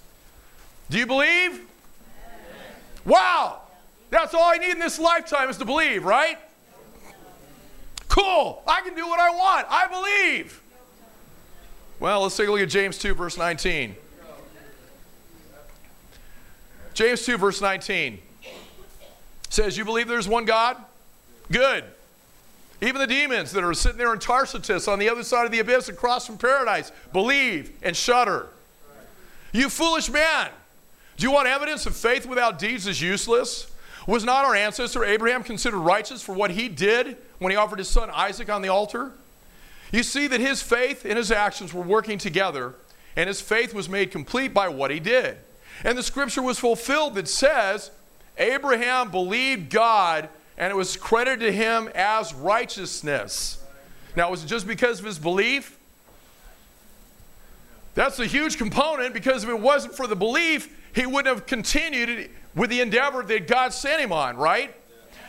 Do 0.91 0.99
you 0.99 1.07
believe? 1.07 1.67
Wow! 3.05 3.63
That's 4.11 4.35
all 4.35 4.45
I 4.45 4.59
need 4.59 4.73
in 4.73 4.79
this 4.79 4.99
lifetime 4.99 5.49
is 5.49 5.57
to 5.59 5.65
believe, 5.65 6.05
right? 6.05 6.39
Cool. 8.09 8.63
I 8.67 8.81
can 8.83 8.95
do 8.95 9.07
what 9.07 9.21
I 9.21 9.31
want. 9.31 9.67
I 9.71 9.87
believe. 9.89 10.63
Well, 12.01 12.23
let's 12.23 12.37
take 12.37 12.49
a 12.49 12.53
look 12.53 12.61
at 12.61 12.69
James 12.69 12.99
2, 12.99 13.15
verse 13.15 13.37
19. 13.37 13.97
James 16.95 17.25
2, 17.25 17.39
verse 17.39 17.61
19 17.61 18.21
says, 19.59 19.77
You 19.77 19.85
believe 19.85 20.07
there's 20.07 20.29
one 20.29 20.45
God? 20.45 20.77
Good. 21.51 21.85
Even 22.81 23.01
the 23.01 23.09
demons 23.09 23.51
that 23.53 23.65
are 23.65 23.75
sitting 23.75 23.99
there 23.99 24.13
in 24.13 24.21
Tartarus 24.21 24.87
on 24.87 25.01
the 25.01 25.09
other 25.09 25.25
side 25.25 25.47
of 25.47 25.51
the 25.51 25.59
abyss 25.59 25.89
across 25.89 26.27
from 26.27 26.39
paradise 26.39 26.93
believe 27.13 27.73
and 27.83 27.97
shudder. 27.97 28.47
You 29.53 29.69
foolish 29.69 30.09
man. 30.11 30.51
Do 31.17 31.27
you 31.27 31.33
want 31.33 31.49
evidence 31.49 31.87
of 31.87 31.97
faith 31.97 32.25
without 32.25 32.61
deeds 32.61 32.87
is 32.87 33.03
useless? 33.03 33.69
Was 34.07 34.23
not 34.23 34.45
our 34.45 34.55
ancestor 34.55 35.05
Abraham 35.05 35.43
considered 35.43 35.79
righteous 35.79 36.23
for 36.23 36.35
what 36.37 36.53
he 36.53 36.69
did 36.69 37.17
when 37.41 37.51
he 37.51 37.57
offered 37.57 37.81
his 37.81 37.89
son 37.89 38.11
Isaac 38.11 38.49
on 38.49 38.63
the 38.63 38.69
altar? 38.69 39.11
You 39.91 40.05
see 40.05 40.29
that 40.29 40.39
his 40.39 40.63
faith 40.63 41.05
and 41.05 41.17
his 41.17 41.33
actions 41.33 41.75
were 41.75 41.83
working 41.83 42.19
together, 42.19 42.75
and 43.17 43.27
his 43.27 43.41
faith 43.41 43.75
was 43.75 43.89
made 43.89 44.13
complete 44.13 44.55
by 44.55 44.69
what 44.69 44.93
he 44.93 45.01
did. 45.01 45.37
And 45.83 45.99
the 45.99 46.03
scripture 46.03 46.43
was 46.43 46.61
fulfilled 46.61 47.17
that 47.17 47.27
says, 47.27 47.91
Abraham 48.39 49.11
believed 49.11 49.71
God 49.71 50.29
and 50.57 50.71
it 50.71 50.77
was 50.77 50.97
credited 50.97 51.41
to 51.41 51.53
him 51.53 51.89
as 51.95 52.35
righteousness. 52.35 53.63
Now, 54.17 54.31
was 54.31 54.43
it 54.43 54.49
just 54.49 54.67
because 54.67 54.99
of 54.99 55.05
his 55.07 55.19
belief? 55.19 55.79
That's 57.95 58.19
a 58.19 58.27
huge 58.27 58.59
component 58.59 59.15
because 59.15 59.45
if 59.45 59.51
it 59.51 59.59
wasn't 59.59 59.95
for 59.95 60.07
the 60.07 60.17
belief, 60.17 60.77
he 60.95 61.07
wouldn't 61.07 61.27
have 61.27 61.47
continued 61.47 62.31
with 62.55 62.71
the 62.71 62.81
endeavor 62.81 63.23
that 63.23 63.47
God 63.47 63.73
sent 63.73 64.01
him 64.01 64.13
on, 64.13 64.37
right? 64.37 64.75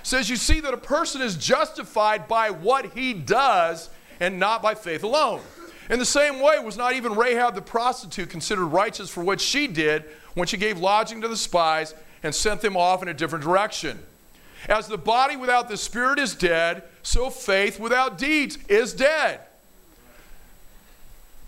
Says 0.01 0.29
you 0.29 0.35
see 0.35 0.59
that 0.61 0.73
a 0.73 0.77
person 0.77 1.21
is 1.21 1.35
justified 1.35 2.27
by 2.27 2.49
what 2.49 2.93
he 2.93 3.13
does 3.13 3.89
and 4.19 4.39
not 4.39 4.61
by 4.61 4.75
faith 4.75 5.03
alone. 5.03 5.41
In 5.89 5.99
the 5.99 6.05
same 6.05 6.39
way, 6.39 6.59
was 6.59 6.77
not 6.77 6.93
even 6.93 7.15
Rahab 7.15 7.55
the 7.55 7.61
prostitute 7.61 8.29
considered 8.29 8.65
righteous 8.65 9.09
for 9.09 9.23
what 9.23 9.41
she 9.41 9.67
did 9.67 10.05
when 10.35 10.47
she 10.47 10.57
gave 10.57 10.79
lodging 10.79 11.21
to 11.21 11.27
the 11.27 11.37
spies 11.37 11.93
and 12.23 12.33
sent 12.33 12.61
them 12.61 12.75
off 12.75 13.01
in 13.01 13.07
a 13.07 13.13
different 13.13 13.43
direction? 13.43 13.99
As 14.67 14.87
the 14.87 14.97
body 14.97 15.35
without 15.35 15.69
the 15.69 15.77
spirit 15.77 16.19
is 16.19 16.35
dead, 16.35 16.83
so 17.01 17.29
faith 17.29 17.79
without 17.79 18.17
deeds 18.17 18.57
is 18.67 18.93
dead. 18.93 19.39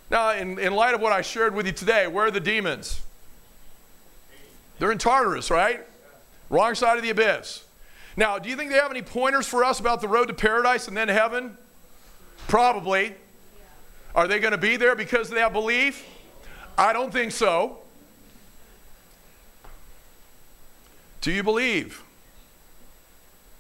Now, 0.10 0.32
in, 0.32 0.60
in 0.60 0.74
light 0.74 0.94
of 0.94 1.02
what 1.02 1.14
I 1.14 1.22
shared 1.22 1.56
with 1.56 1.66
you 1.66 1.72
today, 1.72 2.08
where 2.08 2.26
are 2.26 2.32
the 2.32 2.40
demons? 2.40 3.02
They're 4.80 4.92
in 4.92 4.98
Tartarus, 4.98 5.50
right? 5.50 5.82
Wrong 6.50 6.76
side 6.76 6.98
of 6.98 7.04
the 7.04 7.12
abyss. 7.12 7.64
Now, 8.18 8.40
do 8.40 8.50
you 8.50 8.56
think 8.56 8.72
they 8.72 8.78
have 8.78 8.92
any 8.92 9.02
pointers 9.02 9.48
for 9.48 9.64
us 9.64 9.80
about 9.80 10.02
the 10.02 10.08
road 10.08 10.28
to 10.28 10.34
paradise 10.34 10.88
and 10.88 10.98
then 10.98 11.08
heaven? 11.08 11.58
Probably. 12.48 13.16
Are 14.14 14.28
they 14.28 14.40
going 14.40 14.52
to 14.52 14.58
be 14.58 14.76
there 14.76 14.96
because 14.96 15.30
they 15.30 15.40
have 15.40 15.54
belief? 15.54 16.06
I 16.78 16.92
don't 16.92 17.12
think 17.12 17.32
so. 17.32 17.80
Do 21.22 21.32
you 21.32 21.44
believe? 21.44 22.04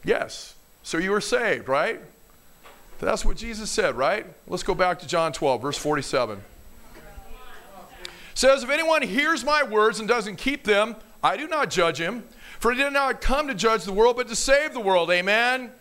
Yes. 0.03 0.55
So 0.83 0.97
you 0.97 1.11
were 1.11 1.21
saved, 1.21 1.67
right? 1.67 2.01
That's 2.99 3.25
what 3.25 3.37
Jesus 3.37 3.69
said, 3.71 3.95
right? 3.95 4.25
Let's 4.47 4.63
go 4.63 4.75
back 4.75 4.99
to 4.99 5.07
John 5.07 5.33
12, 5.33 5.61
verse 5.61 5.77
47. 5.77 6.39
says, 8.35 8.63
If 8.63 8.69
anyone 8.69 9.01
hears 9.01 9.43
my 9.43 9.63
words 9.63 9.99
and 9.99 10.07
doesn't 10.07 10.35
keep 10.35 10.63
them, 10.63 10.95
I 11.23 11.35
do 11.37 11.47
not 11.47 11.71
judge 11.71 11.99
him. 11.99 12.23
For 12.59 12.71
he 12.71 12.77
did 12.77 12.93
not 12.93 13.21
come 13.21 13.47
to 13.47 13.55
judge 13.55 13.85
the 13.85 13.91
world, 13.91 14.17
but 14.17 14.27
to 14.27 14.35
save 14.35 14.73
the 14.73 14.79
world. 14.79 15.09
Amen? 15.09 15.71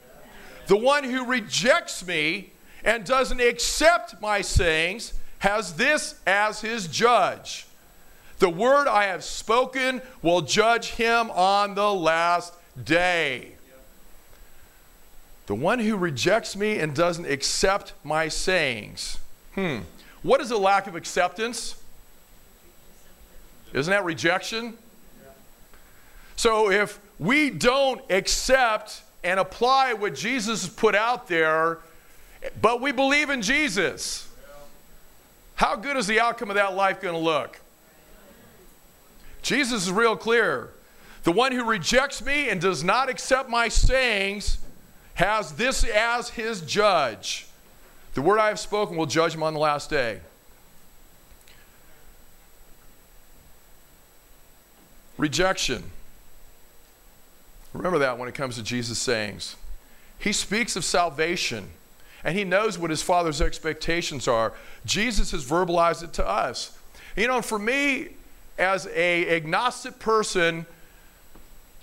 The 0.67 0.77
one 0.77 1.05
who 1.05 1.27
rejects 1.27 2.07
me 2.07 2.53
and 2.85 3.05
doesn't 3.05 3.41
accept 3.41 4.21
my 4.23 4.41
sayings 4.41 5.13
has 5.41 5.75
this 5.75 6.19
as 6.27 6.63
his 6.63 6.89
judge. 6.89 7.67
The 8.41 8.51
word 8.51 8.89
I 8.89 9.05
have 9.05 9.23
spoken 9.23 10.01
will 10.23 10.41
judge 10.41 10.93
him 10.93 11.31
on 11.31 11.75
the 11.75 11.93
last 11.93 12.55
day. 12.83 13.53
The 15.47 15.55
one 15.55 15.79
who 15.79 15.97
rejects 15.97 16.57
me 16.57 16.79
and 16.79 16.95
doesn't 16.95 17.27
accept 17.27 17.93
my 18.03 18.29
sayings. 18.29 19.19
Hmm. 19.55 19.81
What 20.23 20.41
is 20.41 20.51
a 20.51 20.57
lack 20.57 20.87
of 20.87 20.97
acceptance? 20.97 21.81
Isn't 23.75 23.91
that 23.91 24.05
rejection? 24.05 24.75
So 26.37 26.71
if 26.71 26.99
we 27.19 27.51
don't 27.51 28.01
accept 28.11 29.03
and 29.23 29.39
apply 29.39 29.93
what 29.93 30.15
Jesus 30.15 30.63
has 30.63 30.73
put 30.73 30.95
out 30.95 31.29
there, 31.29 31.81
but 32.63 32.81
we 32.81 32.91
believe 32.91 33.29
in 33.29 33.43
Jesus, 33.43 34.27
how 35.57 35.77
good 35.77 35.99
is 35.99 36.07
the 36.07 36.21
outcome 36.21 36.49
of 36.49 36.57
that 36.57 36.75
life 36.75 37.03
going 37.03 37.15
to 37.15 37.21
look? 37.21 37.61
Jesus 39.43 39.85
is 39.85 39.93
real 39.93 40.17
clear. 40.17 40.71
The 41.23 41.33
one 41.33 41.53
who 41.53 41.65
rejects 41.65 42.23
me 42.25 42.49
and 42.49 42.61
does 42.61 42.83
not 42.83 43.09
accept 43.09 43.49
my 43.49 43.69
sayings 43.69 44.59
has 45.15 45.53
this 45.53 45.85
as 45.85 46.31
his 46.31 46.63
judge. 46.63 47.47
The 48.15 48.23
word 48.23 48.39
I 48.39 48.49
have 48.49 48.59
spoken 48.59 48.97
will 48.97 49.07
judge 49.07 49.35
him 49.35 49.43
on 49.43 49.55
the 49.55 49.61
last 49.61 49.91
day. 49.91 50.21
Rejection. 55.19 55.85
Remember 57.75 57.99
that 57.99 58.19
when 58.19 58.29
it 58.29 58.35
comes 58.35 58.57
to 58.57 58.63
Jesus' 58.63 58.99
sayings. 58.99 59.57
He 60.19 60.33
speaks 60.33 60.77
of 60.77 60.85
salvation 60.85 61.69
and 62.25 62.37
he 62.37 62.45
knows 62.45 62.79
what 62.79 62.91
his 62.91 63.03
father's 63.03 63.41
expectations 63.41 64.27
are. 64.27 64.53
Jesus 64.85 65.31
has 65.31 65.45
verbalized 65.45 66.03
it 66.03 66.13
to 66.15 66.27
us. 66.27 66.77
You 67.17 67.27
know, 67.27 67.43
for 67.43 67.59
me, 67.59 68.09
as 68.59 68.87
a 68.89 69.37
agnostic 69.37 69.99
person, 69.99 70.67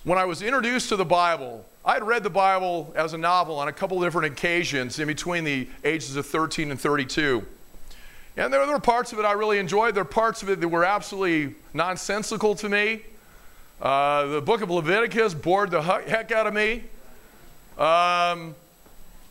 when 0.03 0.18
I 0.18 0.26
was 0.26 0.41
introduced 0.41 0.89
to 0.89 0.95
the 0.95 1.05
Bible, 1.05 1.65
I 1.84 1.93
had 1.93 2.03
read 2.03 2.24
the 2.24 2.30
Bible 2.30 2.93
as 2.95 3.13
a 3.13 3.18
novel 3.18 3.59
on 3.59 3.68
a 3.68 3.74
couple 3.74 3.99
different 4.01 4.34
occasions 4.34 4.99
in 4.99 5.07
between 5.07 5.43
the 5.43 5.68
ages 5.84 6.15
of 6.15 6.26
13 6.26 6.72
and 6.72 6.80
32. 6.80 7.45
And 8.36 8.53
there, 8.53 8.65
were 8.68 8.80
parts 8.80 9.13
of 9.13 9.20
it 9.20 9.26
I 9.26 9.32
really 9.32 9.57
enjoyed. 9.57 9.95
There 9.95 10.03
were 10.03 10.09
parts 10.09 10.43
of 10.43 10.49
it 10.49 10.59
that 10.59 10.68
were 10.68 10.86
absolutely 10.86 11.55
nonsensical 11.74 12.55
to 12.55 12.70
me. 12.70 13.01
Uh, 13.82 14.26
the 14.28 14.41
book 14.41 14.61
of 14.61 14.70
Leviticus 14.70 15.34
bored 15.34 15.72
the 15.72 15.82
heck 15.82 16.32
out 16.32 16.45
of 16.45 16.53
me. 16.53 16.84
Um, 17.78 18.55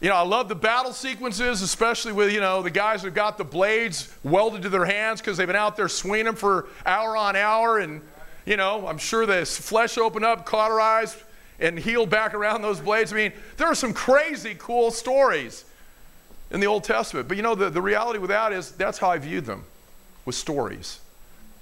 you 0.01 0.11
know, 0.11 0.17
I 0.17 0.23
love 0.23 0.49
the 0.49 0.55
battle 0.55 0.93
sequences, 0.93 1.63
especially 1.63 2.13
with, 2.13 2.31
you 2.31 2.41
know, 2.41 2.63
the 2.63 2.71
guys 2.71 3.03
who've 3.03 3.15
got 3.15 3.39
the 3.39 3.45
blades 3.45 4.13
welded 4.23 4.63
to 4.63 4.69
their 4.69 4.85
hands 4.85 5.21
because 5.21 5.39
they've 5.39 5.47
been 5.47 5.57
out 5.57 5.77
there 5.77 5.89
swinging 5.89 6.27
them 6.27 6.37
for 6.37 6.69
hour 6.85 7.17
on 7.17 7.35
hour. 7.35 7.79
And, 7.79 8.03
you 8.45 8.59
know, 8.59 8.87
I'm 8.87 8.99
sure 8.99 9.25
the 9.25 9.47
flesh 9.47 9.97
opened 9.97 10.25
up, 10.25 10.45
cauterized, 10.45 11.17
and 11.59 11.79
healed 11.79 12.11
back 12.11 12.35
around 12.35 12.61
those 12.61 12.79
blades. 12.79 13.11
I 13.13 13.17
mean, 13.17 13.33
there 13.57 13.67
are 13.69 13.75
some 13.75 13.95
crazy 13.95 14.55
cool 14.59 14.91
stories 14.91 15.65
in 16.51 16.61
the 16.61 16.67
Old 16.67 16.85
Testament. 16.85 17.27
But, 17.27 17.39
you 17.39 17.43
know, 17.43 17.55
the, 17.55 17.71
the 17.71 17.81
reality 17.81 18.19
with 18.19 18.29
that 18.31 18.53
is 18.53 18.73
that's 18.73 18.99
how 18.99 19.11
I 19.11 19.17
viewed 19.17 19.47
them, 19.47 19.65
with 20.27 20.35
stories. 20.35 21.01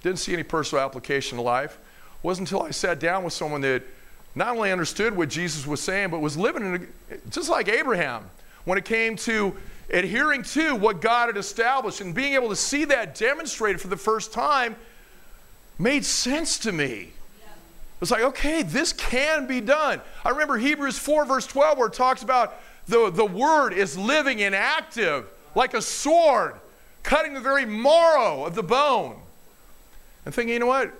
Didn't 0.03 0.19
see 0.19 0.33
any 0.33 0.43
personal 0.43 0.85
application 0.85 1.39
to 1.39 1.43
life. 1.43 1.79
It 2.17 2.25
wasn't 2.27 2.51
until 2.51 2.67
I 2.67 2.73
sat 2.73 2.99
down 2.99 3.23
with 3.23 3.33
someone 3.33 3.61
that 3.61 3.85
not 4.35 4.57
only 4.57 4.73
understood 4.73 5.17
what 5.17 5.29
Jesus 5.29 5.67
was 5.67 5.81
saying, 5.81 6.11
but 6.11 6.21
was 6.21 6.37
living 6.37 6.63
in 6.65 6.89
a, 7.11 7.17
just 7.31 7.49
like 7.49 7.69
Abraham 7.69 8.29
when 8.65 8.79
it 8.79 8.85
came 8.85 9.17
to 9.17 9.55
adhering 9.91 10.43
to 10.43 10.75
what 10.75 11.01
God 11.01 11.27
had 11.27 11.37
established 11.37 12.01
and 12.01 12.15
being 12.15 12.35
able 12.35 12.49
to 12.49 12.57
see 12.57 12.85
that 12.87 13.15
demonstrated 13.15 13.81
for 13.81 13.89
the 13.89 13.97
first 13.97 14.33
time 14.33 14.77
made 15.79 16.05
sense 16.05 16.59
to 16.61 16.73
me. 16.73 17.13
It 17.95 18.01
was 18.01 18.11
like, 18.11 18.23
okay, 18.23 18.63
this 18.63 18.93
can 18.93 19.47
be 19.47 19.61
done. 19.61 20.01
I 20.25 20.31
remember 20.31 20.57
Hebrews 20.57 20.99
4, 20.99 21.25
verse 21.27 21.47
12, 21.47 21.79
where 21.79 21.87
it 21.89 21.95
talks 21.95 22.23
about 22.23 22.61
the, 22.87 23.11
the 23.11 23.25
word 23.25 23.73
is 23.73 23.97
living 23.97 24.43
and 24.43 24.55
active, 24.55 25.27
like 25.55 25.75
a 25.75 25.83
sword, 25.83 26.55
cutting 27.03 27.35
the 27.35 27.41
very 27.41 27.65
marrow 27.65 28.45
of 28.45 28.55
the 28.55 28.63
bone. 28.63 29.17
And 30.25 30.35
thinking, 30.35 30.55
you 30.55 30.59
know 30.59 30.67
what? 30.67 30.93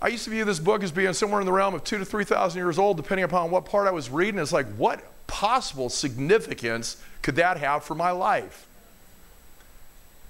I 0.00 0.08
used 0.08 0.24
to 0.24 0.30
view 0.30 0.44
this 0.44 0.60
book 0.60 0.84
as 0.84 0.92
being 0.92 1.12
somewhere 1.12 1.40
in 1.40 1.46
the 1.46 1.52
realm 1.52 1.74
of 1.74 1.82
two 1.82 1.98
to 1.98 2.04
3,000 2.04 2.56
years 2.56 2.78
old, 2.78 2.96
depending 2.96 3.24
upon 3.24 3.50
what 3.50 3.64
part 3.64 3.88
I 3.88 3.90
was 3.90 4.10
reading. 4.10 4.38
It's 4.38 4.52
like, 4.52 4.66
what 4.76 5.02
possible 5.26 5.88
significance 5.88 7.02
could 7.22 7.36
that 7.36 7.56
have 7.56 7.82
for 7.82 7.96
my 7.96 8.12
life? 8.12 8.66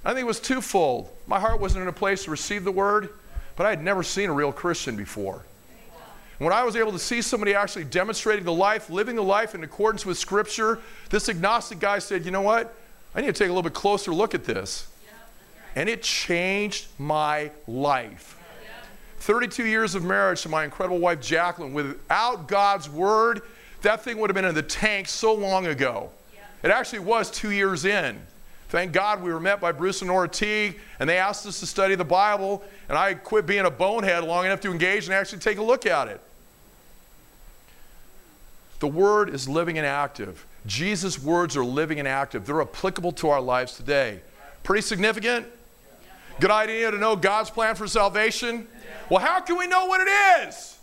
I 0.04 0.14
think 0.14 0.20
it 0.20 0.26
was 0.26 0.40
twofold. 0.40 1.10
My 1.26 1.38
heart 1.38 1.60
wasn't 1.60 1.82
in 1.82 1.88
a 1.88 1.92
place 1.92 2.24
to 2.24 2.30
receive 2.30 2.64
the 2.64 2.72
word, 2.72 3.10
but 3.56 3.66
I 3.66 3.70
had 3.70 3.82
never 3.82 4.02
seen 4.02 4.30
a 4.30 4.32
real 4.32 4.52
Christian 4.52 4.96
before. 4.96 5.42
When 6.38 6.52
I 6.52 6.62
was 6.62 6.76
able 6.76 6.92
to 6.92 6.98
see 7.00 7.20
somebody 7.20 7.54
actually 7.54 7.84
demonstrating 7.84 8.44
the 8.44 8.52
life, 8.52 8.88
living 8.88 9.16
the 9.16 9.22
life 9.22 9.54
in 9.54 9.64
accordance 9.64 10.06
with 10.06 10.16
Scripture, 10.16 10.78
this 11.10 11.28
agnostic 11.28 11.80
guy 11.80 11.98
said, 11.98 12.24
You 12.24 12.30
know 12.30 12.42
what? 12.42 12.74
I 13.14 13.20
need 13.20 13.26
to 13.26 13.32
take 13.32 13.48
a 13.48 13.52
little 13.52 13.62
bit 13.62 13.74
closer 13.74 14.12
look 14.12 14.34
at 14.34 14.44
this. 14.44 14.86
And 15.74 15.88
it 15.88 16.02
changed 16.02 16.86
my 16.96 17.50
life. 17.66 18.37
32 19.20 19.66
years 19.66 19.94
of 19.94 20.04
marriage 20.04 20.42
to 20.42 20.48
my 20.48 20.64
incredible 20.64 20.98
wife, 20.98 21.20
Jacqueline. 21.20 21.72
Without 21.72 22.48
God's 22.48 22.88
word, 22.88 23.42
that 23.82 24.02
thing 24.02 24.18
would 24.18 24.30
have 24.30 24.34
been 24.34 24.44
in 24.44 24.54
the 24.54 24.62
tank 24.62 25.08
so 25.08 25.34
long 25.34 25.66
ago. 25.66 26.10
It 26.62 26.70
actually 26.70 27.00
was 27.00 27.30
two 27.30 27.50
years 27.50 27.84
in. 27.84 28.20
Thank 28.68 28.92
God 28.92 29.22
we 29.22 29.32
were 29.32 29.40
met 29.40 29.60
by 29.60 29.72
Bruce 29.72 30.02
and 30.02 30.08
Nora 30.08 30.28
Teague, 30.28 30.78
and 31.00 31.08
they 31.08 31.16
asked 31.16 31.46
us 31.46 31.60
to 31.60 31.66
study 31.66 31.94
the 31.94 32.04
Bible, 32.04 32.62
and 32.88 32.98
I 32.98 33.14
quit 33.14 33.46
being 33.46 33.64
a 33.64 33.70
bonehead 33.70 34.24
long 34.24 34.44
enough 34.44 34.60
to 34.60 34.70
engage 34.70 35.06
and 35.06 35.14
actually 35.14 35.38
take 35.38 35.58
a 35.58 35.62
look 35.62 35.86
at 35.86 36.08
it. 36.08 36.20
The 38.80 38.88
Word 38.88 39.30
is 39.30 39.48
living 39.48 39.78
and 39.78 39.86
active. 39.86 40.44
Jesus' 40.66 41.20
words 41.20 41.56
are 41.56 41.64
living 41.64 41.98
and 41.98 42.06
active. 42.06 42.44
They're 42.44 42.60
applicable 42.60 43.12
to 43.12 43.30
our 43.30 43.40
lives 43.40 43.74
today. 43.74 44.20
Pretty 44.62 44.82
significant? 44.82 45.46
Good 46.40 46.50
idea 46.50 46.90
to 46.90 46.98
know 46.98 47.16
God's 47.16 47.50
plan 47.50 47.74
for 47.74 47.86
salvation? 47.86 48.66
Well, 49.10 49.20
how 49.20 49.40
can 49.40 49.58
we 49.58 49.66
know 49.66 49.86
what 49.86 50.00
it 50.00 50.48
is? 50.48 50.78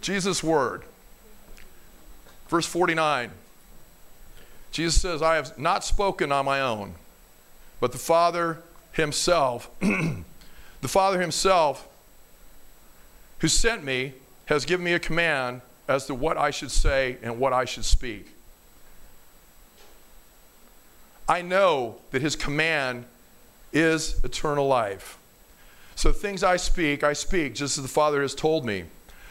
Jesus' 0.00 0.42
word. 0.42 0.82
Verse 2.48 2.66
49. 2.66 3.30
Jesus 4.70 5.00
says, 5.00 5.22
I 5.22 5.36
have 5.36 5.58
not 5.58 5.84
spoken 5.84 6.32
on 6.32 6.44
my 6.44 6.60
own, 6.60 6.94
but 7.80 7.92
the 7.92 7.98
Father 7.98 8.62
himself, 8.92 9.70
the 9.80 10.88
Father 10.88 11.20
himself 11.20 11.88
who 13.38 13.48
sent 13.48 13.84
me 13.84 14.14
has 14.46 14.64
given 14.64 14.84
me 14.84 14.92
a 14.92 14.98
command 14.98 15.60
as 15.88 16.06
to 16.06 16.14
what 16.14 16.36
I 16.36 16.50
should 16.50 16.70
say 16.70 17.18
and 17.22 17.38
what 17.38 17.52
I 17.52 17.64
should 17.64 17.84
speak. 17.84 18.28
I 21.28 21.42
know 21.42 21.96
that 22.12 22.22
his 22.22 22.36
command 22.36 23.04
is 23.76 24.22
eternal 24.24 24.66
life. 24.66 25.18
So 25.94 26.12
things 26.12 26.42
I 26.42 26.56
speak, 26.56 27.02
I 27.04 27.12
speak 27.12 27.54
just 27.54 27.78
as 27.78 27.82
the 27.82 27.88
Father 27.88 28.22
has 28.22 28.34
told 28.34 28.64
me. 28.64 28.84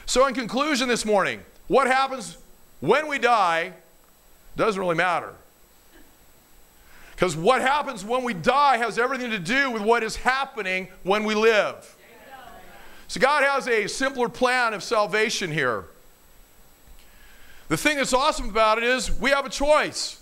So, 0.05 0.27
in 0.27 0.35
conclusion 0.35 0.87
this 0.87 1.05
morning, 1.05 1.41
what 1.67 1.87
happens 1.87 2.37
when 2.79 3.07
we 3.07 3.17
die 3.17 3.73
doesn't 4.55 4.79
really 4.79 4.95
matter. 4.95 5.33
Because 7.15 7.35
what 7.35 7.61
happens 7.61 8.05
when 8.05 8.23
we 8.23 8.33
die 8.33 8.77
has 8.77 8.99
everything 8.99 9.31
to 9.31 9.39
do 9.39 9.71
with 9.71 9.81
what 9.81 10.03
is 10.03 10.15
happening 10.15 10.89
when 11.03 11.23
we 11.23 11.33
live. 11.33 11.95
So, 13.07 13.19
God 13.19 13.43
has 13.43 13.67
a 13.67 13.87
simpler 13.87 14.29
plan 14.29 14.73
of 14.73 14.83
salvation 14.83 15.51
here. 15.51 15.85
The 17.67 17.77
thing 17.77 17.97
that's 17.97 18.13
awesome 18.13 18.49
about 18.49 18.77
it 18.77 18.83
is 18.83 19.11
we 19.19 19.31
have 19.31 19.45
a 19.45 19.49
choice 19.49 20.21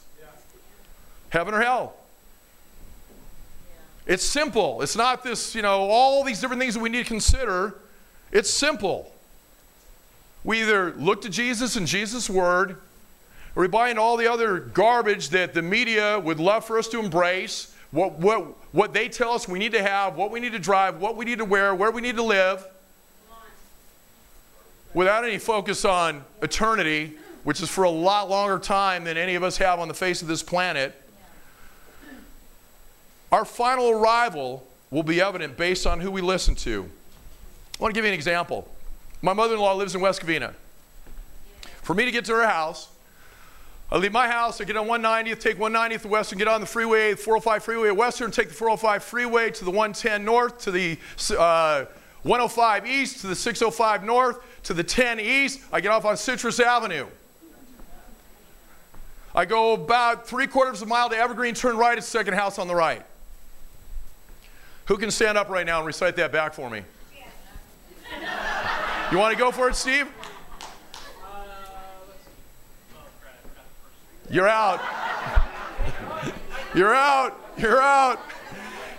heaven 1.29 1.53
or 1.53 1.61
hell. 1.61 1.95
It's 4.05 4.23
simple. 4.23 4.81
It's 4.81 4.95
not 4.95 5.23
this, 5.23 5.55
you 5.55 5.61
know, 5.61 5.81
all 5.89 6.23
these 6.23 6.41
different 6.41 6.61
things 6.61 6.73
that 6.73 6.81
we 6.81 6.89
need 6.89 7.03
to 7.03 7.09
consider. 7.09 7.75
It's 8.31 8.49
simple. 8.49 9.13
We 10.43 10.61
either 10.61 10.93
look 10.93 11.21
to 11.21 11.29
Jesus 11.29 11.75
and 11.75 11.87
Jesus' 11.87 12.29
word, 12.29 12.77
or 13.55 13.61
we 13.61 13.67
buy 13.67 13.89
into 13.89 14.01
all 14.01 14.17
the 14.17 14.27
other 14.27 14.59
garbage 14.59 15.29
that 15.29 15.53
the 15.53 15.61
media 15.61 16.19
would 16.19 16.39
love 16.39 16.65
for 16.65 16.77
us 16.77 16.87
to 16.89 16.99
embrace, 16.99 17.73
what, 17.91 18.13
what, 18.13 18.43
what 18.73 18.93
they 18.93 19.07
tell 19.07 19.31
us 19.31 19.47
we 19.47 19.59
need 19.59 19.71
to 19.71 19.83
have, 19.83 20.15
what 20.15 20.31
we 20.31 20.39
need 20.39 20.51
to 20.53 20.59
drive, 20.59 20.99
what 20.99 21.15
we 21.15 21.25
need 21.25 21.37
to 21.37 21.45
wear, 21.45 21.73
where 21.73 21.91
we 21.91 22.01
need 22.01 22.15
to 22.15 22.23
live, 22.23 22.65
without 24.93 25.23
any 25.23 25.37
focus 25.37 25.85
on 25.85 26.23
eternity, 26.41 27.13
which 27.43 27.61
is 27.61 27.69
for 27.69 27.83
a 27.83 27.89
lot 27.89 28.29
longer 28.29 28.59
time 28.59 29.03
than 29.03 29.15
any 29.15 29.35
of 29.35 29.43
us 29.43 29.57
have 29.57 29.79
on 29.79 29.87
the 29.87 29.93
face 29.93 30.21
of 30.21 30.27
this 30.27 30.43
planet. 30.43 30.99
Our 33.33 33.45
final 33.45 33.89
arrival 33.89 34.63
will 34.91 35.01
be 35.01 35.19
evident 35.19 35.57
based 35.57 35.87
on 35.87 35.99
who 35.99 36.11
we 36.11 36.21
listen 36.21 36.53
to. 36.53 36.83
I 36.83 37.81
want 37.81 37.91
to 37.91 37.97
give 37.97 38.05
you 38.05 38.09
an 38.09 38.13
example. 38.13 38.69
My 39.23 39.33
mother 39.33 39.55
in 39.55 39.59
law 39.59 39.73
lives 39.73 39.95
in 39.95 40.01
West 40.01 40.21
Covina. 40.21 40.53
For 41.81 41.95
me 41.95 42.05
to 42.05 42.11
get 42.11 42.25
to 42.25 42.33
her 42.33 42.45
house, 42.47 42.89
I 43.91 43.97
leave 43.97 44.11
my 44.11 44.27
house, 44.27 44.61
I 44.61 44.65
get 44.65 44.77
on 44.77 44.85
190th, 44.85 45.39
take 45.39 45.57
190th 45.57 46.03
to 46.03 46.07
Western, 46.09 46.37
get 46.37 46.47
on 46.47 46.61
the 46.61 46.67
freeway, 46.67 47.15
405 47.15 47.63
freeway 47.63 47.87
at 47.87 47.97
Western, 47.97 48.29
take 48.29 48.49
the 48.49 48.53
405 48.53 49.03
freeway 49.03 49.49
to 49.49 49.65
the 49.65 49.71
110 49.71 50.23
north, 50.23 50.59
to 50.59 50.69
the 50.69 50.99
uh, 51.35 51.85
105 52.21 52.85
east, 52.85 53.21
to 53.21 53.27
the 53.27 53.35
605 53.35 54.03
north, 54.03 54.61
to 54.61 54.75
the 54.75 54.83
10 54.83 55.19
east. 55.19 55.59
I 55.71 55.81
get 55.81 55.89
off 55.89 56.05
on 56.05 56.17
Citrus 56.17 56.59
Avenue. 56.59 57.07
I 59.33 59.45
go 59.45 59.73
about 59.73 60.27
three 60.27 60.45
quarters 60.45 60.83
of 60.83 60.87
a 60.87 60.89
mile 60.89 61.09
to 61.09 61.17
Evergreen, 61.17 61.55
turn 61.55 61.77
right, 61.77 61.97
at 61.97 62.03
second 62.03 62.35
house 62.35 62.59
on 62.59 62.67
the 62.67 62.75
right. 62.75 63.03
Who 64.85 64.97
can 64.97 65.11
stand 65.11 65.37
up 65.37 65.49
right 65.49 65.65
now 65.65 65.77
and 65.77 65.87
recite 65.87 66.15
that 66.17 66.31
back 66.31 66.53
for 66.53 66.69
me? 66.69 66.83
You 69.11 69.17
want 69.17 69.31
to 69.33 69.39
go 69.39 69.51
for 69.51 69.69
it, 69.69 69.75
Steve? 69.75 70.07
You're 74.29 74.47
out. 74.47 74.81
You're 76.73 76.95
out. 76.95 77.39
You're 77.57 77.81
out. 77.81 78.19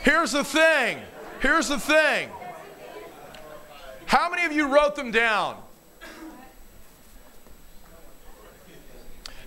Here's 0.03 0.33
the 0.33 0.45
thing. 0.45 1.01
Here's 1.41 1.69
the 1.69 1.79
thing. 1.79 2.29
How 4.07 4.31
many 4.31 4.45
of 4.45 4.53
you 4.53 4.69
wrote 4.69 4.95
them 4.95 5.11
down? 5.11 5.57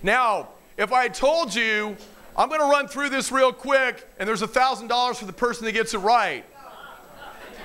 Now, 0.02 0.48
if 0.76 0.92
I 0.92 1.08
told 1.08 1.54
you 1.54 1.96
I'm 2.38 2.48
going 2.48 2.60
to 2.60 2.66
run 2.66 2.86
through 2.86 3.08
this 3.08 3.32
real 3.32 3.52
quick, 3.52 4.08
and 4.16 4.28
there's 4.28 4.42
$1,000 4.42 5.16
for 5.16 5.24
the 5.24 5.32
person 5.32 5.64
that 5.64 5.72
gets 5.72 5.92
it 5.92 5.98
right. 5.98 6.44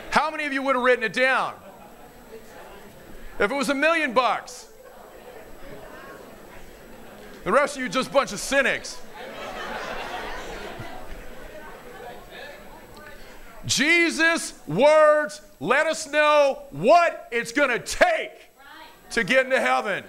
How 0.09 0.32
many 0.32 0.45
of 0.45 0.51
you 0.51 0.63
would 0.63 0.76
have 0.76 0.84
written 0.84 1.03
it 1.03 1.13
down? 1.13 1.53
If 3.39 3.51
it 3.51 3.53
was 3.53 3.69
a 3.69 3.76
million 3.76 4.13
bucks, 4.13 4.69
the 7.43 7.51
rest 7.51 7.76
of 7.76 7.84
you 7.84 7.89
just 7.89 8.09
a 8.09 8.13
bunch 8.13 8.34
of 8.34 8.39
cynics. 8.39 8.99
Jesus' 13.67 14.55
words 14.67 15.41
let 15.59 15.86
us 15.86 16.09
know 16.09 16.63
what 16.71 17.28
it's 17.32 17.51
going 17.51 17.69
to 17.69 17.80
take 17.80 18.49
to 19.11 19.24
get 19.24 19.45
into 19.45 19.61
heaven. 19.61 20.03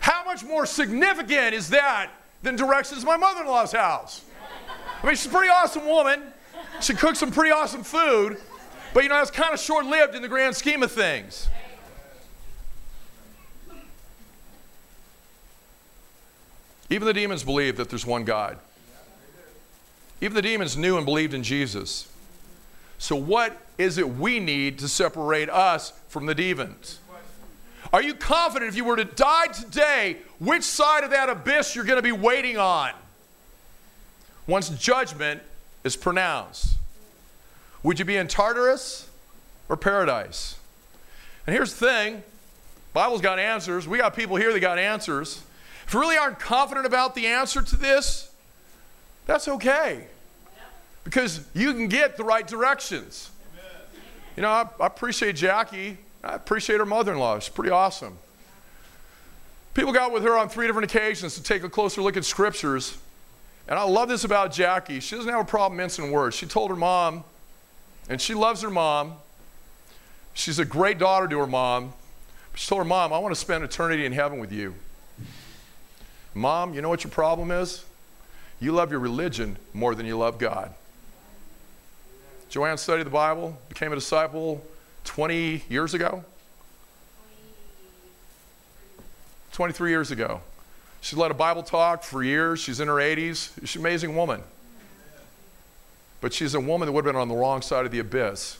How 0.00 0.22
much 0.24 0.44
more 0.44 0.66
significant 0.66 1.54
is 1.54 1.70
that 1.70 2.10
than 2.42 2.56
directions 2.56 3.00
to 3.00 3.06
my 3.06 3.16
mother 3.16 3.42
in 3.42 3.46
law's 3.46 3.72
house. 3.72 4.22
I 5.02 5.06
mean, 5.06 5.16
she's 5.16 5.26
a 5.26 5.30
pretty 5.30 5.48
awesome 5.48 5.86
woman. 5.86 6.22
She 6.80 6.94
cooks 6.94 7.18
some 7.18 7.30
pretty 7.30 7.50
awesome 7.50 7.82
food, 7.82 8.38
but 8.94 9.02
you 9.02 9.08
know, 9.08 9.16
that's 9.16 9.30
kind 9.30 9.52
of 9.52 9.60
short 9.60 9.86
lived 9.86 10.14
in 10.14 10.22
the 10.22 10.28
grand 10.28 10.56
scheme 10.56 10.82
of 10.82 10.92
things. 10.92 11.48
Even 16.88 17.06
the 17.06 17.14
demons 17.14 17.44
believe 17.44 17.76
that 17.76 17.88
there's 17.88 18.04
one 18.04 18.24
God. 18.24 18.58
Even 20.20 20.34
the 20.34 20.42
demons 20.42 20.76
knew 20.76 20.96
and 20.96 21.06
believed 21.06 21.34
in 21.34 21.42
Jesus. 21.42 22.08
So, 22.98 23.16
what 23.16 23.56
is 23.78 23.96
it 23.96 24.16
we 24.16 24.40
need 24.40 24.78
to 24.80 24.88
separate 24.88 25.48
us 25.48 25.92
from 26.08 26.26
the 26.26 26.34
demons? 26.34 26.99
Are 27.92 28.02
you 28.02 28.14
confident 28.14 28.68
if 28.68 28.76
you 28.76 28.84
were 28.84 28.96
to 28.96 29.04
die 29.04 29.48
today, 29.48 30.18
which 30.38 30.62
side 30.62 31.02
of 31.02 31.10
that 31.10 31.28
abyss 31.28 31.74
you're 31.74 31.84
going 31.84 31.98
to 31.98 32.02
be 32.02 32.12
waiting 32.12 32.56
on 32.56 32.92
once 34.46 34.68
judgment 34.68 35.42
is 35.82 35.96
pronounced? 35.96 36.76
Would 37.82 37.98
you 37.98 38.04
be 38.04 38.16
in 38.16 38.28
Tartarus 38.28 39.08
or 39.68 39.76
paradise? 39.76 40.56
And 41.46 41.54
here's 41.54 41.74
the 41.74 41.86
thing 41.86 42.22
Bible's 42.92 43.20
got 43.20 43.38
answers. 43.38 43.88
We 43.88 43.98
got 43.98 44.14
people 44.14 44.36
here 44.36 44.52
that 44.52 44.60
got 44.60 44.78
answers. 44.78 45.42
If 45.86 45.94
you 45.94 46.00
really 46.00 46.16
aren't 46.16 46.38
confident 46.38 46.86
about 46.86 47.14
the 47.14 47.26
answer 47.26 47.62
to 47.62 47.76
this, 47.76 48.30
that's 49.26 49.48
okay. 49.48 50.04
Because 51.02 51.44
you 51.54 51.72
can 51.72 51.88
get 51.88 52.16
the 52.16 52.24
right 52.24 52.46
directions. 52.46 53.30
You 54.36 54.42
know, 54.42 54.50
I, 54.50 54.68
I 54.78 54.86
appreciate 54.86 55.34
Jackie. 55.34 55.98
I 56.22 56.34
appreciate 56.34 56.78
her 56.78 56.86
mother 56.86 57.12
in 57.12 57.18
law. 57.18 57.38
She's 57.38 57.52
pretty 57.52 57.70
awesome. 57.70 58.18
People 59.74 59.92
got 59.92 60.12
with 60.12 60.22
her 60.24 60.36
on 60.36 60.48
three 60.48 60.66
different 60.66 60.92
occasions 60.92 61.34
to 61.36 61.42
take 61.42 61.62
a 61.62 61.68
closer 61.68 62.02
look 62.02 62.16
at 62.16 62.24
scriptures. 62.24 62.98
And 63.68 63.78
I 63.78 63.84
love 63.84 64.08
this 64.08 64.24
about 64.24 64.52
Jackie. 64.52 65.00
She 65.00 65.14
doesn't 65.14 65.30
have 65.30 65.40
a 65.40 65.44
problem 65.44 65.76
mincing 65.76 66.10
words. 66.10 66.34
She 66.34 66.46
told 66.46 66.70
her 66.70 66.76
mom, 66.76 67.24
and 68.08 68.20
she 68.20 68.34
loves 68.34 68.62
her 68.62 68.70
mom. 68.70 69.14
She's 70.34 70.58
a 70.58 70.64
great 70.64 70.98
daughter 70.98 71.28
to 71.28 71.38
her 71.38 71.46
mom. 71.46 71.92
She 72.54 72.68
told 72.68 72.80
her 72.80 72.84
mom, 72.84 73.12
I 73.12 73.18
want 73.18 73.32
to 73.32 73.40
spend 73.40 73.62
eternity 73.62 74.04
in 74.04 74.12
heaven 74.12 74.40
with 74.40 74.52
you. 74.52 74.74
Mom, 76.34 76.74
you 76.74 76.82
know 76.82 76.88
what 76.88 77.04
your 77.04 77.10
problem 77.10 77.50
is? 77.50 77.84
You 78.60 78.72
love 78.72 78.90
your 78.90 79.00
religion 79.00 79.56
more 79.72 79.94
than 79.94 80.04
you 80.04 80.18
love 80.18 80.38
God. 80.38 80.74
Joanne 82.48 82.76
studied 82.76 83.06
the 83.06 83.10
Bible, 83.10 83.56
became 83.68 83.92
a 83.92 83.94
disciple 83.94 84.64
20 85.10 85.64
years 85.68 85.92
ago. 85.92 86.22
23 89.50 89.90
years 89.90 90.12
ago. 90.12 90.40
She 91.00 91.16
led 91.16 91.32
a 91.32 91.34
Bible 91.34 91.64
talk 91.64 92.04
for 92.04 92.22
years. 92.22 92.60
She's 92.60 92.78
in 92.78 92.86
her 92.86 92.94
80s. 92.94 93.50
She's 93.62 93.74
an 93.74 93.82
amazing 93.82 94.14
woman. 94.14 94.40
But 96.20 96.32
she's 96.32 96.54
a 96.54 96.60
woman 96.60 96.86
that 96.86 96.92
would 96.92 97.04
have 97.04 97.12
been 97.12 97.20
on 97.20 97.26
the 97.26 97.34
wrong 97.34 97.60
side 97.60 97.84
of 97.86 97.90
the 97.90 97.98
abyss. 97.98 98.58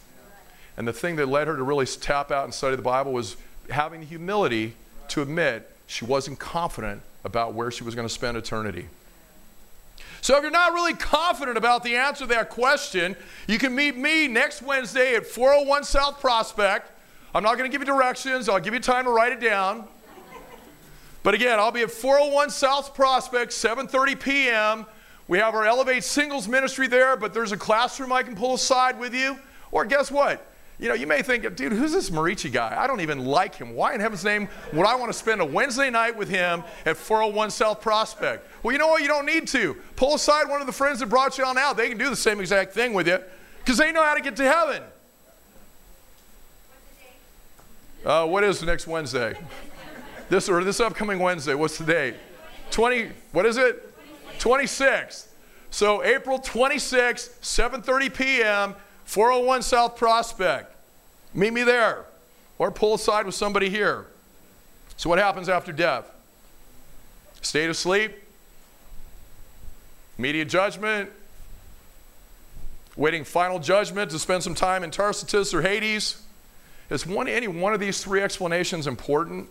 And 0.77 0.89
the 0.89 0.93
thing 0.93 1.15
that 1.17 1.29
led 1.29 1.47
her 1.47 1.55
to 1.55 1.63
really 1.63 1.87
tap 1.87 2.33
out 2.33 2.47
and 2.47 2.53
study 2.53 2.75
the 2.75 2.83
Bible 2.83 3.13
was 3.13 3.37
having 3.69 4.01
the 4.01 4.07
humility 4.07 4.75
to 5.11 5.23
admit 5.23 5.71
she 5.87 6.05
wasn't 6.05 6.41
confident 6.41 7.03
about 7.23 7.55
where 7.55 7.71
she 7.71 7.85
was 7.85 7.95
going 7.95 8.09
to 8.09 8.13
spend 8.13 8.37
eternity. 8.37 8.89
So 10.23 10.37
if 10.37 10.43
you're 10.43 10.51
not 10.51 10.75
really 10.75 10.95
confident 10.95 11.57
about 11.57 11.83
the 11.83 11.97
answer 11.97 12.25
to 12.25 12.35
that 12.35 12.51
question, 12.51 13.17
you 13.47 13.59
can 13.59 13.75
meet 13.75 13.97
me 13.97 14.29
next 14.29 14.63
Wednesday 14.63 15.15
at 15.15 15.27
401 15.27 15.85
South 15.85 16.21
Prospect. 16.21 16.91
I'm 17.35 17.43
not 17.43 17.57
going 17.57 17.71
to 17.71 17.73
give 17.73 17.87
you 17.87 17.93
directions, 17.93 18.49
I'll 18.49 18.61
give 18.61 18.75
you 18.75 18.81
time 18.81 19.05
to 19.05 19.11
write 19.11 19.33
it 19.33 19.41
down. 19.41 19.89
But 21.23 21.35
again, 21.35 21.59
I'll 21.59 21.73
be 21.73 21.83
at 21.83 21.91
401 21.91 22.51
South 22.51 22.95
Prospect, 22.95 23.53
7:30 23.53 24.21
p.m. 24.21 24.87
We 25.29 25.39
have 25.39 25.55
our 25.55 25.65
Elevate 25.65 26.03
Singles 26.03 26.49
ministry 26.49 26.87
there, 26.87 27.17
but 27.17 27.35
there's 27.35 27.53
a 27.53 27.57
classroom 27.57 28.13
I 28.13 28.23
can 28.23 28.35
pull 28.35 28.55
aside 28.55 28.99
with 28.99 29.15
you. 29.15 29.39
Or 29.71 29.85
guess 29.85 30.11
what? 30.11 30.50
You 30.81 30.89
know, 30.89 30.95
you 30.95 31.07
may 31.07 31.21
think, 31.21 31.43
dude, 31.57 31.73
who's 31.73 31.93
this 31.93 32.09
Marici 32.09 32.51
guy? 32.51 32.75
I 32.77 32.87
don't 32.87 33.03
even 33.03 33.27
like 33.27 33.55
him. 33.55 33.75
Why 33.75 33.93
in 33.93 34.01
heaven's 34.01 34.25
name 34.25 34.49
would 34.73 34.87
I 34.87 34.95
want 34.95 35.13
to 35.13 35.19
spend 35.19 35.43
a 35.43 35.45
Wednesday 35.45 35.91
night 35.91 36.17
with 36.17 36.31
him 36.31 36.65
at 36.87 36.97
401 36.97 37.51
South 37.51 37.83
Prospect? 37.83 38.47
Well, 38.63 38.73
you 38.73 38.79
know 38.79 38.89
what? 38.89 39.03
You 39.03 39.09
don't 39.09 39.27
need 39.27 39.47
to. 39.49 39.75
Pull 39.97 40.15
aside 40.15 40.49
one 40.49 40.63
of 40.63 40.67
the 40.67 40.73
friends 40.73 41.01
that 41.01 41.07
brought 41.07 41.37
you 41.37 41.45
on 41.45 41.59
out. 41.59 41.77
They 41.77 41.91
can 41.91 41.99
do 41.99 42.09
the 42.09 42.17
same 42.17 42.41
exact 42.41 42.73
thing 42.73 42.95
with 42.95 43.07
you 43.07 43.19
because 43.59 43.77
they 43.77 43.93
know 43.93 44.03
how 44.03 44.15
to 44.15 44.23
get 44.23 44.37
to 44.37 44.45
heaven. 44.45 44.83
Uh, 48.03 48.27
what 48.27 48.43
is 48.43 48.63
next 48.63 48.87
Wednesday? 48.87 49.37
This 50.31 50.49
or 50.49 50.65
this 50.65 50.81
upcoming 50.81 51.19
Wednesday. 51.19 51.55
What's 51.55 51.77
the 51.77 51.85
date? 51.85 52.15
20. 52.71 53.11
What 53.33 53.45
is 53.45 53.59
it? 53.59 53.87
26th. 54.39 55.27
So 55.71 56.03
April 56.03 56.39
26th, 56.39 57.39
7:30 57.41 58.15
p.m. 58.15 58.75
401 59.05 59.63
South 59.63 59.97
Prospect. 59.97 60.70
Meet 61.35 61.53
me 61.53 61.63
there. 61.63 62.05
Or 62.59 62.71
pull 62.71 62.95
aside 62.95 63.27
with 63.27 63.35
somebody 63.35 63.71
here. 63.71 64.07
So, 64.97 65.09
what 65.09 65.19
happens 65.19 65.49
after 65.49 65.73
death? 65.73 66.11
State 67.41 67.71
of 67.71 67.77
sleep, 67.77 68.13
immediate 70.19 70.49
judgment, 70.49 71.11
waiting 72.97 73.25
final 73.25 73.59
judgment 73.59 74.11
to 74.11 74.19
spend 74.19 74.43
some 74.43 74.55
time 74.55 74.85
in 74.85 74.91
Tartarus 74.91 75.55
or 75.55 75.63
Hades. 75.63 76.23
Is 76.91 77.07
one, 77.07 77.29
any 77.29 77.49
one 77.49 77.73
of 77.73 77.81
these 77.81 78.03
three 78.03 78.21
explanations 78.21 78.87
important? 78.87 79.49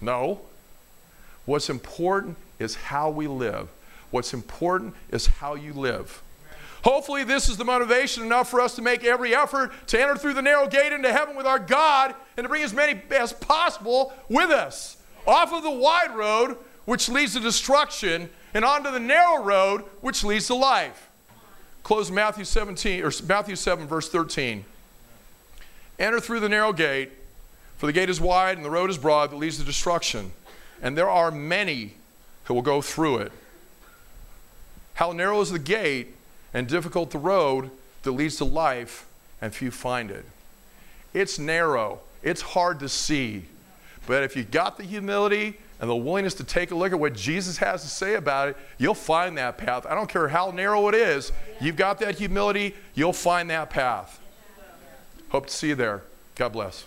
No. 0.00 0.40
What's 1.44 1.70
important 1.70 2.36
is 2.58 2.74
how 2.74 3.10
we 3.10 3.28
live. 3.28 3.68
What's 4.10 4.34
important 4.34 4.94
is 5.10 5.26
how 5.26 5.54
you 5.54 5.72
live. 5.72 6.22
Hopefully, 6.84 7.24
this 7.24 7.48
is 7.48 7.56
the 7.56 7.64
motivation 7.64 8.22
enough 8.22 8.50
for 8.50 8.60
us 8.60 8.76
to 8.76 8.82
make 8.82 9.04
every 9.04 9.34
effort 9.34 9.72
to 9.88 10.00
enter 10.00 10.16
through 10.16 10.34
the 10.34 10.42
narrow 10.42 10.68
gate 10.68 10.92
into 10.92 11.12
heaven 11.12 11.36
with 11.36 11.46
our 11.46 11.58
God 11.58 12.14
and 12.36 12.44
to 12.44 12.48
bring 12.48 12.62
as 12.62 12.72
many 12.72 13.00
as 13.10 13.32
possible 13.32 14.12
with 14.28 14.50
us 14.50 14.96
off 15.26 15.52
of 15.52 15.62
the 15.62 15.70
wide 15.70 16.14
road, 16.14 16.56
which 16.84 17.08
leads 17.08 17.34
to 17.34 17.40
destruction, 17.40 18.30
and 18.54 18.64
onto 18.64 18.90
the 18.90 19.00
narrow 19.00 19.42
road, 19.42 19.82
which 20.00 20.22
leads 20.22 20.46
to 20.46 20.54
life. 20.54 21.08
Close 21.82 22.10
Matthew 22.10 22.44
17 22.44 23.04
or 23.04 23.12
Matthew 23.28 23.56
7, 23.56 23.86
verse 23.86 24.08
13. 24.08 24.64
Enter 25.98 26.20
through 26.20 26.40
the 26.40 26.48
narrow 26.48 26.72
gate, 26.72 27.10
for 27.78 27.86
the 27.86 27.92
gate 27.92 28.10
is 28.10 28.20
wide 28.20 28.56
and 28.56 28.64
the 28.64 28.70
road 28.70 28.90
is 28.90 28.98
broad 28.98 29.30
that 29.30 29.36
leads 29.36 29.58
to 29.58 29.64
destruction, 29.64 30.32
and 30.82 30.96
there 30.96 31.08
are 31.08 31.30
many 31.30 31.94
who 32.44 32.54
will 32.54 32.62
go 32.62 32.80
through 32.80 33.18
it. 33.18 33.32
How 34.94 35.12
narrow 35.12 35.40
is 35.40 35.50
the 35.50 35.58
gate 35.58 36.15
and 36.56 36.66
difficult 36.66 37.10
the 37.10 37.18
road 37.18 37.70
that 38.02 38.12
leads 38.12 38.36
to 38.36 38.44
life, 38.46 39.04
and 39.42 39.54
few 39.54 39.70
find 39.70 40.10
it. 40.10 40.24
It's 41.12 41.38
narrow, 41.38 42.00
it's 42.22 42.40
hard 42.40 42.80
to 42.80 42.88
see. 42.88 43.44
But 44.06 44.22
if 44.22 44.34
you 44.34 44.42
got 44.42 44.78
the 44.78 44.82
humility 44.82 45.58
and 45.82 45.90
the 45.90 45.94
willingness 45.94 46.32
to 46.36 46.44
take 46.44 46.70
a 46.70 46.74
look 46.74 46.92
at 46.92 46.98
what 46.98 47.12
Jesus 47.12 47.58
has 47.58 47.82
to 47.82 47.88
say 47.88 48.14
about 48.14 48.48
it, 48.48 48.56
you'll 48.78 48.94
find 48.94 49.36
that 49.36 49.58
path. 49.58 49.84
I 49.84 49.94
don't 49.94 50.08
care 50.08 50.28
how 50.28 50.50
narrow 50.50 50.88
it 50.88 50.94
is, 50.94 51.30
you've 51.60 51.76
got 51.76 51.98
that 51.98 52.14
humility, 52.14 52.74
you'll 52.94 53.12
find 53.12 53.50
that 53.50 53.68
path. 53.68 54.18
Hope 55.28 55.48
to 55.48 55.52
see 55.52 55.68
you 55.68 55.74
there. 55.74 56.04
God 56.36 56.54
bless. 56.54 56.86